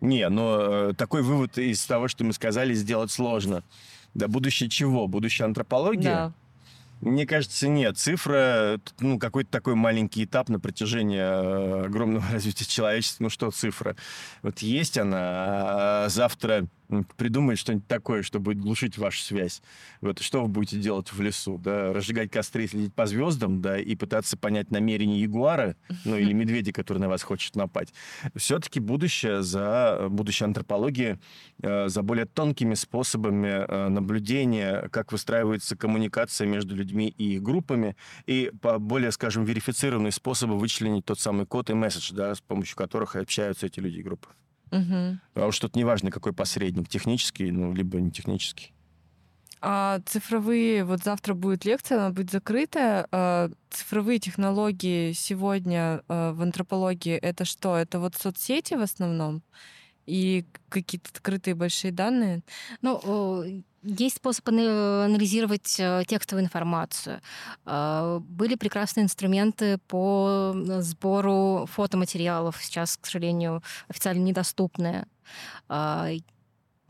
[0.00, 3.62] Не, но э, такой вывод из того, что мы сказали, сделать сложно.
[4.14, 5.06] Да будущее чего?
[5.08, 6.04] Будущее антропологии?
[6.04, 6.32] Да.
[7.00, 7.96] Мне кажется, нет.
[7.98, 13.24] Цифра, ну, какой-то такой маленький этап на протяжении э, огромного развития человечества.
[13.24, 13.96] Ну, что цифра?
[14.42, 19.62] Вот есть она, а завтра м, придумает что-нибудь такое, что будет глушить вашу связь.
[20.00, 21.58] Вот что вы будете делать в лесу?
[21.58, 21.92] Да?
[21.92, 26.98] Разжигать костры, следить по звездам, да, и пытаться понять намерения ягуара, ну, или медведя, который
[26.98, 27.94] на вас хочет напасть.
[28.34, 31.18] Все-таки будущее за будущее антропологии,
[31.62, 37.96] э, за более тонкими способами э, наблюдения, как выстраивается коммуникация между людьми и их группами,
[38.26, 42.76] и по более, скажем, верифицированные способы вычленить тот самый код и месседж, да, с помощью
[42.76, 44.28] которых общаются эти люди и группы.
[44.70, 45.20] Мгм.
[45.34, 48.72] А уж тут неважно, какой посредник, технический, ну, либо не технический.
[49.62, 53.06] А цифровые, вот завтра будет лекция, она будет закрытая.
[53.12, 57.76] А цифровые технологии сегодня э, в антропологии это что?
[57.76, 59.42] Это вот соцсети в основном?
[60.06, 62.42] И какие-то открытые большие данные?
[62.80, 67.20] Ну, Есть способ ана- анализировать э, текстовую информацию.
[67.64, 75.06] Э, Были прекрасные инструменты по э, сбору фотоматериалов, сейчас, к сожалению, официально недоступные.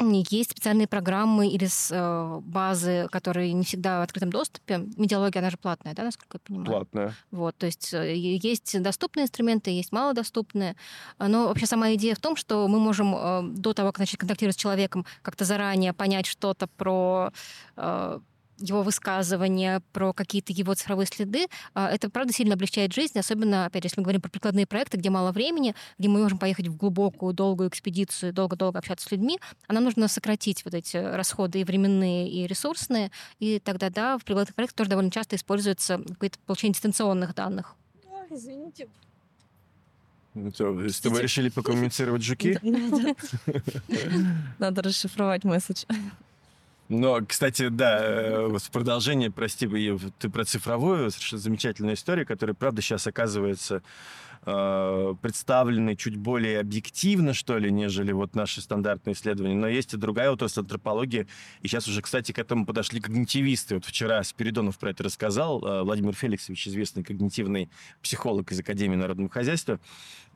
[0.01, 4.79] Есть специальные программы или с- э, базы, которые не всегда в открытом доступе.
[4.97, 6.67] Медиалогия, она же платная, да, насколько я понимаю?
[6.67, 7.15] Платная.
[7.31, 10.75] Вот, то есть э, есть доступные инструменты, есть малодоступные.
[11.19, 14.19] А, Но вообще сама идея в том, что мы можем э, до того, как начать
[14.19, 17.33] контактировать с человеком, как-то заранее понять что-то про
[18.61, 23.83] его высказывания, про какие-то его цифровые следы, а, это, правда, сильно облегчает жизнь, особенно, опять
[23.83, 26.77] же, если мы говорим про прикладные проекты, где мало времени, где мы можем поехать в
[26.77, 31.65] глубокую, долгую экспедицию, долго-долго общаться с людьми, а нам нужно сократить вот эти расходы и
[31.65, 36.75] временные, и ресурсные, и тогда, да, в прикладных проектах тоже довольно часто используется какое-то получение
[36.75, 37.75] дистанционных данных.
[38.31, 38.89] Извините.
[40.35, 42.59] Ну, то, Если вы решили покоммуницировать жуки,
[44.59, 45.85] Надо расшифровать месседж.
[46.91, 49.69] Но, кстати, да, э, в продолжение, прости,
[50.19, 53.85] ты про цифровую, совершенно замечательная история, которая, правда, сейчас оказывается
[54.45, 59.55] э, представленной чуть более объективно, что ли, нежели вот наши стандартные исследования.
[59.55, 61.29] Но есть и другая отрасль антропологии.
[61.63, 63.77] И сейчас уже, кстати, к этому подошли когнитивисты.
[63.77, 65.65] Вот вчера Спиридонов про это рассказал.
[65.65, 67.71] э, Владимир Феликсович, известный когнитивный
[68.03, 69.79] психолог из Академии народного хозяйства,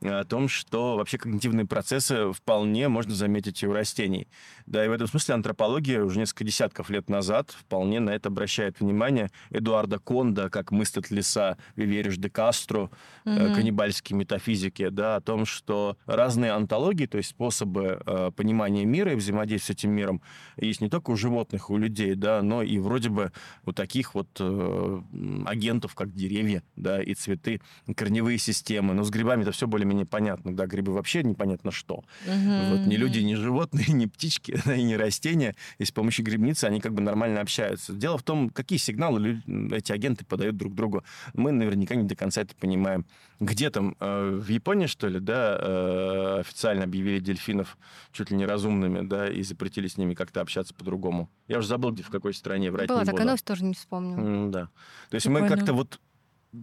[0.01, 4.27] о том, что вообще когнитивные процессы вполне можно заметить и у растений.
[4.65, 8.79] Да, и в этом смысле антропология уже несколько десятков лет назад вполне на это обращает
[8.79, 9.31] внимание.
[9.51, 12.89] Эдуарда Конда, как мыслит леса, Вивериш де Кастро,
[13.25, 13.53] э, Мгм.
[13.55, 19.15] каннибальские метафизики, да, о том, что разные антологии, то есть способы э, понимания мира и
[19.15, 20.21] взаимодействия с этим миром,
[20.57, 23.31] есть не только у животных, у людей, да, но и вроде бы
[23.65, 25.01] у таких вот э,
[25.45, 27.61] агентов, как деревья, да, и цветы,
[27.95, 28.93] корневые системы.
[28.93, 32.03] Но с грибами это все более-менее понятно, да, грибы вообще непонятно что.
[32.25, 35.55] Вот ни люди, ни животные, ни птички, да, и ни растения.
[35.77, 37.93] И с помощью грибницы они как бы нормально общаются.
[37.93, 41.03] Дело в том, какие сигналы лю- эти агенты подают друг другу.
[41.33, 43.05] Мы наверняка не до конца это понимаем.
[43.39, 47.77] Где там, э, в Японии, что ли, да, э, официально объявили дельфинов
[48.11, 51.29] чуть ли не разумными, да, и запретили с ними как-то общаться по-другому.
[51.47, 53.27] Я уже забыл, где, в какой стране, врать Была не такая буду.
[53.27, 54.19] новость, тоже не вспомнила.
[54.19, 54.69] М, Да.
[55.09, 55.55] То есть мы Прикольно.
[55.57, 55.99] как-то вот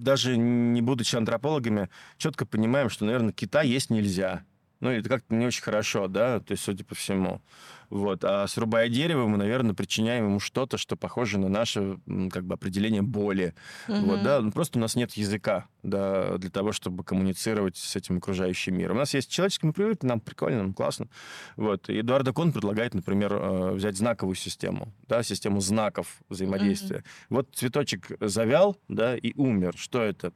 [0.01, 4.45] даже не будучи антропологами, четко понимаем, что, наверное, кита есть нельзя.
[4.83, 7.41] Ну, это как-то не очень хорошо, да, то есть, судя по всему.
[7.89, 8.25] Вот.
[8.25, 12.01] А срубая дерево, мы, наверное, причиняем ему что-то, что похоже на наше
[12.33, 13.55] как бы определение боли.
[13.87, 18.17] Вот, да, ну, просто у нас нет языка, да, для того, чтобы коммуницировать с этим
[18.17, 18.97] окружающим миром.
[18.97, 21.07] У нас есть человеческий, мы привыкли, нам прикольно, нам классно.
[21.55, 21.89] Вот.
[21.89, 27.05] И Эдуард Кон предлагает, например, э, взять знаковую систему, да, систему знаков взаимодействия.
[27.29, 29.75] Вот цветочек завял, да, и умер.
[29.77, 30.33] Что это?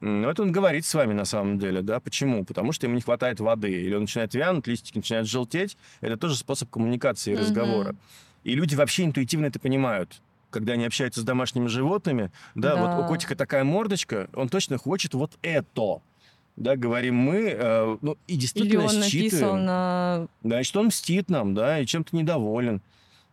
[0.00, 2.00] Ну, это он говорит с вами на самом деле, да.
[2.00, 2.44] Почему?
[2.44, 3.70] Потому что ему не хватает воды.
[3.72, 5.76] Или он начинает вянуть, листики начинают желтеть.
[6.00, 7.94] Это тоже способ коммуникации и разговора.
[8.44, 10.20] И люди вообще интуитивно это понимают.
[10.50, 13.08] Когда они общаются с домашними животными, да, вот у Да.
[13.08, 16.00] котика такая мордочка, он точно хочет вот это.
[16.56, 19.64] Да, говорим мы, э, ну, и Или действительно он написал считываем.
[19.64, 20.28] на...
[20.42, 22.80] Да, и что он мстит нам, да, и чем-то недоволен.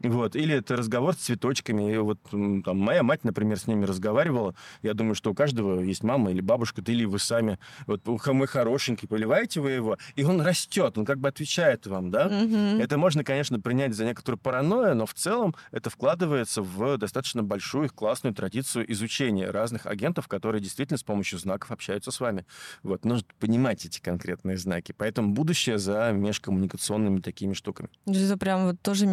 [0.03, 0.35] Вот.
[0.35, 1.93] Или это разговор с цветочками.
[1.93, 4.53] И вот там, моя мать, например, с ними разговаривала.
[4.81, 7.57] Я думаю, что у каждого есть мама или бабушка, да или вы сами.
[7.87, 12.11] Вот «Ух, мой хорошенький, поливаете вы его, и он растет, он как бы отвечает вам,
[12.11, 12.27] да?
[12.27, 12.81] Мгм.
[12.81, 17.89] Это можно, конечно, принять за некоторую паранойю, но в целом это вкладывается в достаточно большую
[17.89, 22.45] классную традицию изучения разных агентов, которые действительно с помощью знаков общаются с вами.
[22.81, 24.93] Вот, нужно понимать эти конкретные знаки.
[24.97, 27.89] Поэтому будущее за межкоммуникационными такими штуками.
[28.05, 29.05] Это прям вот тоже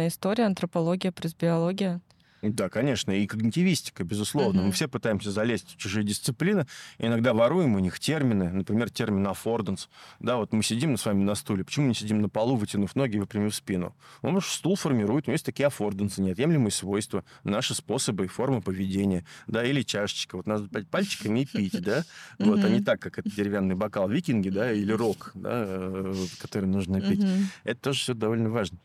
[0.00, 2.00] междисциплинарная история, антропология плюс биология.
[2.42, 4.60] Да, конечно, и когнитивистика, безусловно.
[4.60, 4.68] Мгм.
[4.68, 6.66] Мы все пытаемся залезть в чужие дисциплины,
[6.96, 9.90] и иногда воруем у них термины, например, термин аффорданс.
[10.20, 13.16] Да, вот мы сидим с вами на стуле, почему не сидим на полу, вытянув ноги
[13.16, 13.94] и выпрямив спину?
[14.22, 18.62] Он же стул формирует, у него есть такие аффордансы, неотъемлемые свойства, наши способы и формы
[18.62, 22.04] поведения, да, или чашечка, вот надо пальчиками и пить, да,
[22.38, 26.70] вот, а не так, как это деревянный бокал викинги, да, или рок, да, э, который
[26.70, 27.22] нужно пить.
[27.64, 28.78] Это тоже все довольно важно.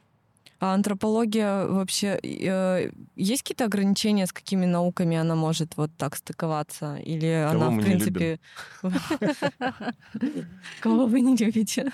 [0.66, 2.20] А антропология вообще...
[2.24, 6.96] э, есть какие-то ограничения, с какими науками она может вот так стыковаться?
[6.96, 8.40] Или Кого она, мы в принципе...
[10.82, 11.92] Кого вы не любите?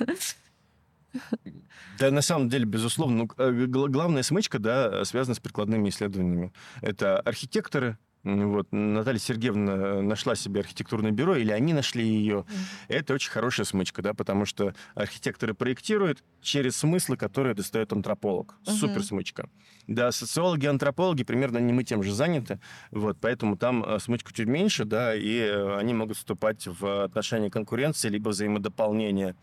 [1.99, 6.53] Да, на самом деле, безусловно, ну, э, гла- главная смычка, да, связана с прикладными исследованиями.
[6.81, 12.45] Это архитекторы, вот, Наталья Сергеевна э, нашла себе архитектурное бюро, или они нашли ее.
[12.88, 18.56] Это очень хорошая смычка, да, потому что архитекторы проектируют через смыслы, которые достает антрополог.
[18.65, 18.76] Мгм.
[18.76, 19.49] Супер смычка.
[19.88, 22.60] Да, социологи, антропологи примерно не мы тем же заняты,
[22.91, 27.49] вот, поэтому там э, смычка чуть меньше, да, и э, они могут вступать в отношения
[27.49, 29.35] конкуренции либо взаимодополнения.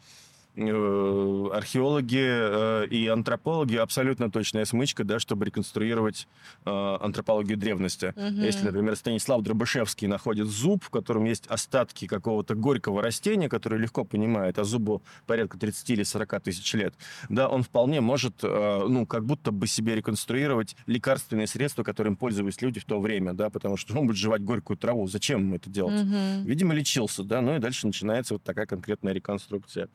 [0.59, 6.29] Э, археологи э, и антропологи абсолютно точная смычка, да, чтобы реконструировать
[6.65, 8.13] э, антропологию древности.
[8.17, 8.43] Мгм.
[8.43, 14.05] Если, например, Станислав Дробышевский находит зуб, в котором есть остатки какого-то горького растения, которое легко
[14.05, 16.95] понимает, а зубу порядка 30 или 40 тысяч лет,
[17.29, 22.81] да, он вполне может, ну, как будто бы себе реконструировать лекарственные средства, которым пользовались люди
[22.81, 25.07] в то время, да, потому что он будет жевать горькую траву.
[25.07, 26.05] Зачем ему это делать?
[26.05, 26.45] Мгм.
[26.45, 29.89] Видимо, лечился, да, ну и дальше начинается вот такая конкретная реконструкция.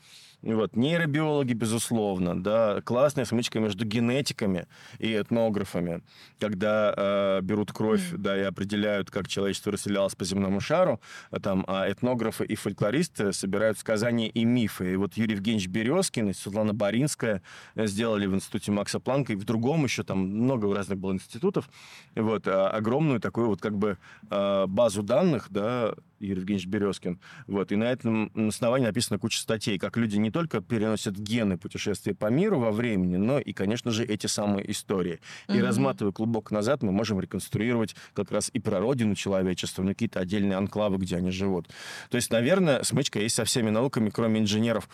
[0.53, 4.67] И Вот, нейробиологи, безусловно, да, классная смычка между генетиками
[4.99, 6.03] и этнографами,
[6.39, 8.21] когда э, берут кровь, Мгм.
[8.21, 11.01] да, и определяют, как человечество расселялось по земному шару,
[11.31, 14.93] а там, а этнографы и фольклористы собирают сказания и мифы.
[14.93, 17.41] И вот Юрий Евгеньевич Березкин и Светлана Баринская
[17.73, 21.67] э, сделали в институте Макса Планка и в другом еще там много разных было институтов,
[22.15, 23.97] вот, а, огромную такую вот как бы
[24.29, 29.77] а, базу данных, да, Юрий Евгеньевич Березкин, вот, и на этом основании написана куча статей,
[29.77, 34.05] как люди не только переносят гены путешествия по миру во времени, но и, конечно же,
[34.05, 35.19] эти самые истории.
[35.47, 35.63] И Мгм.
[35.65, 40.97] разматывая клубок назад, мы можем реконструировать как раз и прародину человечества, ну, какие-то отдельные анклавы,
[40.97, 41.67] где они живут.
[42.09, 44.87] То есть, наверное, смычка есть со всеми науками, кроме инженеров.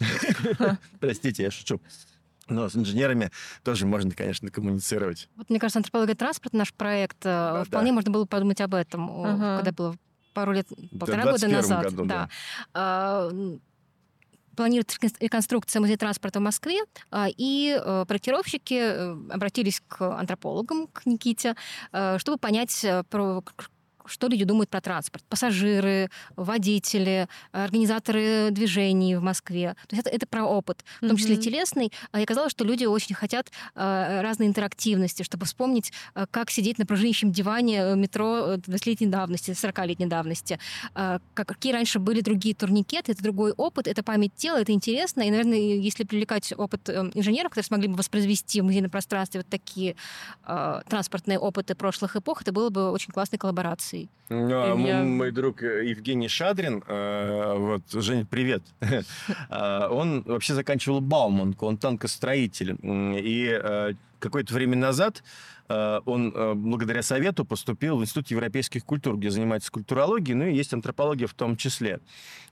[1.00, 1.80] Простите, я шучу.
[2.48, 3.30] Но с инженерами
[3.62, 5.30] тоже можно, конечно, коммуницировать.
[5.36, 7.94] Вот, мне кажется, антропология транспорта, наш проект, э, Да, вполне да.
[7.94, 9.56] можно было подумать об этом, Ага.
[9.56, 9.96] когда было
[10.34, 10.66] пару лет,
[10.98, 11.84] полтора в года 21 назад.
[11.84, 12.28] году, да.
[12.74, 13.60] А, м,
[14.56, 16.78] Планируется рекон- реконструкция музея транспорта в Москве,
[17.10, 21.56] а, и э, проектировщики э, обратились к антропологам, к Никите,
[21.92, 22.86] э, чтобы понять,
[24.06, 25.24] что люди думают про транспорт.
[25.28, 29.74] Пассажиры, водители, организаторы движений в Москве.
[29.88, 31.42] То есть это, это про опыт, в том числе Мгм.
[31.42, 31.92] телесный.
[32.12, 36.78] А, И оказалось, что люди очень хотят э, разной интерактивности, чтобы вспомнить, э, как сидеть
[36.78, 40.58] на пружинищем диване э, метро э, 20-летней давности, 40-летней давности.
[40.94, 45.22] Э, как- Какие раньше были другие турникеты, это другой опыт, это память тела, это интересно.
[45.22, 49.48] И, наверное, если привлекать опыт э, инженеров, которые смогли бы воспроизвести в музейном пространстве вот
[49.48, 49.94] такие
[50.46, 53.93] э, транспортные опыты прошлых эпох, это было бы очень классной коллаборацией.
[54.30, 58.62] А, м- Я- Мой друг э, Евгений Шадрин, э, вот, Жень, привет.
[59.50, 62.76] А, Он вообще заканчивал Бауманку, он танкостроитель.
[62.82, 65.22] И э, какое-то время назад э,
[65.68, 70.74] он э, благодаря совету поступил в Институт европейских культур, где занимается культурологией, ну и есть
[70.74, 72.00] антропология в том числе.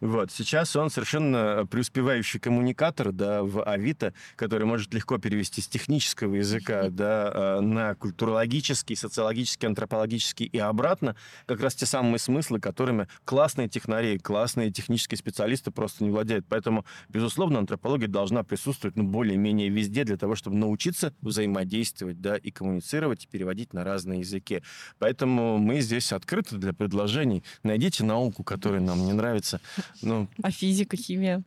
[0.00, 0.32] Вот.
[0.32, 6.88] Сейчас он совершенно преуспевающий коммуникатор да, в Авито, который может легко перевести с технического языка
[6.88, 11.14] да, э, на культурологический, социологический, антропологический и обратно
[11.46, 16.46] как раз те самые смыслы, которыми классные технари, классные технические специалисты просто не владеют.
[16.48, 22.50] Поэтому, безусловно, антропология должна присутствовать ну, более-менее везде для того, чтобы научиться взаимодействовать да, и
[22.50, 24.62] коммуницировать, и переводить на разные языки.
[24.98, 27.42] Поэтому мы здесь открыты для предложений.
[27.62, 29.60] Найдите науку, которая нам не нравится.
[30.02, 31.42] Ну, А физика, химия?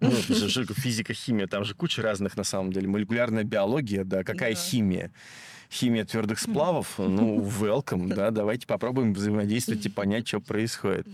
[0.00, 2.88] ну, физика, химия, там же куча разных на самом деле.
[2.88, 4.60] Молекулярная биология, да, какая Да.
[4.60, 5.12] химия?
[5.70, 11.06] Химия твердых сплавов, ну, welcome, да, давайте попробуем взаимодействовать и понять, что происходит.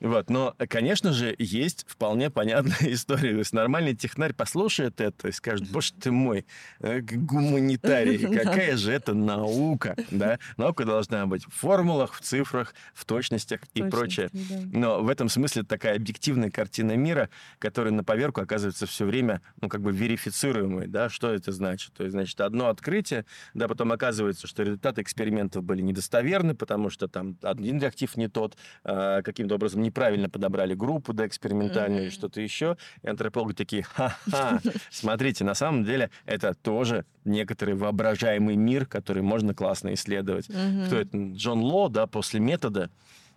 [0.00, 3.32] Вот, но, конечно же, есть вполне понятная история.
[3.32, 6.44] То есть нормальный технарь послушает это и скажет, боже ты мой,
[6.80, 10.38] э, гуманитарий, какая же это наука, да?
[10.58, 14.28] Наука должна быть в формулах, в цифрах, в точностях и Точно, прочее.
[14.32, 14.60] да.
[14.72, 19.70] Но в этом смысле такая объективная картина мира, которая на поверку оказывается все время, ну,
[19.70, 21.94] как бы верифицируемой, да, что это значит?
[21.94, 23.24] То есть, значит, одно открытие,
[23.54, 28.56] да, потом оказывается, что результаты экспериментов были недостоверны, потому что там один реактив не тот,
[28.84, 32.14] а, каким-то образом неправильно подобрали группу, да, экспериментальную или Мгм.
[32.14, 34.60] что-то еще, и антропологи такие, ха-ха,
[34.90, 40.48] смотрите, на самом деле это тоже некоторый воображаемый мир, который можно классно исследовать.
[40.48, 40.86] Мгм.
[40.86, 41.16] Кто это?
[41.32, 42.90] Джон Ло, да, после метода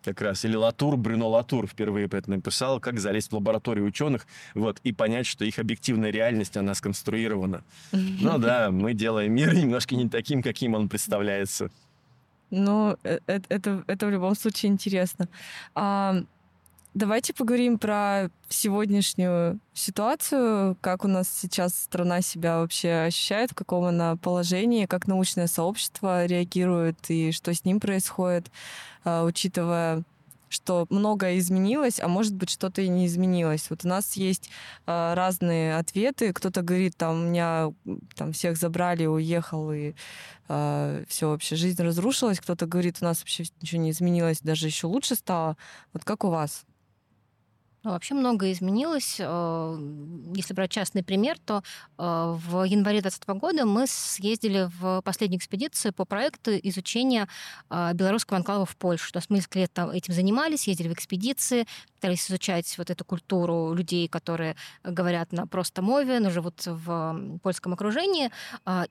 [0.07, 4.25] как раз, или Латур, Брюно Латур впервые про это написал, как залезть в лабораторию ученых,
[4.55, 7.63] вот, и понять, что их объективная реальность, она сконструирована.
[7.91, 11.69] Ну да, мы делаем мир немножко не таким, каким он представляется.
[12.49, 15.27] Ну, э- э- это, это в любом случае интересно.
[15.75, 16.15] А,
[16.97, 23.85] давайте поговорим про сегодняшнюю ситуацию, как у нас сейчас страна себя вообще ощущает, в каком
[23.85, 28.51] она положении, как научное сообщество реагирует и что с ним происходит,
[29.03, 30.03] а, учитывая
[30.49, 33.69] что многое изменилось, а может быть что-то и не изменилось.
[33.69, 34.49] Вот у нас есть
[34.85, 36.31] а, разные ответы.
[36.31, 37.73] Кто-то говорит, там меня
[38.15, 39.93] там всех забрали, уехал и
[40.47, 42.39] все вообще жизнь разрушилась.
[42.39, 45.57] Кто-то говорит, у нас вообще ничего не изменилось, даже еще лучше стало.
[45.91, 46.63] Вот как у вас?
[47.87, 49.15] Ну, вообще многое изменилось.
[49.17, 49.77] Э,
[50.35, 51.63] если брать частный пример, то
[51.97, 52.03] э,
[52.37, 57.29] в январе 2020 года мы съездили в последнюю экспедицию по проекту изучения
[57.69, 59.13] э, белорусского анклава в Польше.
[59.13, 61.65] То есть мы несколько лет там этим занимались, ездили в экспедиции,
[61.95, 67.71] пытались изучать вот эту культуру людей, которые говорят на просто мове, но живут в польском
[67.71, 68.31] окружении.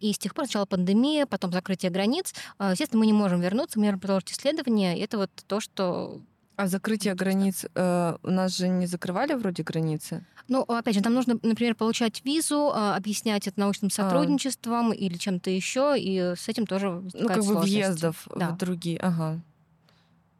[0.01, 2.35] И с тех пор начала пандемия, потом закрытие границ.
[2.59, 4.99] Естественно, мы не можем вернуться, мы можем продолжить исследования.
[4.99, 6.23] Это вот то, что
[6.57, 10.25] а закрытие границ, э, у нас же не закрывали вроде границы?
[10.49, 13.95] Ну, опять же, там нужно, например, получать визу, э, объяснять это научным а.
[13.95, 14.95] сотрудничеством а.
[14.95, 18.51] или чем-то еще, и с этим тоже Ну, как бы въездов да.
[18.51, 19.41] в другие, ага.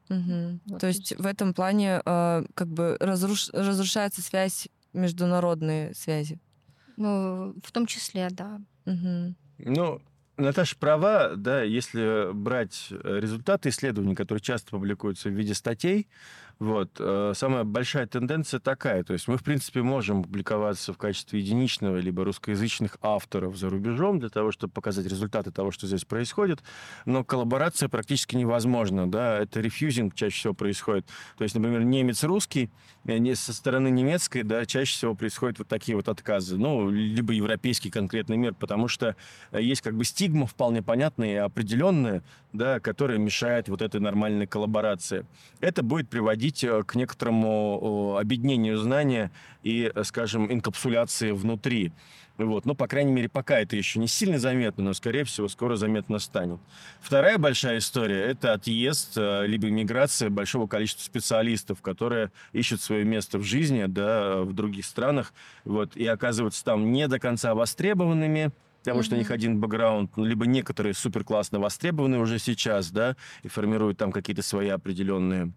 [0.09, 0.61] Угу.
[0.67, 3.51] Вот То есть в этом плане э, как бы разруш...
[3.53, 6.39] разрушается связь, международные связи?
[6.97, 8.61] Ну, в том числе, да.
[8.87, 9.35] Угу.
[9.59, 10.01] Ну,
[10.37, 16.09] Наташа права, да, если брать э, результаты исследований, которые часто публикуются в виде статей,
[16.59, 16.91] вот.
[16.99, 19.05] Э, самая большая тенденция такая.
[19.05, 24.19] То есть мы, в принципе, можем публиковаться в качестве единичного либо русскоязычных авторов за рубежом
[24.19, 26.63] для того, чтобы показать результаты того, что здесь происходит.
[27.05, 29.11] Но коллаборация практически невозможна.
[29.11, 29.39] Да?
[29.39, 31.07] Это рефьюзинг чаще всего происходит.
[31.37, 32.71] То есть, например, немец-русский,
[33.05, 36.57] э, со стороны немецкой, да, чаще всего происходят вот такие вот отказы.
[36.57, 39.15] Ну, либо европейский конкретный мир, потому что
[39.53, 42.23] э, есть как бы стигма вполне понятная и определенная,
[42.57, 45.27] да, которая мешает вот этой нормальной коллаборации.
[45.61, 49.31] Это будет приводить э, к некоторому объединению знания
[49.63, 51.93] и, э, скажем, инкапсуляции внутри.
[52.39, 52.67] Вот.
[52.67, 56.19] Ну, по крайней мере, пока это еще не сильно заметно, но, скорее всего, скоро заметно
[56.19, 56.61] станет.
[57.01, 63.39] Вторая большая история– это отъезд, э, либо миграция большого количества специалистов, которые ищут свое место
[63.39, 65.33] в жизни, да, в других странах,
[65.65, 68.53] вот, и оказываются там не до конца востребованными,
[68.87, 69.05] потому mm-hmm.
[69.05, 73.49] что у них один бэкграунд, ну, либо некоторые супер классно востребованы уже сейчас, да, и
[73.49, 75.53] формируют там какие-то свои определенные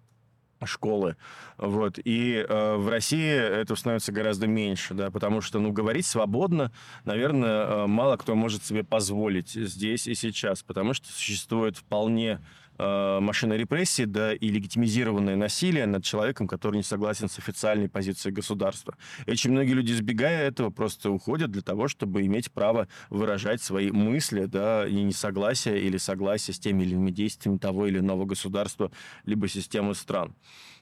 [0.65, 1.15] школы.
[1.57, 1.99] Вот.
[2.03, 6.71] И э, в России это становится гораздо меньше, да, потому что, ну, говорить свободно,
[7.05, 12.39] наверное, э, мало кто может себе позволить здесь и сейчас, потому что существует вполне
[12.79, 18.95] машина репрессии, да, и легитимизированное насилие над человеком, который не согласен с официальной позицией государства.
[19.25, 23.91] И очень многие люди, избегая этого, просто уходят для того, чтобы иметь право выражать свои
[23.91, 28.91] мысли, да, и несогласие или согласие с теми или иными действиями того или иного государства,
[29.25, 30.33] либо системы стран.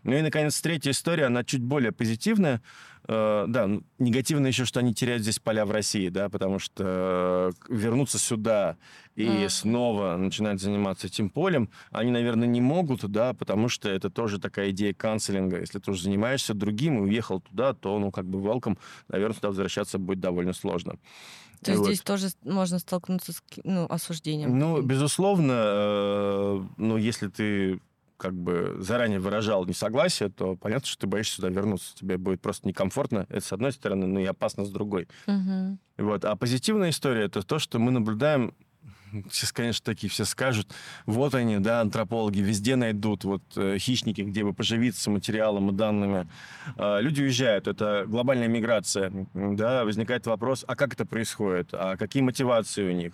[0.04, 2.62] Ну и, наконец, третья история, она чуть более позитивная.
[3.08, 3.70] Э, да,
[4.00, 8.78] негативно еще, что они теряют здесь поля в России, да, потому что э, вернуться сюда
[9.16, 9.50] и mm.
[9.50, 14.72] снова начинать заниматься этим полем, они, наверное, не могут, да, потому что это тоже такая
[14.72, 15.60] идея канцелинга.
[15.60, 18.78] Если ты уже занимаешься другим и уехал туда, то, ну, как бы, welcome,
[19.08, 20.98] наверное, туда возвращаться будет довольно сложно.
[21.64, 21.88] То есть вот.
[21.88, 24.60] здесь тоже можно столкнуться с ну, осуждением?
[24.60, 27.80] Ну, безусловно, э, ну, если ты
[28.18, 31.96] как бы заранее выражал несогласие, то понятно, что ты боишься сюда вернуться.
[31.96, 33.26] Тебе будет просто некомфортно.
[33.30, 35.08] Это с одной стороны, но и опасно с другой.
[35.28, 35.78] Угу.
[36.00, 36.26] Вот.
[36.26, 38.54] А позитивная история это то, что мы наблюдаем
[39.32, 40.68] сейчас, конечно, такие все скажут,
[41.06, 46.28] вот они, да, антропологи везде найдут вот э, хищники, где бы поживиться материалом и данными.
[46.78, 52.24] Э, люди уезжают, это глобальная миграция, да, возникает вопрос, а как это происходит, а какие
[52.24, 53.14] мотивации у них,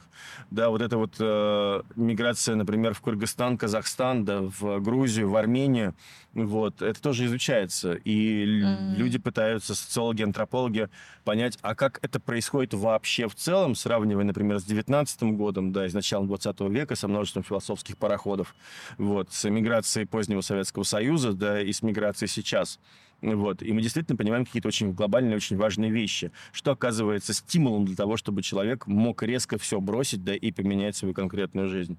[0.52, 5.94] да, вот эта вот э, миграция, например, в Кыргызстан, Казахстан, да, в Грузию, в Армению,
[6.34, 8.96] вот, это тоже изучается, и mm-hmm.
[8.96, 10.90] люди пытаются, социологи, антропологи,
[11.24, 15.94] понять, а как это происходит вообще в целом, сравнивая, например, с 19 годом, да, из
[15.94, 18.56] начала 20 века, со множеством философских пароходов,
[18.98, 22.80] вот, с миграцией позднего Советского Союза, да, и с миграцией сейчас.
[23.24, 23.64] Вот.
[23.64, 28.18] И мы действительно понимаем какие-то очень глобальные, очень важные вещи, что оказывается стимулом для того,
[28.18, 31.98] чтобы человек мог резко все бросить да, и поменять свою конкретную жизнь.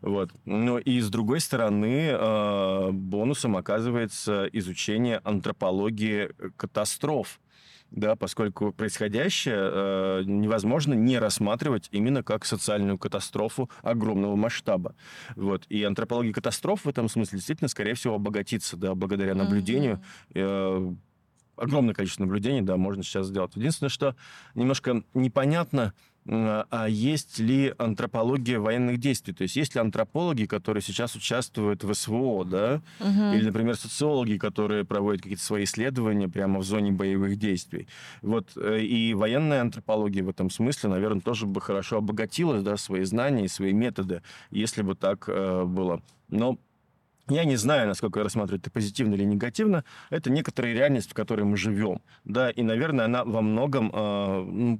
[0.00, 0.30] Вот.
[0.44, 7.40] Но и с другой стороны, э, бонусом оказывается изучение антропологии катастроф
[7.90, 14.94] да, поскольку происходящее э, невозможно не рассматривать именно как социальную катастрофу огромного масштаба.
[15.36, 15.66] Вот.
[15.68, 20.02] И антропология катастроф в этом смысле действительно, скорее всего, обогатится, да, благодаря наблюдению.
[20.34, 20.94] Mm-hmm.
[20.94, 20.94] Э,
[21.56, 23.54] огромное количество наблюдений, да, можно сейчас сделать.
[23.56, 24.16] Единственное, что
[24.54, 25.92] немножко непонятно,
[26.26, 29.32] а есть ли антропология военных действий?
[29.32, 32.82] То есть есть ли антропологи, которые сейчас участвуют в СВО, да?
[33.00, 33.34] Угу.
[33.34, 37.88] Или, например, социологи, которые проводят какие-то свои исследования прямо в зоне боевых действий.
[38.22, 43.04] Вот э, и военная антропология в этом смысле, наверное, тоже бы хорошо обогатила да, свои
[43.04, 46.02] знания и свои методы, если бы так э, было.
[46.28, 46.58] Но
[47.28, 49.84] я не знаю, насколько рассматривать это позитивно или негативно.
[50.10, 52.02] Это некоторая реальность, в которой мы живем.
[52.24, 54.78] Да, и, наверное, она во многом э,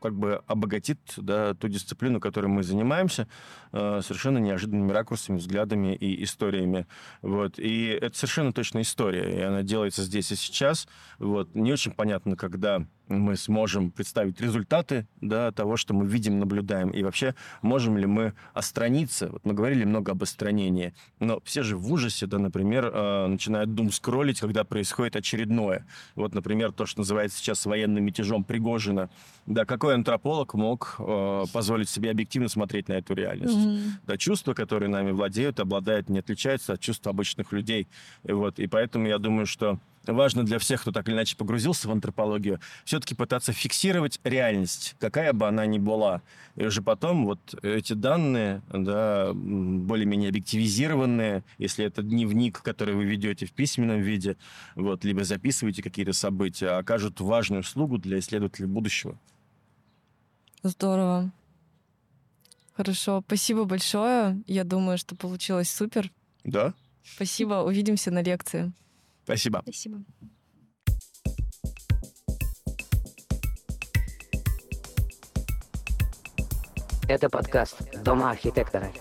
[0.00, 3.28] как бы обогатит да, ту дисциплину, которой мы занимаемся,
[3.72, 6.86] э, совершенно неожиданными ракурсами, взглядами и историями.
[7.22, 7.58] Вот.
[7.58, 10.88] И это совершенно точно история, и она делается здесь и сейчас.
[11.18, 11.54] Вот.
[11.54, 17.02] Не очень понятно, когда мы сможем представить результаты да, того, что мы видим, наблюдаем, и
[17.02, 19.28] вообще можем ли мы остраниться.
[19.28, 23.74] Вот мы говорили много об остранении, но все же в ужасе, да, например, э, начинают
[23.74, 25.86] дум скроллить, когда происходит очередное.
[26.14, 29.10] Вот, например, то, что называется сейчас военным мятежом Пригожина.
[29.46, 33.56] Да, какой антрополог мог э, позволить себе объективно смотреть на эту реальность?
[33.56, 33.90] Mm-hmm.
[34.06, 37.86] Да, чувства, которые нами владеют, обладают, не отличаются от чувств обычных людей.
[38.24, 39.78] И, вот, и поэтому я думаю, что
[40.12, 45.32] важно для всех, кто так или иначе погрузился в антропологию, все-таки пытаться фиксировать реальность, какая
[45.32, 46.22] бы она ни была.
[46.54, 53.46] И уже потом вот эти данные, да, более-менее объективизированные, если это дневник, который вы ведете
[53.46, 54.36] в письменном виде,
[54.74, 59.18] вот, либо записываете какие-то события, окажут важную услугу для исследователей будущего.
[60.62, 61.30] Здорово.
[62.76, 64.42] Хорошо, спасибо большое.
[64.46, 66.10] Я думаю, что получилось супер.
[66.44, 66.74] Да.
[67.04, 68.72] Спасибо, увидимся на лекции.
[69.26, 69.60] Спасибо.
[69.62, 70.04] Спасибо.
[77.08, 78.92] Это подкаст «Дома архитектора».